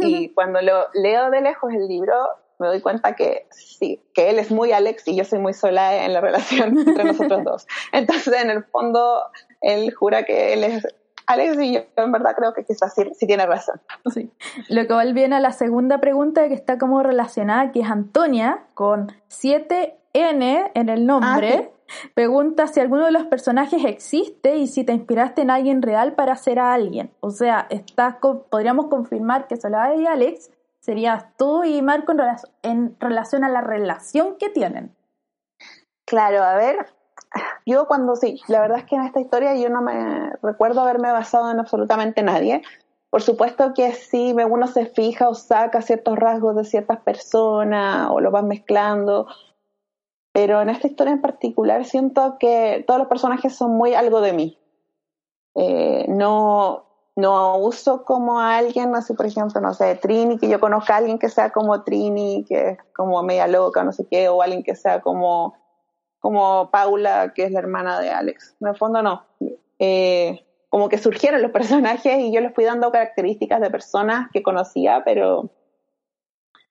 Y 0.00 0.30
cuando 0.34 0.60
lo 0.62 0.86
leo 0.94 1.30
de 1.30 1.40
lejos 1.40 1.72
el 1.72 1.86
libro, 1.86 2.14
me 2.58 2.68
doy 2.68 2.80
cuenta 2.80 3.14
que 3.14 3.46
sí, 3.50 4.02
que 4.14 4.30
él 4.30 4.38
es 4.38 4.50
muy 4.50 4.72
Alex 4.72 5.06
y 5.08 5.16
yo 5.16 5.24
soy 5.24 5.38
muy 5.38 5.52
sola 5.52 6.04
en 6.04 6.12
la 6.12 6.20
relación 6.20 6.78
entre 6.88 7.04
nosotros 7.04 7.44
dos. 7.44 7.66
Entonces, 7.92 8.34
en 8.42 8.50
el 8.50 8.64
fondo, 8.64 9.22
él 9.60 9.92
jura 9.92 10.24
que 10.24 10.52
él 10.52 10.64
es 10.64 10.86
Alex 11.26 11.60
y 11.62 11.74
yo 11.74 11.80
en 11.96 12.12
verdad 12.12 12.34
creo 12.36 12.52
que 12.52 12.64
quizás 12.64 12.94
sí, 12.94 13.10
sí 13.14 13.26
tiene 13.26 13.46
razón. 13.46 13.80
Sí. 14.12 14.30
Lo 14.68 14.86
que 14.86 15.12
viene 15.12 15.36
a 15.36 15.40
la 15.40 15.52
segunda 15.52 15.98
pregunta 15.98 16.46
que 16.48 16.54
está 16.54 16.78
como 16.78 17.02
relacionada, 17.02 17.72
que 17.72 17.80
es 17.80 17.90
Antonia, 17.90 18.64
con 18.74 19.12
7N 19.30 20.70
en 20.74 20.88
el 20.88 21.06
nombre. 21.06 21.70
Pregunta 22.14 22.66
si 22.66 22.80
alguno 22.80 23.04
de 23.04 23.12
los 23.12 23.26
personajes 23.26 23.84
existe 23.84 24.56
y 24.56 24.66
si 24.66 24.84
te 24.84 24.92
inspiraste 24.92 25.42
en 25.42 25.50
alguien 25.50 25.82
real 25.82 26.14
para 26.14 26.34
ser 26.36 26.58
a 26.58 26.72
alguien. 26.72 27.10
O 27.20 27.30
sea, 27.30 27.66
estás 27.70 28.16
con- 28.16 28.42
podríamos 28.50 28.86
confirmar 28.86 29.46
que 29.46 29.56
Soledad 29.56 29.94
y 29.96 30.06
Alex 30.06 30.50
serías 30.80 31.26
tú 31.36 31.62
y 31.64 31.82
Marco 31.82 32.12
en, 32.12 32.20
en 32.62 32.96
relación 33.00 33.44
a 33.44 33.48
la 33.48 33.60
relación 33.60 34.36
que 34.38 34.48
tienen. 34.48 34.94
Claro, 36.06 36.42
a 36.42 36.54
ver, 36.56 36.86
yo 37.66 37.86
cuando 37.86 38.16
sí, 38.16 38.40
la 38.48 38.60
verdad 38.60 38.78
es 38.78 38.84
que 38.84 38.96
en 38.96 39.02
esta 39.02 39.20
historia 39.20 39.54
yo 39.54 39.68
no 39.68 39.82
me 39.82 40.32
recuerdo 40.42 40.80
haberme 40.80 41.10
basado 41.10 41.50
en 41.50 41.60
absolutamente 41.60 42.22
nadie. 42.22 42.62
Por 43.10 43.22
supuesto 43.22 43.74
que 43.74 43.92
sí, 43.92 44.32
uno 44.32 44.66
se 44.66 44.86
fija 44.86 45.28
o 45.28 45.34
saca 45.34 45.82
ciertos 45.82 46.18
rasgos 46.18 46.56
de 46.56 46.64
ciertas 46.64 47.00
personas 47.00 48.08
o 48.10 48.20
los 48.20 48.32
van 48.32 48.48
mezclando, 48.48 49.28
pero 50.32 50.60
en 50.60 50.68
esta 50.68 50.88
historia 50.88 51.12
en 51.12 51.22
particular 51.22 51.84
siento 51.84 52.38
que 52.40 52.84
todos 52.88 52.98
los 52.98 53.08
personajes 53.08 53.54
son 53.54 53.76
muy 53.76 53.94
algo 53.94 54.20
de 54.20 54.32
mí. 54.32 54.58
Eh, 55.54 56.06
no, 56.08 56.86
no 57.14 57.58
uso 57.58 58.04
como 58.04 58.40
a 58.40 58.56
alguien, 58.56 58.94
así 58.96 59.14
por 59.14 59.26
ejemplo, 59.26 59.60
no 59.60 59.72
sé, 59.74 59.94
Trini, 59.94 60.36
que 60.36 60.48
yo 60.48 60.58
conozca 60.58 60.94
a 60.94 60.96
alguien 60.96 61.20
que 61.20 61.28
sea 61.28 61.50
como 61.50 61.84
Trini, 61.84 62.44
que 62.48 62.70
es 62.70 62.78
como 62.96 63.22
media 63.22 63.46
loca, 63.46 63.84
no 63.84 63.92
sé 63.92 64.06
qué, 64.10 64.28
o 64.28 64.42
alguien 64.42 64.64
que 64.64 64.74
sea 64.74 65.00
como, 65.00 65.54
como 66.24 66.70
Paula, 66.70 67.34
que 67.34 67.44
es 67.44 67.52
la 67.52 67.58
hermana 67.58 68.00
de 68.00 68.08
Alex. 68.08 68.56
En 68.58 68.68
el 68.68 68.76
fondo 68.76 69.02
no. 69.02 69.26
Eh, 69.78 70.42
como 70.70 70.88
que 70.88 70.96
surgieron 70.96 71.42
los 71.42 71.50
personajes 71.52 72.18
y 72.18 72.32
yo 72.32 72.40
les 72.40 72.54
fui 72.54 72.64
dando 72.64 72.90
características 72.90 73.60
de 73.60 73.68
personas 73.68 74.30
que 74.32 74.42
conocía, 74.42 75.02
pero, 75.04 75.50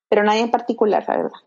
pero 0.10 0.24
nadie 0.24 0.42
en 0.42 0.50
particular, 0.50 1.06
la 1.08 1.18
verdad. 1.18 1.38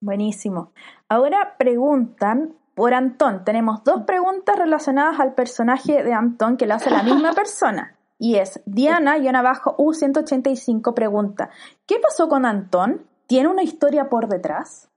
Buenísimo. 0.00 0.72
Ahora 1.10 1.56
preguntan 1.58 2.56
por 2.74 2.94
Antón. 2.94 3.44
Tenemos 3.44 3.84
dos 3.84 4.04
preguntas 4.04 4.58
relacionadas 4.58 5.20
al 5.20 5.34
personaje 5.34 6.02
de 6.02 6.14
Antón 6.14 6.56
que 6.56 6.66
lo 6.66 6.72
hace 6.72 6.88
la 6.88 7.02
misma 7.02 7.32
persona. 7.34 7.98
Y 8.18 8.36
es 8.36 8.62
Diana 8.64 9.18
y 9.18 9.28
abajo 9.28 9.76
U185 9.76 10.94
pregunta, 10.94 11.50
¿qué 11.84 11.98
pasó 11.98 12.30
con 12.30 12.46
Antón? 12.46 13.06
¿Tiene 13.26 13.48
una 13.48 13.62
historia 13.62 14.08
por 14.08 14.28
detrás? 14.28 14.88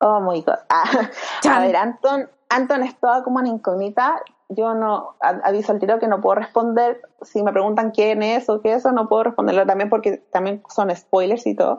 Oh 0.00 0.20
my 0.20 0.40
god. 0.42 0.58
Ah, 0.68 1.10
a 1.48 1.60
ver, 1.60 1.76
Anton, 1.76 2.28
Anton 2.48 2.82
es 2.82 2.98
toda 2.98 3.22
como 3.22 3.38
una 3.38 3.48
incógnita. 3.48 4.22
Yo 4.48 4.74
no 4.74 5.16
aviso 5.20 5.72
al 5.72 5.80
tiro 5.80 5.98
que 5.98 6.06
no 6.06 6.20
puedo 6.20 6.36
responder. 6.36 7.00
Si 7.22 7.42
me 7.42 7.52
preguntan 7.52 7.90
quién 7.90 8.22
es 8.22 8.48
o 8.48 8.60
qué 8.60 8.72
es 8.72 8.78
eso, 8.78 8.92
no 8.92 9.08
puedo 9.08 9.24
responderlo 9.24 9.66
también 9.66 9.90
porque 9.90 10.18
también 10.30 10.62
son 10.68 10.94
spoilers 10.94 11.46
y 11.46 11.54
todo. 11.54 11.78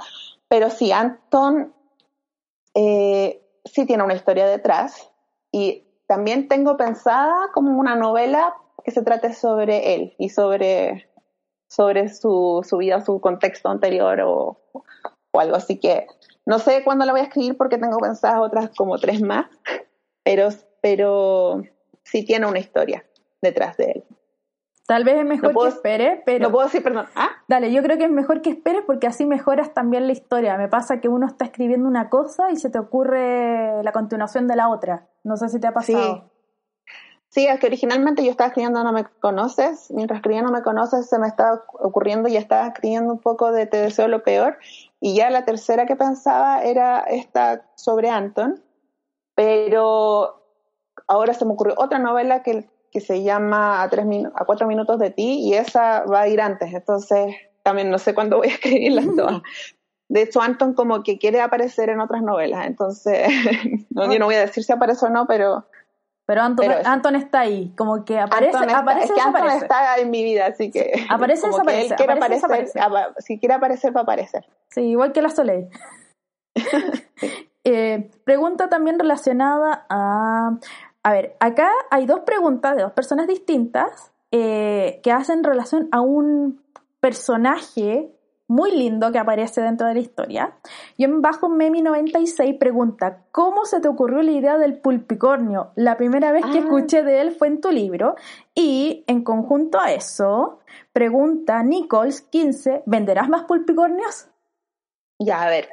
Pero 0.50 0.70
sí, 0.70 0.92
Anton 0.92 1.74
eh, 2.74 3.42
sí 3.66 3.86
tiene 3.86 4.04
una 4.04 4.16
historia 4.16 4.48
detrás. 4.48 5.12
Y 5.52 5.86
también 6.08 6.48
tengo 6.48 6.76
pensada 6.76 7.34
como 7.54 7.80
una 7.80 7.96
novela 7.96 8.56
que 8.84 8.92
se 8.92 9.02
trate 9.02 9.34
sobre 9.34 9.94
él 9.96 10.16
y 10.18 10.30
sobre, 10.30 11.10
sobre 11.70 12.10
su, 12.10 12.66
su 12.68 12.78
vida, 12.78 13.04
su 13.04 13.22
contexto 13.22 13.70
anterior 13.70 14.20
o, 14.22 14.60
o 14.74 15.40
algo. 15.40 15.56
Así 15.56 15.80
que 15.80 16.08
no 16.48 16.60
sé 16.60 16.82
cuándo 16.86 17.04
la 17.04 17.12
voy 17.12 17.20
a 17.20 17.26
escribir 17.26 17.58
porque 17.58 17.78
tengo 17.78 17.98
pensadas 17.98 18.40
otras 18.40 18.70
como 18.78 18.98
tres 18.98 19.22
más, 19.22 19.48
pero, 20.24 20.48
pero 20.82 21.62
sí 22.04 22.24
tiene 22.24 22.46
una 22.46 22.60
historia 22.60 23.04
detrás 23.42 23.76
de 23.76 23.92
él. 23.92 24.04
Tal 24.86 25.04
vez 25.04 25.18
es 25.18 25.26
mejor 25.26 25.54
que 25.54 25.68
esperes, 25.68 26.22
pero... 26.26 26.46
No 26.46 26.52
puedo 26.54 26.66
decir, 26.68 26.82
perdón. 26.82 27.08
¿Ah? 27.16 27.32
Dale, 27.50 27.74
yo 27.74 27.84
creo 27.84 27.98
que 27.98 28.06
es 28.06 28.10
mejor 28.10 28.42
que 28.42 28.52
esperes 28.52 28.84
porque 28.88 29.08
así 29.08 29.26
mejoras 29.26 29.74
también 29.74 30.08
la 30.08 30.14
historia. 30.14 30.58
Me 30.58 30.70
pasa 30.70 31.02
que 31.02 31.10
uno 31.10 31.28
está 31.28 31.44
escribiendo 31.44 31.86
una 31.86 32.10
cosa 32.10 32.50
y 32.50 32.56
se 32.56 32.70
te 32.70 32.80
ocurre 32.80 33.84
la 33.84 33.92
continuación 33.92 34.48
de 34.48 34.56
la 34.56 34.70
otra. 34.70 35.06
No 35.26 35.36
sé 35.36 35.50
si 35.50 35.60
te 35.60 35.68
ha 35.68 35.74
pasado. 35.74 36.32
Sí, 37.28 37.46
es 37.46 37.60
que 37.60 37.68
originalmente 37.68 38.24
yo 38.24 38.32
estaba 38.32 38.48
escribiendo 38.48 38.82
No 38.86 38.94
me 38.94 39.04
conoces, 39.04 39.92
mientras 39.92 40.20
escribía 40.20 40.42
No 40.42 40.52
me 40.52 40.62
conoces 40.62 41.10
se 41.10 41.20
me 41.20 41.28
estaba 41.28 41.66
ocurriendo 41.74 42.30
y 42.30 42.38
estaba 42.38 42.68
escribiendo 42.68 43.12
un 43.12 43.20
poco 43.20 43.52
de 43.52 43.66
Te 43.66 43.82
deseo 43.82 44.08
lo 44.08 44.24
peor 44.24 44.58
y 45.00 45.16
ya 45.16 45.30
la 45.30 45.46
tercera 45.46 45.86
que 45.86 45.96
pensaba 45.96 46.64
era 46.64 47.02
esta 47.02 47.66
sobre 47.76 48.10
Anton, 48.10 48.64
pero 49.36 50.44
ahora 51.08 51.34
se 51.34 51.46
me 51.46 51.54
ocurrió 51.54 51.76
otra 51.78 52.00
novela 52.00 52.42
que, 52.42 52.70
que 52.92 53.02
se 53.02 53.24
llama 53.24 53.84
a, 53.84 53.90
tres 53.90 54.06
a 54.34 54.46
cuatro 54.46 54.68
minutos 54.68 55.00
de 55.00 55.12
ti 55.12 55.40
y 55.42 55.54
esa 55.54 56.04
va 56.06 56.22
a 56.22 56.28
ir 56.28 56.42
antes, 56.42 56.74
entonces 56.74 57.36
también 57.64 57.92
no 57.92 58.00
sé 58.00 58.16
cuándo 58.16 58.38
voy 58.38 58.48
a 58.48 58.54
escribirlas 58.54 59.06
todas. 59.16 59.42
De 60.10 60.22
hecho, 60.22 60.40
Anton 60.40 60.74
como 60.74 61.04
que 61.04 61.18
quiere 61.18 61.42
aparecer 61.42 61.90
en 61.90 62.00
otras 62.00 62.22
novelas, 62.22 62.66
entonces 62.66 63.28
no, 63.90 64.12
yo 64.12 64.20
no 64.20 64.26
voy 64.26 64.36
a 64.36 64.42
decir 64.42 64.64
si 64.64 64.72
aparece 64.72 65.06
o 65.06 65.10
no, 65.10 65.28
pero 65.28 65.66
pero 66.28 66.42
Anton, 66.42 67.16
está 67.16 67.40
ahí, 67.40 67.74
como 67.78 68.04
que 68.04 68.20
aparece, 68.20 68.58
aparece, 68.58 69.06
es 69.06 69.12
que 69.14 69.22
Anton 69.22 69.48
está 69.48 69.98
en 69.98 70.12
mi 70.12 70.26
vida, 70.26 70.48
así 70.48 70.70
que 70.70 70.92
aparece, 71.10 71.48
desaparece, 71.48 71.96
quiere 71.96 72.14
aparecer, 72.14 72.68
si 73.20 73.40
quiere 73.40 73.56
aparecer 73.56 73.96
va 73.96 74.02
a 74.02 74.04
aparecer. 74.04 74.46
Sí, 74.68 74.82
igual 74.82 75.14
que 75.14 75.22
la 75.22 75.30
Soleil. 75.30 75.70
Eh, 77.70 78.10
pregunta 78.24 78.70
también 78.70 78.98
relacionada 78.98 79.86
a, 79.90 80.58
a 81.04 81.12
ver, 81.12 81.36
acá 81.42 81.70
hay 81.92 82.06
dos 82.06 82.22
preguntas 82.22 82.78
de 82.78 82.84
dos 82.84 82.94
personas 82.94 83.28
distintas 83.28 84.14
eh, 84.32 85.02
que 85.04 85.12
hacen 85.12 85.44
relación 85.44 85.90
a 85.92 86.00
un 86.00 86.62
personaje 87.02 88.17
muy 88.48 88.72
lindo 88.72 89.12
que 89.12 89.20
aparece 89.20 89.62
dentro 89.62 89.88
de 89.88 89.96
la 89.96 90.00
historia. 90.00 90.54
Y 90.96 91.04
en 91.04 91.22
bajo 91.22 91.50
Memi 91.50 91.82
96 91.82 92.56
pregunta, 92.58 93.24
¿cómo 93.32 93.66
se 93.66 93.82
te 93.82 93.88
ocurrió 93.88 94.22
la 94.22 94.32
idea 94.32 94.58
del 94.58 94.80
pulpicornio? 94.80 95.72
La 95.76 95.98
primera 95.98 96.32
vez 96.32 96.46
que 96.46 96.60
ah. 96.60 96.62
escuché 96.62 97.04
de 97.04 97.22
él 97.22 97.32
fue 97.32 97.48
en 97.48 97.62
tu 97.62 97.72
libro. 97.72 98.16
Y 98.56 99.04
en 99.08 99.24
conjunto 99.24 99.80
a 99.80 99.92
eso, 99.92 100.60
pregunta 100.94 101.62
Nichols 101.64 102.22
15, 102.22 102.84
¿venderás 102.86 103.30
más 103.30 103.44
pulpicornios? 103.44 104.28
Ya, 105.20 105.44
a 105.44 105.50
ver. 105.50 105.68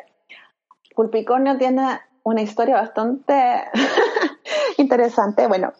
Pulpicornio 0.94 1.56
tiene 1.56 2.00
una 2.24 2.42
historia 2.42 2.76
bastante 2.76 3.64
interesante. 4.78 5.46
Bueno, 5.46 5.72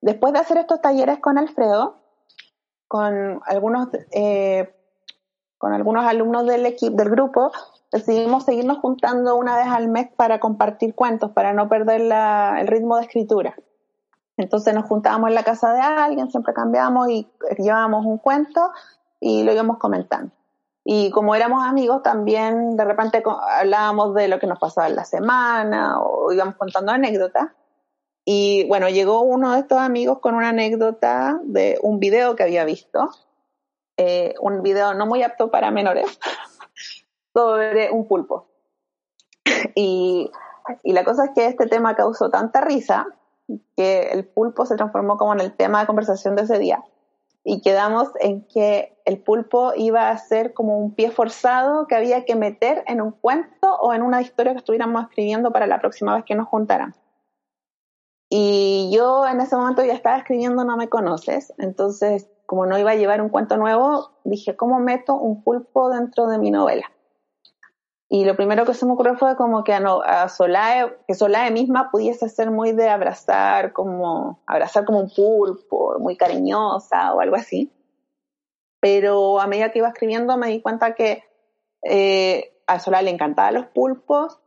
después 0.00 0.32
de 0.32 0.38
hacer 0.38 0.58
estos 0.58 0.80
talleres 0.80 1.18
con 1.18 1.38
Alfredo, 1.38 1.96
con 2.86 3.40
algunos 3.44 3.88
eh, 4.12 4.74
con 5.58 5.72
algunos 5.72 6.06
alumnos 6.06 6.46
del 6.46 6.64
equipo, 6.66 6.96
del 6.96 7.10
grupo, 7.10 7.52
decidimos 7.92 8.44
seguirnos 8.44 8.78
juntando 8.78 9.36
una 9.36 9.56
vez 9.56 9.66
al 9.66 9.88
mes 9.88 10.08
para 10.16 10.40
compartir 10.40 10.94
cuentos, 10.94 11.32
para 11.32 11.52
no 11.52 11.68
perder 11.68 12.00
el 12.00 12.66
ritmo 12.66 12.96
de 12.96 13.02
escritura. 13.02 13.54
Entonces 14.36 14.72
nos 14.72 14.84
juntábamos 14.84 15.28
en 15.28 15.34
la 15.34 15.42
casa 15.42 15.72
de 15.72 15.80
alguien, 15.80 16.30
siempre 16.30 16.54
cambiábamos 16.54 17.10
y 17.10 17.28
llevábamos 17.58 18.06
un 18.06 18.18
cuento 18.18 18.70
y 19.20 19.42
lo 19.42 19.52
íbamos 19.52 19.78
comentando. 19.78 20.32
Y 20.84 21.10
como 21.10 21.34
éramos 21.34 21.64
amigos, 21.66 22.02
también 22.02 22.76
de 22.76 22.84
repente 22.84 23.22
hablábamos 23.58 24.14
de 24.14 24.28
lo 24.28 24.38
que 24.38 24.46
nos 24.46 24.58
pasaba 24.58 24.86
en 24.86 24.96
la 24.96 25.04
semana 25.04 26.00
o 26.00 26.32
íbamos 26.32 26.54
contando 26.54 26.92
anécdotas. 26.92 27.48
Y 28.24 28.66
bueno, 28.68 28.88
llegó 28.88 29.22
uno 29.22 29.52
de 29.52 29.60
estos 29.60 29.78
amigos 29.78 30.20
con 30.20 30.34
una 30.34 30.50
anécdota 30.50 31.40
de 31.42 31.78
un 31.82 31.98
video 31.98 32.36
que 32.36 32.44
había 32.44 32.64
visto 32.64 33.10
eh, 33.98 34.34
un 34.40 34.62
video 34.62 34.94
no 34.94 35.06
muy 35.06 35.22
apto 35.22 35.50
para 35.50 35.70
menores 35.70 36.18
sobre 37.34 37.90
un 37.90 38.06
pulpo. 38.06 38.48
Y, 39.74 40.30
y 40.84 40.92
la 40.92 41.04
cosa 41.04 41.24
es 41.24 41.30
que 41.34 41.46
este 41.46 41.66
tema 41.66 41.96
causó 41.96 42.30
tanta 42.30 42.60
risa 42.60 43.06
que 43.76 44.10
el 44.12 44.24
pulpo 44.24 44.66
se 44.66 44.76
transformó 44.76 45.16
como 45.16 45.32
en 45.32 45.40
el 45.40 45.52
tema 45.52 45.80
de 45.80 45.86
conversación 45.86 46.36
de 46.36 46.42
ese 46.42 46.58
día. 46.58 46.84
Y 47.44 47.60
quedamos 47.60 48.08
en 48.20 48.46
que 48.46 48.96
el 49.04 49.18
pulpo 49.22 49.72
iba 49.74 50.10
a 50.10 50.18
ser 50.18 50.52
como 50.52 50.78
un 50.78 50.94
pie 50.94 51.10
forzado 51.10 51.86
que 51.86 51.96
había 51.96 52.24
que 52.24 52.36
meter 52.36 52.84
en 52.86 53.00
un 53.00 53.12
cuento 53.12 53.74
o 53.80 53.94
en 53.94 54.02
una 54.02 54.20
historia 54.20 54.52
que 54.52 54.58
estuviéramos 54.58 55.02
escribiendo 55.02 55.50
para 55.50 55.66
la 55.66 55.80
próxima 55.80 56.14
vez 56.14 56.24
que 56.24 56.34
nos 56.34 56.46
juntaran. 56.46 56.94
Y 58.28 58.90
yo 58.94 59.26
en 59.26 59.40
ese 59.40 59.56
momento 59.56 59.82
ya 59.82 59.94
estaba 59.94 60.18
escribiendo 60.18 60.62
No 60.62 60.76
me 60.76 60.88
conoces, 60.88 61.52
entonces 61.58 62.28
como 62.48 62.64
no 62.64 62.78
iba 62.78 62.92
a 62.92 62.94
llevar 62.94 63.20
un 63.20 63.28
cuento 63.28 63.58
nuevo, 63.58 64.12
dije, 64.24 64.56
¿cómo 64.56 64.80
meto 64.80 65.14
un 65.14 65.42
pulpo 65.44 65.90
dentro 65.90 66.28
de 66.28 66.38
mi 66.38 66.50
novela? 66.50 66.90
Y 68.08 68.24
lo 68.24 68.36
primero 68.36 68.64
que 68.64 68.72
se 68.72 68.86
me 68.86 68.92
ocurrió 68.92 69.18
fue 69.18 69.36
como 69.36 69.64
que 69.64 69.74
a, 69.74 70.28
Solae, 70.30 70.96
que 71.06 71.14
Solae 71.14 71.50
misma 71.50 71.90
pudiese 71.90 72.26
ser 72.30 72.50
muy 72.50 72.72
de 72.72 72.88
abrazar 72.88 73.74
como, 73.74 74.40
abrazar 74.46 74.86
como 74.86 74.98
un 74.98 75.10
pulpo, 75.10 75.98
muy 75.98 76.16
cariñosa 76.16 77.12
o 77.12 77.20
algo 77.20 77.36
así. 77.36 77.70
Pero 78.80 79.40
a 79.40 79.46
medida 79.46 79.70
que 79.70 79.80
iba 79.80 79.88
escribiendo 79.88 80.38
me 80.38 80.46
di 80.48 80.62
cuenta 80.62 80.94
que 80.94 81.24
eh, 81.82 82.62
a 82.66 82.80
Solae 82.80 83.02
le 83.02 83.10
encantaban 83.10 83.52
los 83.52 83.66
pulpos 83.66 84.40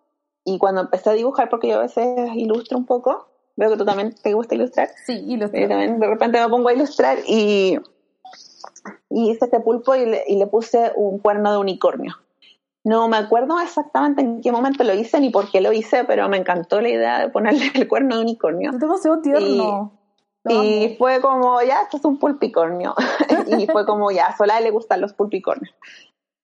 y 0.44 0.58
cuando 0.58 0.82
empecé 0.82 1.12
a 1.12 1.14
dibujar, 1.14 1.50
porque 1.50 1.68
yo 1.68 1.76
a 1.76 1.84
veces 1.84 2.32
ilustro 2.34 2.80
un 2.80 2.88
poco, 2.88 3.28
veo 3.58 3.70
que 3.70 3.78
tú 3.78 3.86
también 3.86 4.16
te 4.24 4.34
gusta 4.34 4.56
ilustrar. 4.56 4.90
Sí, 5.06 5.24
ilustrar. 5.28 5.68
también 5.68 6.00
de 6.00 6.08
repente 6.08 6.42
me 6.42 6.50
pongo 6.50 6.70
a 6.70 6.74
ilustrar 6.74 7.20
y, 7.28 7.78
y 9.10 9.32
hice 9.32 9.46
este 9.46 9.60
pulpo 9.60 9.96
y 9.96 10.06
le, 10.06 10.24
y 10.28 10.38
le 10.38 10.48
puse 10.48 10.92
un 10.96 11.20
cuerno 11.20 11.52
de 11.52 11.58
unicornio. 11.58 12.16
No 12.84 13.08
me 13.08 13.18
acuerdo 13.18 13.60
exactamente 13.60 14.22
en 14.22 14.42
qué 14.42 14.52
momento 14.52 14.84
lo 14.84 14.94
hice 14.94 15.20
ni 15.20 15.30
por 15.30 15.52
qué 15.52 15.62
lo 15.62 15.72
hice, 15.72 16.04
pero 16.04 16.28
me 16.30 16.38
encantó 16.38 16.82
la 16.82 16.90
idea 16.90 17.20
de 17.20 17.30
ponerle 17.30 17.72
el 17.76 17.88
cuerno 17.88 18.16
de 18.16 18.24
unicornio. 18.24 18.72
Demasiado 18.74 19.22
tierno. 19.22 19.92
Y, 20.46 20.54
y 20.56 20.96
fue 20.98 21.22
como, 21.22 21.62
ya, 21.62 21.82
esto 21.82 21.98
es 21.98 22.06
un 22.06 22.18
pulpicornio. 22.18 22.96
y 23.60 23.68
fue 23.68 23.86
como, 23.86 24.10
ya, 24.10 24.28
a 24.28 24.38
Sola 24.38 24.60
le 24.60 24.72
gustan 24.72 25.02
los 25.02 25.14
pulpicornios. 25.14 25.76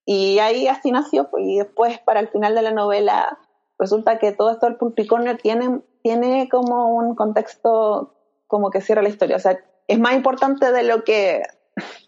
Y 0.06 0.40
ahí 0.40 0.68
así 0.68 0.92
nació, 0.92 1.30
pues, 1.30 1.44
y 1.46 1.58
después 1.58 2.00
para 2.00 2.20
el 2.20 2.28
final 2.30 2.56
de 2.56 2.62
la 2.62 2.72
novela 2.72 3.40
resulta 3.80 4.20
que 4.20 4.32
todo 4.32 4.52
esto 4.52 4.68
del 4.68 4.78
pulpicornio 4.78 5.38
tiene, 5.38 5.82
tiene 6.02 6.48
como 6.50 6.96
un 6.96 7.16
contexto 7.16 8.14
como 8.48 8.70
que 8.70 8.82
cierra 8.82 9.02
la 9.02 9.10
historia. 9.10 9.36
O 9.36 9.40
sea, 9.40 9.60
es 9.88 10.00
más 10.00 10.14
importante 10.14 10.72
de 10.72 10.84
lo 10.84 11.04
que 11.04 11.44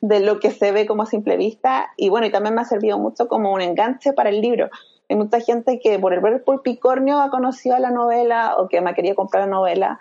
de 0.02 0.20
lo 0.20 0.40
que 0.40 0.52
se 0.52 0.72
ve 0.72 0.86
como 0.86 1.04
a 1.04 1.06
simple 1.06 1.38
vista 1.38 1.92
y 1.98 2.10
bueno, 2.10 2.28
y 2.28 2.32
también 2.32 2.56
me 2.56 2.62
ha 2.62 2.66
servido 2.66 2.98
mucho 2.98 3.28
como 3.28 3.54
un 3.54 3.62
enganche 3.62 4.14
para 4.14 4.30
el 4.30 4.42
libro. 4.42 4.70
Hay 5.10 5.16
mucha 5.16 5.40
gente 5.40 5.80
que 5.80 5.98
por 5.98 6.14
el 6.14 6.20
ver 6.20 6.44
pulpicornio 6.44 7.20
ha 7.20 7.30
conocido 7.30 7.78
la 7.80 7.92
novela 7.92 8.56
o 8.58 8.68
que 8.68 8.82
me 8.82 8.94
quería 8.94 9.16
comprar 9.16 9.44
la 9.46 9.50
novela 9.52 10.00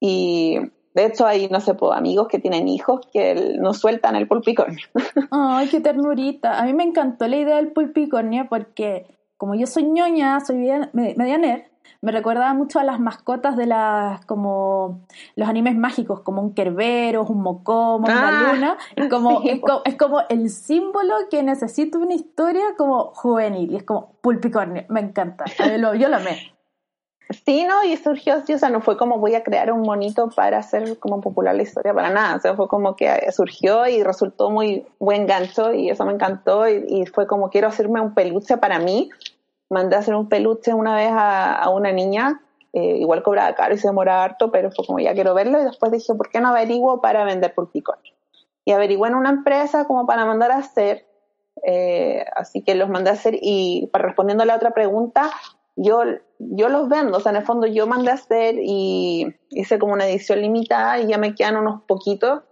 y 0.00 0.58
de 0.94 1.06
hecho 1.06 1.26
hay, 1.26 1.48
no 1.48 1.60
sé, 1.60 1.76
amigos 1.92 2.28
que 2.28 2.38
tienen 2.38 2.68
hijos 2.68 3.00
que 3.12 3.56
no 3.58 3.74
sueltan 3.74 4.16
el 4.16 4.28
pulpicornio. 4.28 4.86
Ay, 5.30 5.68
qué 5.68 5.80
ternurita. 5.80 6.58
A 6.58 6.64
mí 6.64 6.72
me 6.72 6.84
encantó 6.84 7.26
la 7.28 7.36
idea 7.36 7.56
del 7.56 7.72
pulpicornio 7.72 8.48
porque 8.48 9.06
como 9.36 9.54
yo 9.54 9.66
soy 9.66 9.84
ñoña, 9.84 10.40
soy 10.40 10.56
media 10.92 11.38
nerd, 11.38 11.62
me 12.00 12.12
recordaba 12.12 12.54
mucho 12.54 12.78
a 12.78 12.84
las 12.84 13.00
mascotas 13.00 13.56
de 13.56 13.66
las, 13.66 14.24
como 14.26 15.06
los 15.36 15.48
animes 15.48 15.76
mágicos, 15.76 16.20
como 16.20 16.42
un 16.42 16.54
Kerberos, 16.54 17.28
un 17.28 17.42
Mocomo, 17.42 18.06
una 18.06 18.28
ah, 18.28 18.52
luna. 18.52 18.78
Es 18.96 19.08
como, 19.08 19.42
es, 19.84 19.96
como, 19.96 20.22
el 20.28 20.50
símbolo 20.50 21.14
que 21.30 21.42
necesita 21.42 21.98
una 21.98 22.14
historia 22.14 22.74
como 22.76 23.12
juvenil. 23.14 23.72
Y 23.72 23.76
es 23.76 23.82
como 23.82 24.12
pulpicornio. 24.20 24.84
Me 24.88 25.00
encanta. 25.00 25.44
Yo 25.58 25.78
lo, 25.78 25.94
yo 25.94 26.08
lo 26.08 26.16
amé. 26.16 26.52
Sí, 27.44 27.64
no, 27.64 27.84
y 27.84 27.94
surgió 27.98 28.36
así, 28.36 28.54
o 28.54 28.58
sea, 28.58 28.70
no 28.70 28.80
fue 28.80 28.96
como 28.96 29.18
voy 29.18 29.34
a 29.34 29.42
crear 29.42 29.70
un 29.70 29.82
monito 29.82 30.30
para 30.30 30.58
hacer 30.58 30.98
como 30.98 31.20
popular 31.20 31.54
la 31.54 31.62
historia, 31.62 31.92
para 31.92 32.08
nada, 32.08 32.36
o 32.36 32.40
sea, 32.40 32.56
fue 32.56 32.68
como 32.68 32.96
que 32.96 33.30
surgió 33.32 33.86
y 33.86 34.02
resultó 34.02 34.48
muy 34.48 34.86
buen 34.98 35.26
gancho 35.26 35.74
y 35.74 35.90
eso 35.90 36.06
me 36.06 36.14
encantó 36.14 36.66
y, 36.66 37.04
fue 37.06 37.26
como 37.26 37.50
quiero 37.50 37.68
hacerme 37.68 38.00
un 38.00 38.14
peluche 38.14 38.56
para 38.56 38.78
mí, 38.78 39.10
mandé 39.70 39.96
a 39.96 40.00
hacer 40.00 40.14
un 40.14 40.28
peluche 40.28 40.74
una 40.74 40.96
vez 40.96 41.10
a, 41.12 41.68
una 41.70 41.92
niña, 41.92 42.42
eh, 42.72 42.96
igual 42.96 43.22
cobraba 43.22 43.54
caro 43.54 43.74
y 43.74 43.78
se 43.78 43.88
demoraba 43.88 44.24
harto, 44.24 44.50
pero 44.50 44.70
fue 44.70 44.86
como 44.86 44.98
ya 44.98 45.14
quiero 45.14 45.34
verlo 45.34 45.60
y 45.60 45.64
después 45.64 45.92
dije, 45.92 46.14
¿por 46.14 46.30
qué 46.30 46.40
no 46.40 46.48
averiguo 46.48 47.00
para 47.00 47.24
vender 47.24 47.54
pulpicón? 47.54 47.98
Y 48.64 48.72
averigué 48.72 49.08
en 49.08 49.14
una 49.14 49.30
empresa 49.30 49.86
como 49.86 50.06
para 50.06 50.24
mandar 50.24 50.50
a 50.50 50.58
hacer, 50.58 51.06
eh, 51.64 52.24
así 52.36 52.62
que 52.62 52.74
los 52.74 52.88
mandé 52.88 53.10
a 53.10 53.14
hacer 53.14 53.38
y 53.40 53.88
para 53.92 54.06
respondiendo 54.06 54.42
a 54.42 54.46
la 54.46 54.56
otra 54.56 54.72
pregunta, 54.72 55.30
yo, 55.76 56.02
yo 56.38 56.68
los 56.68 56.88
vendo, 56.88 57.18
o 57.18 57.20
sea, 57.20 57.30
en 57.30 57.36
el 57.36 57.44
fondo 57.44 57.66
yo 57.66 57.86
mandé 57.86 58.10
a 58.10 58.14
hacer 58.14 58.56
y 58.60 59.36
hice 59.50 59.78
como 59.78 59.92
una 59.92 60.08
edición 60.08 60.40
limitada 60.40 60.98
y 60.98 61.06
ya 61.06 61.18
me 61.18 61.34
quedan 61.34 61.56
unos 61.56 61.82
poquitos 61.82 62.42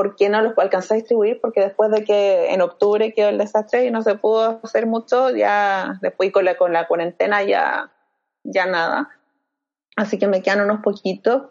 porque 0.00 0.30
no 0.30 0.40
los 0.40 0.56
alcancé 0.56 0.94
a 0.94 0.96
distribuir 0.96 1.42
porque 1.42 1.60
después 1.60 1.90
de 1.90 2.04
que 2.04 2.54
en 2.54 2.62
octubre 2.62 3.12
quedó 3.12 3.28
el 3.28 3.36
desastre 3.36 3.84
y 3.84 3.90
no 3.90 4.00
se 4.00 4.14
pudo 4.14 4.58
hacer 4.62 4.86
mucho, 4.86 5.28
ya 5.28 5.98
después 6.00 6.32
con 6.32 6.46
la, 6.46 6.56
con 6.56 6.72
la 6.72 6.88
cuarentena 6.88 7.42
ya, 7.42 7.92
ya 8.42 8.64
nada. 8.64 9.10
Así 9.96 10.18
que 10.18 10.26
me 10.26 10.40
quedan 10.40 10.62
unos 10.62 10.80
poquitos 10.80 11.50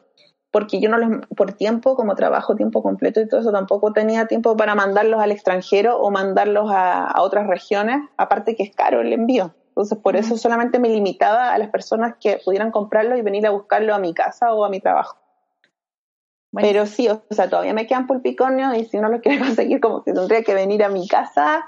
porque 0.49 0.81
yo 0.81 0.89
no 0.89 0.97
los, 0.97 1.27
por 1.37 1.53
tiempo, 1.53 1.95
como 1.95 2.15
trabajo 2.15 2.55
tiempo 2.55 2.81
completo 2.81 3.21
y 3.21 3.27
todo 3.27 3.41
eso, 3.41 3.51
tampoco 3.51 3.93
tenía 3.93 4.25
tiempo 4.25 4.57
para 4.57 4.73
mandarlos 4.73 5.21
al 5.21 5.31
extranjero 5.31 5.99
o 5.99 6.09
mandarlos 6.09 6.71
a, 6.71 7.05
a 7.05 7.21
otras 7.21 7.45
regiones, 7.45 8.01
aparte 8.17 8.55
que 8.55 8.63
es 8.63 8.75
caro 8.75 9.01
el 9.01 9.13
envío. 9.13 9.53
Entonces, 9.67 9.99
por 9.99 10.15
eso 10.15 10.37
solamente 10.37 10.79
me 10.79 10.89
limitaba 10.89 11.53
a 11.53 11.57
las 11.59 11.69
personas 11.69 12.15
que 12.19 12.41
pudieran 12.43 12.71
comprarlo 12.71 13.15
y 13.15 13.21
venir 13.21 13.45
a 13.45 13.51
buscarlo 13.51 13.93
a 13.93 13.99
mi 13.99 14.15
casa 14.15 14.51
o 14.55 14.65
a 14.65 14.69
mi 14.69 14.79
trabajo. 14.79 15.19
Pero 16.51 16.85
sí, 16.85 17.07
o 17.07 17.21
sea, 17.29 17.49
todavía 17.49 17.73
me 17.73 17.85
quedan 17.85 18.07
pulpiconios 18.07 18.75
y 18.75 18.85
si 18.85 18.97
no 18.97 19.09
lo 19.09 19.21
quiero 19.21 19.39
conseguir, 19.45 19.79
como 19.79 20.03
que 20.03 20.13
tendría 20.13 20.43
que 20.43 20.53
venir 20.53 20.83
a 20.83 20.89
mi 20.89 21.07
casa 21.07 21.65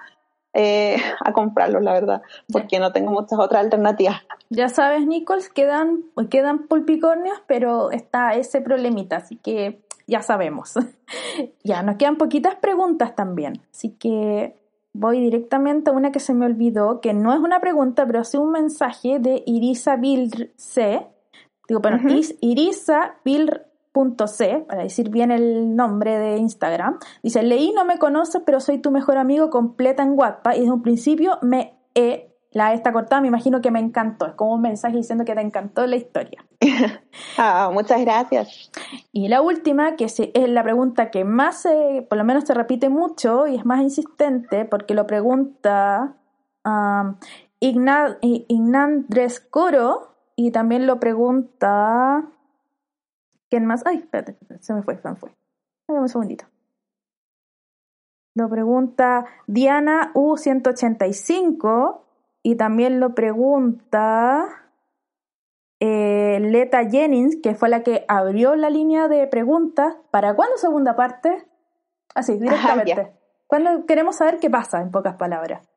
eh, 0.54 0.98
a 1.20 1.32
comprarlos, 1.32 1.82
la 1.82 1.94
verdad, 1.94 2.22
porque 2.52 2.80
no 2.80 2.92
tengo 2.92 3.12
muchas 3.12 3.40
otras 3.40 3.64
alternativas. 3.64 4.22
Ya 4.50 4.68
sabes, 4.68 5.06
Nichols, 5.06 5.50
quedan, 5.50 6.04
quedan 6.30 6.68
pulpicornios, 6.68 7.42
pero 7.48 7.92
está 7.92 8.34
ese 8.34 8.60
problemita, 8.60 9.18
así 9.18 9.38
que 9.38 9.82
ya 10.08 10.22
sabemos. 10.22 10.74
ya, 11.64 11.84
nos 11.84 11.96
quedan 11.96 12.18
poquitas 12.18 12.56
preguntas 12.56 13.16
también, 13.16 13.62
así 13.72 13.92
que 13.92 14.56
voy 14.94 15.22
directamente 15.22 15.90
a 15.90 15.94
una 15.94 16.12
que 16.12 16.20
se 16.20 16.34
me 16.34 16.46
olvidó, 16.46 17.00
que 17.00 17.14
no 17.14 17.34
es 17.34 17.40
una 17.40 17.62
pregunta, 17.62 18.06
pero 18.06 18.26
sí 18.26 18.38
un 18.38 18.52
mensaje 18.52 19.20
de 19.20 19.44
Irisa 19.46 19.98
C. 20.58 21.08
Digo, 21.68 21.80
bueno, 21.80 22.00
Irisa 22.42 23.16
C, 24.28 24.66
para 24.68 24.84
decir 24.84 25.10
bien 25.10 25.32
el 25.32 25.76
nombre 25.76 26.18
de 26.18 26.38
Instagram. 26.38 27.00
Dice, 27.24 27.44
leí 27.44 27.72
no 27.74 27.86
me 27.86 27.98
conoces, 27.98 28.42
pero 28.46 28.60
soy 28.60 28.80
tu 28.80 28.92
mejor 28.92 29.18
amigo 29.18 29.50
completa 29.50 30.04
en 30.04 30.18
WhatsApp 30.18 30.56
y 30.56 30.60
desde 30.60 30.72
un 30.72 30.82
principio 30.82 31.38
me 31.42 31.78
he 31.94 32.32
la 32.54 32.74
esta 32.74 32.92
cortada, 32.92 33.22
me 33.22 33.30
imagino 33.30 33.62
que 33.62 33.72
me 33.72 33.80
encantó. 33.80 34.26
Es 34.26 34.34
como 34.34 34.56
un 34.56 34.62
mensaje 34.62 34.98
diciendo 34.98 35.24
que 35.24 35.34
te 35.34 35.42
encantó 35.42 35.88
la 35.88 35.96
historia. 35.96 36.46
ah, 37.38 37.70
muchas 37.74 38.02
gracias. 38.02 38.72
Y 39.14 39.30
la 39.30 39.42
última, 39.42 39.96
que 39.96 40.06
es 40.06 40.20
la 40.34 40.62
pregunta 40.62 41.12
que 41.12 41.24
más, 41.24 41.66
por 42.10 42.18
lo 42.18 42.26
menos 42.26 42.44
se 42.44 42.54
repite 42.54 42.90
mucho 42.90 43.48
y 43.48 43.56
es 43.56 43.66
más 43.66 43.82
insistente, 43.82 44.66
porque 44.66 44.94
lo 44.94 45.08
pregunta 45.08 46.18
um, 46.66 47.16
Ignandres 47.62 49.40
Coro 49.40 50.16
y 50.36 50.52
también 50.52 50.88
lo 50.88 51.00
pregunta. 51.00 52.26
¿Quién 53.52 53.66
más? 53.66 53.86
Ay, 53.86 53.98
espérate, 53.98 54.38
se 54.62 54.74
me 54.74 54.82
fue, 54.82 54.98
se 54.98 55.10
me 55.10 55.16
fue. 55.18 55.30
Dame 55.86 56.00
un 56.00 56.10
segundito. 56.10 56.46
Lo 58.34 58.50
pregunta 58.50 59.26
Diana 59.46 60.14
U185 60.14 62.00
y 62.44 62.56
también 62.56 63.02
lo 63.02 63.14
pregunta 63.14 64.48
eh, 65.82 66.40
Leta 66.40 66.90
Jennings, 66.90 67.42
que 67.44 67.54
fue 67.54 67.68
la 67.68 67.84
que 67.84 68.06
abrió 68.08 68.56
la 68.56 68.70
línea 68.70 69.10
de 69.10 69.28
preguntas. 69.28 69.98
¿Para 70.12 70.34
cuándo 70.34 70.56
segunda 70.56 70.96
parte? 70.96 71.46
Así, 72.16 72.38
directamente. 72.40 73.12
¿Cuándo 73.48 73.86
queremos 73.86 74.16
saber 74.16 74.40
qué 74.40 74.50
pasa, 74.50 74.80
en 74.80 74.92
pocas 74.92 75.18
palabras? 75.18 75.68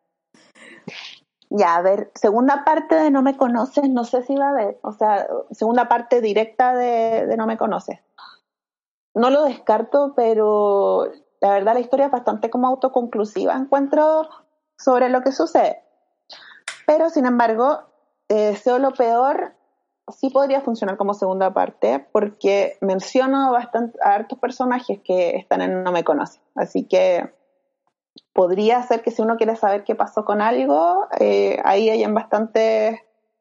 Ya, 1.50 1.76
a 1.76 1.82
ver, 1.82 2.10
segunda 2.14 2.64
parte 2.64 2.94
de 2.94 3.10
No 3.10 3.22
me 3.22 3.36
conoces, 3.36 3.88
no 3.88 4.04
sé 4.04 4.22
si 4.22 4.34
va 4.34 4.46
a 4.46 4.50
haber. 4.50 4.78
O 4.82 4.92
sea, 4.92 5.26
segunda 5.50 5.88
parte 5.88 6.20
directa 6.20 6.74
de, 6.74 7.34
No 7.36 7.46
me 7.46 7.56
conoces. 7.56 7.98
No 9.14 9.30
lo 9.30 9.44
descarto, 9.44 10.14
pero 10.16 11.08
la 11.40 11.50
verdad 11.50 11.74
la 11.74 11.80
historia 11.80 12.06
es 12.06 12.12
bastante 12.12 12.50
como 12.50 12.66
autoconclusiva, 12.66 13.54
encuentro 13.54 14.28
sobre 14.76 15.08
lo 15.08 15.22
que 15.22 15.30
sucede. 15.30 15.82
Pero, 16.86 17.10
sin 17.10 17.26
embargo, 17.26 17.82
eh, 18.28 18.46
deseo 18.48 18.78
lo 18.78 18.92
peor 18.92 19.54
sí 20.08 20.30
podría 20.30 20.60
funcionar 20.60 20.96
como 20.96 21.14
segunda 21.14 21.52
parte 21.52 22.06
porque 22.12 22.76
menciono 22.80 23.52
bastante 23.52 23.98
a 24.02 24.14
hartos 24.14 24.38
personajes 24.38 25.00
que 25.02 25.36
están 25.36 25.62
en 25.62 25.82
No 25.82 25.92
me 25.92 26.04
conoce. 26.04 26.40
Así 26.54 26.84
que 26.84 27.32
podría 28.32 28.82
ser 28.82 29.02
que 29.02 29.10
si 29.10 29.22
uno 29.22 29.36
quiere 29.36 29.56
saber 29.56 29.84
qué 29.84 29.94
pasó 29.94 30.24
con 30.24 30.40
algo, 30.40 31.06
eh, 31.20 31.60
ahí 31.64 31.90
hayan 31.90 32.14
bastantes 32.14 32.98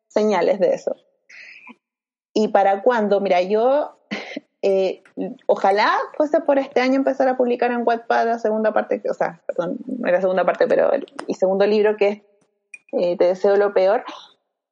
señales 0.08 0.60
de 0.60 0.74
eso. 0.74 0.96
¿Y 2.34 2.50
para 2.50 2.82
cuándo? 2.82 3.20
Mira, 3.20 3.42
yo 3.42 3.98
eh, 4.62 5.04
ojalá 5.48 5.92
fuese 6.16 6.42
por 6.42 6.60
este 6.60 6.82
año 6.82 6.96
empezar 6.96 7.28
a 7.28 7.38
publicar 7.38 7.72
en 7.72 7.86
Wattpad 7.86 8.26
la 8.26 8.40
segunda 8.40 8.74
parte, 8.74 9.02
o 9.10 9.14
sea, 9.14 9.42
perdón, 9.46 9.78
no 9.86 10.08
era 10.08 10.22
segunda 10.22 10.46
parte, 10.46 10.68
pero 10.68 10.92
el, 10.92 11.06
el 11.28 11.36
segundo 11.36 11.66
libro 11.66 11.98
que 11.98 12.08
es 12.08 12.22
eh, 12.94 13.18
te 13.18 13.26
deseo 13.26 13.56
lo 13.56 13.74
peor, 13.74 14.04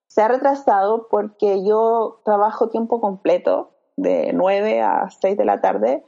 se 0.05 0.21
ha 0.21 0.27
retrasado 0.27 1.07
porque 1.09 1.65
yo 1.65 2.21
trabajo 2.23 2.69
tiempo 2.69 3.01
completo, 3.01 3.71
de 3.97 4.31
9 4.33 4.81
a 4.81 5.09
6 5.09 5.37
de 5.37 5.45
la 5.45 5.59
tarde, 5.59 6.05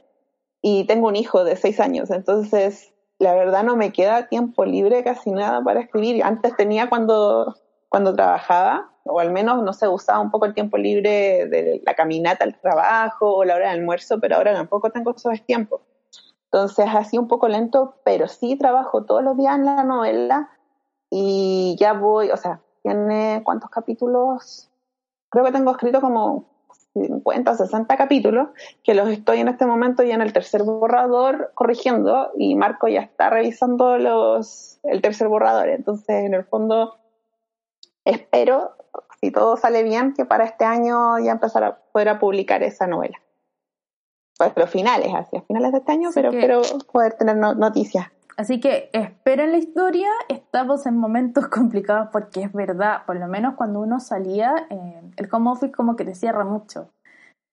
y 0.62 0.84
tengo 0.86 1.08
un 1.08 1.16
hijo 1.16 1.42
de 1.42 1.56
6 1.56 1.80
años, 1.80 2.10
entonces 2.10 2.93
la 3.24 3.34
verdad 3.34 3.64
no 3.64 3.74
me 3.76 3.92
queda 3.92 4.28
tiempo 4.28 4.64
libre 4.64 5.02
casi 5.02 5.30
nada 5.30 5.62
para 5.64 5.80
escribir. 5.80 6.22
Antes 6.22 6.54
tenía 6.56 6.90
cuando, 6.90 7.56
cuando 7.88 8.14
trabajaba, 8.14 8.90
o 9.04 9.18
al 9.18 9.32
menos, 9.32 9.62
no 9.62 9.72
sé, 9.72 9.88
usaba 9.88 10.20
un 10.20 10.30
poco 10.30 10.44
el 10.44 10.54
tiempo 10.54 10.76
libre 10.76 11.46
de 11.46 11.82
la 11.84 11.94
caminata 11.94 12.44
al 12.44 12.60
trabajo 12.60 13.34
o 13.36 13.44
la 13.44 13.54
hora 13.54 13.68
de 13.68 13.72
almuerzo, 13.72 14.20
pero 14.20 14.36
ahora 14.36 14.52
tampoco 14.52 14.90
tengo 14.90 15.14
esos 15.16 15.40
tiempos. 15.46 15.80
Entonces, 16.44 16.86
así 16.94 17.18
un 17.18 17.26
poco 17.26 17.48
lento, 17.48 17.96
pero 18.04 18.28
sí 18.28 18.56
trabajo 18.56 19.04
todos 19.04 19.24
los 19.24 19.36
días 19.36 19.56
en 19.56 19.64
la 19.64 19.82
novela 19.84 20.50
y 21.10 21.76
ya 21.80 21.94
voy, 21.94 22.30
o 22.30 22.36
sea, 22.36 22.60
tiene 22.82 23.40
cuántos 23.42 23.70
capítulos, 23.70 24.70
creo 25.30 25.44
que 25.44 25.52
tengo 25.52 25.70
escrito 25.70 26.00
como 26.00 26.44
50, 26.94 27.54
60 27.54 27.96
capítulos, 27.96 28.48
que 28.82 28.94
los 28.94 29.08
estoy 29.08 29.40
en 29.40 29.48
este 29.48 29.66
momento 29.66 30.02
ya 30.02 30.14
en 30.14 30.22
el 30.22 30.32
tercer 30.32 30.62
borrador 30.62 31.50
corrigiendo 31.54 32.30
y 32.36 32.54
Marco 32.54 32.88
ya 32.88 33.00
está 33.00 33.30
revisando 33.30 33.98
los, 33.98 34.78
el 34.84 35.02
tercer 35.02 35.28
borrador. 35.28 35.68
Entonces, 35.68 36.24
en 36.24 36.34
el 36.34 36.44
fondo, 36.44 36.96
espero, 38.04 38.76
si 39.20 39.30
todo 39.30 39.56
sale 39.56 39.82
bien, 39.82 40.14
que 40.14 40.24
para 40.24 40.44
este 40.44 40.64
año 40.64 41.18
ya 41.18 41.32
empezar 41.32 41.64
a 41.64 41.78
poder 41.92 42.18
publicar 42.18 42.62
esa 42.62 42.86
novela. 42.86 43.18
Pues, 44.38 44.52
pero 44.52 44.66
finales, 44.66 45.12
hacia 45.12 45.42
finales 45.42 45.72
de 45.72 45.78
este 45.78 45.92
año, 45.92 46.10
pero 46.14 46.30
espero 46.30 46.62
poder 46.92 47.14
tener 47.14 47.36
noticias. 47.36 48.13
Así 48.36 48.58
que 48.58 48.90
esperen 48.92 49.52
la 49.52 49.58
historia, 49.58 50.08
estamos 50.28 50.86
en 50.86 50.96
momentos 50.96 51.46
complicados 51.48 52.08
porque 52.12 52.42
es 52.42 52.52
verdad, 52.52 53.04
por 53.06 53.16
lo 53.16 53.28
menos 53.28 53.54
cuando 53.54 53.80
uno 53.80 54.00
salía, 54.00 54.66
eh, 54.70 55.02
el 55.16 55.28
home 55.30 55.50
office 55.50 55.72
como 55.72 55.94
que 55.94 56.04
te 56.04 56.14
cierra 56.14 56.44
mucho. 56.44 56.90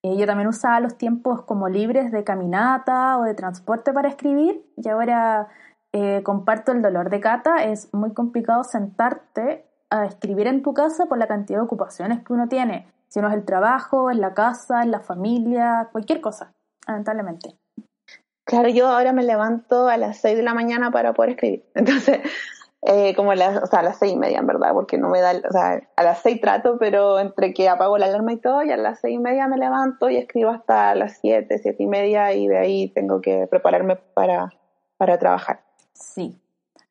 Eh, 0.04 0.18
yo 0.18 0.26
también 0.26 0.48
usaba 0.48 0.80
los 0.80 0.98
tiempos 0.98 1.44
como 1.44 1.70
libres 1.70 2.12
de 2.12 2.24
caminata 2.24 3.20
o 3.20 3.24
de 3.24 3.36
transporte 3.36 3.94
para 3.94 4.10
escribir 4.10 4.66
y 4.76 4.90
ahora 4.90 5.50
eh, 5.94 6.24
comparto 6.24 6.72
el 6.72 6.82
dolor 6.82 7.12
de 7.12 7.20
Cata, 7.20 7.64
es 7.66 7.94
muy 7.94 8.14
complicado 8.14 8.64
sentarte 8.64 9.66
a 9.92 10.06
escribir 10.06 10.48
en 10.48 10.64
tu 10.64 10.74
casa 10.74 11.06
por 11.06 11.20
la 11.20 11.28
cantidad 11.28 11.60
de 11.60 11.66
ocupaciones 11.66 12.24
que 12.24 12.34
uno 12.34 12.48
tiene, 12.48 12.88
si 13.10 13.20
no 13.20 13.28
es 13.28 13.34
el 13.36 13.46
trabajo, 13.46 14.10
en 14.10 14.22
la 14.22 14.34
casa, 14.34 14.82
en 14.82 14.90
la 14.90 15.02
familia, 15.02 15.90
cualquier 15.92 16.22
cosa, 16.22 16.54
lamentablemente. 16.88 17.58
Claro, 18.52 18.68
yo 18.68 18.86
ahora 18.88 19.14
me 19.14 19.24
levanto 19.24 19.88
a 19.88 19.96
las 19.96 20.18
6 20.18 20.36
de 20.36 20.44
la 20.44 20.54
mañana 20.54 20.92
para 20.92 21.14
poder 21.14 21.32
escribir. 21.32 21.64
Entonces, 21.74 22.20
eh, 22.82 23.16
como 23.16 23.32
a 23.32 23.36
las, 23.38 23.64
o 23.64 23.66
sea, 23.66 23.80
a 23.80 23.84
las 23.84 23.98
seis 23.98 24.12
y 24.12 24.18
media, 24.18 24.40
en 24.40 24.48
verdad, 24.48 24.74
porque 24.74 24.98
no 24.98 25.08
me 25.08 25.22
da, 25.22 25.40
o 25.48 25.52
sea, 25.54 25.82
a 25.96 26.04
las 26.04 26.20
seis 26.20 26.42
trato, 26.42 26.78
pero 26.78 27.18
entre 27.18 27.54
que 27.54 27.70
apago 27.70 27.98
la 27.98 28.08
alarma 28.08 28.34
y 28.34 28.38
todo, 28.38 28.62
y 28.64 28.72
a 28.72 28.76
las 28.76 29.00
seis 29.00 29.16
y 29.16 29.20
media 29.20 29.48
me 29.48 29.58
levanto 29.58 30.10
y 30.10 30.18
escribo 30.18 30.50
hasta 30.50 30.94
las 30.96 31.20
siete, 31.22 31.60
siete 31.60 31.82
y 31.82 31.88
media, 31.88 32.34
y 32.34 32.50
de 32.50 32.58
ahí 32.58 32.90
tengo 32.90 33.22
que 33.22 33.48
prepararme 33.48 33.96
para, 33.96 34.52
para 34.98 35.18
trabajar. 35.18 35.62
Sí. 35.94 36.41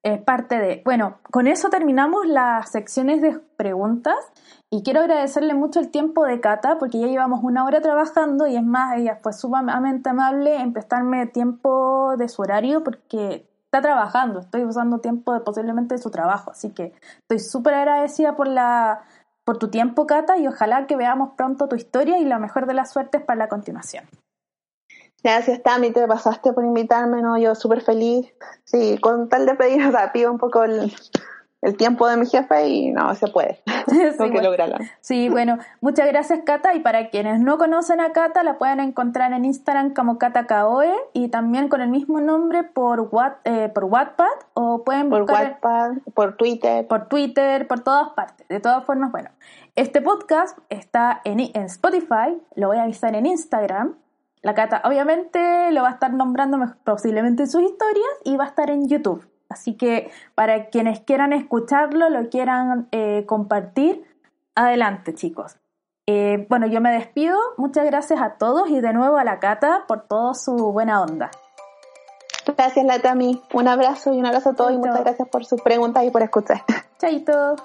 Es 0.02 0.20
parte 0.22 0.58
de... 0.58 0.82
Bueno, 0.84 1.18
con 1.30 1.46
eso 1.46 1.68
terminamos 1.68 2.26
las 2.26 2.70
secciones 2.70 3.20
de 3.20 3.38
preguntas 3.56 4.16
y 4.70 4.82
quiero 4.82 5.00
agradecerle 5.00 5.54
mucho 5.54 5.80
el 5.80 5.90
tiempo 5.90 6.24
de 6.24 6.40
Cata 6.40 6.78
porque 6.78 7.00
ya 7.00 7.06
llevamos 7.06 7.40
una 7.42 7.64
hora 7.64 7.80
trabajando 7.80 8.46
y 8.46 8.56
es 8.56 8.62
más, 8.62 8.96
ella 8.96 9.18
fue 9.22 9.32
sumamente 9.32 10.10
amable 10.10 10.56
en 10.56 10.72
prestarme 10.72 11.26
tiempo 11.26 12.14
de 12.16 12.28
su 12.28 12.42
horario 12.42 12.82
porque 12.82 13.46
está 13.64 13.82
trabajando, 13.82 14.40
estoy 14.40 14.64
usando 14.64 14.98
tiempo 14.98 15.32
de 15.32 15.40
posiblemente 15.40 15.94
de 15.94 16.02
su 16.02 16.10
trabajo, 16.10 16.50
así 16.50 16.70
que 16.70 16.92
estoy 17.20 17.38
súper 17.38 17.74
agradecida 17.74 18.36
por 18.36 18.48
la 18.48 19.02
por 19.44 19.58
tu 19.58 19.68
tiempo, 19.68 20.06
Cata, 20.06 20.38
y 20.38 20.46
ojalá 20.46 20.86
que 20.86 20.96
veamos 20.96 21.30
pronto 21.36 21.66
tu 21.66 21.74
historia 21.74 22.18
y 22.18 22.24
la 22.24 22.38
mejor 22.38 22.66
de 22.66 22.74
las 22.74 22.92
suertes 22.92 23.22
para 23.22 23.38
la 23.38 23.48
continuación. 23.48 24.04
Gracias, 25.22 25.62
Tami, 25.62 25.90
te 25.90 26.06
pasaste 26.06 26.52
por 26.52 26.64
invitarme, 26.64 27.22
¿no? 27.22 27.36
Yo 27.38 27.54
súper 27.54 27.82
feliz. 27.82 28.32
Sí, 28.64 28.98
con 29.00 29.28
tal 29.28 29.46
de 29.46 29.54
pedir, 29.54 29.84
o 29.86 29.90
sea, 29.90 30.12
pido 30.12 30.30
un 30.32 30.38
poco 30.38 30.64
el, 30.64 30.92
el 31.62 31.76
tiempo 31.76 32.08
de 32.08 32.16
mi 32.16 32.26
jefe 32.26 32.68
y 32.68 32.90
no, 32.90 33.14
se 33.14 33.28
puede. 33.28 33.62
sí, 33.88 34.30
que 34.32 34.42
lograrlo. 34.42 34.78
Sí, 35.00 35.28
bueno, 35.28 35.58
muchas 35.80 36.06
gracias 36.08 36.40
Cata 36.44 36.74
y 36.74 36.80
para 36.80 37.10
quienes 37.10 37.40
no 37.40 37.58
conocen 37.58 38.00
a 38.00 38.12
Cata 38.12 38.42
la 38.42 38.58
pueden 38.58 38.80
encontrar 38.80 39.32
en 39.32 39.44
Instagram 39.44 39.92
como 39.92 40.18
Cata 40.18 40.46
Kaoe 40.46 40.92
y 41.12 41.28
también 41.28 41.68
con 41.68 41.80
el 41.80 41.90
mismo 41.90 42.20
nombre 42.20 42.64
por 42.64 43.00
What, 43.00 43.32
eh, 43.44 43.70
por 43.74 43.84
Wattpad 43.84 44.26
o 44.54 44.84
pueden 44.84 45.10
por 45.10 45.22
Wattpad, 45.22 45.98
por 46.14 46.36
Twitter, 46.36 46.86
por 46.86 47.08
Twitter, 47.08 47.66
por 47.66 47.80
todas 47.80 48.10
partes. 48.10 48.48
De 48.48 48.60
todas 48.60 48.84
formas, 48.84 49.12
bueno, 49.12 49.30
este 49.76 50.00
podcast 50.00 50.58
está 50.70 51.20
en, 51.24 51.40
en 51.40 51.64
Spotify, 51.64 52.40
lo 52.54 52.68
voy 52.68 52.78
a 52.78 52.84
avisar 52.84 53.14
en 53.14 53.26
Instagram. 53.26 53.96
La 54.42 54.54
Cata 54.54 54.80
obviamente 54.84 55.70
lo 55.72 55.82
va 55.82 55.88
a 55.88 55.92
estar 55.92 56.12
nombrando 56.12 56.58
posiblemente 56.84 57.42
en 57.42 57.50
sus 57.50 57.62
historias 57.62 58.08
y 58.24 58.36
va 58.36 58.44
a 58.44 58.48
estar 58.48 58.70
en 58.70 58.88
YouTube. 58.88 59.26
Así 59.48 59.76
que 59.76 60.10
para 60.34 60.70
quienes 60.70 61.00
quieran 61.00 61.32
escucharlo, 61.32 62.08
lo 62.08 62.30
quieran 62.30 62.88
eh, 62.92 63.24
compartir, 63.26 64.04
adelante 64.54 65.14
chicos. 65.14 65.56
Eh, 66.06 66.46
bueno, 66.48 66.66
yo 66.66 66.80
me 66.80 66.92
despido. 66.92 67.38
Muchas 67.56 67.84
gracias 67.84 68.20
a 68.20 68.36
todos 68.38 68.70
y 68.70 68.80
de 68.80 68.92
nuevo 68.92 69.16
a 69.16 69.24
la 69.24 69.38
Cata 69.38 69.84
por 69.86 70.02
toda 70.08 70.34
su 70.34 70.72
buena 70.72 71.02
onda. 71.02 71.30
Gracias, 72.56 72.84
Latami. 72.84 73.42
Un 73.52 73.68
abrazo 73.68 74.12
y 74.12 74.18
un 74.18 74.26
abrazo 74.26 74.50
a 74.50 74.54
todos 74.54 74.72
y 74.72 74.78
muchas 74.78 75.00
gracias 75.00 75.28
por 75.28 75.44
sus 75.44 75.60
preguntas 75.60 76.04
y 76.04 76.10
por 76.10 76.22
escuchar. 76.22 76.62
Chaito. 76.98 77.56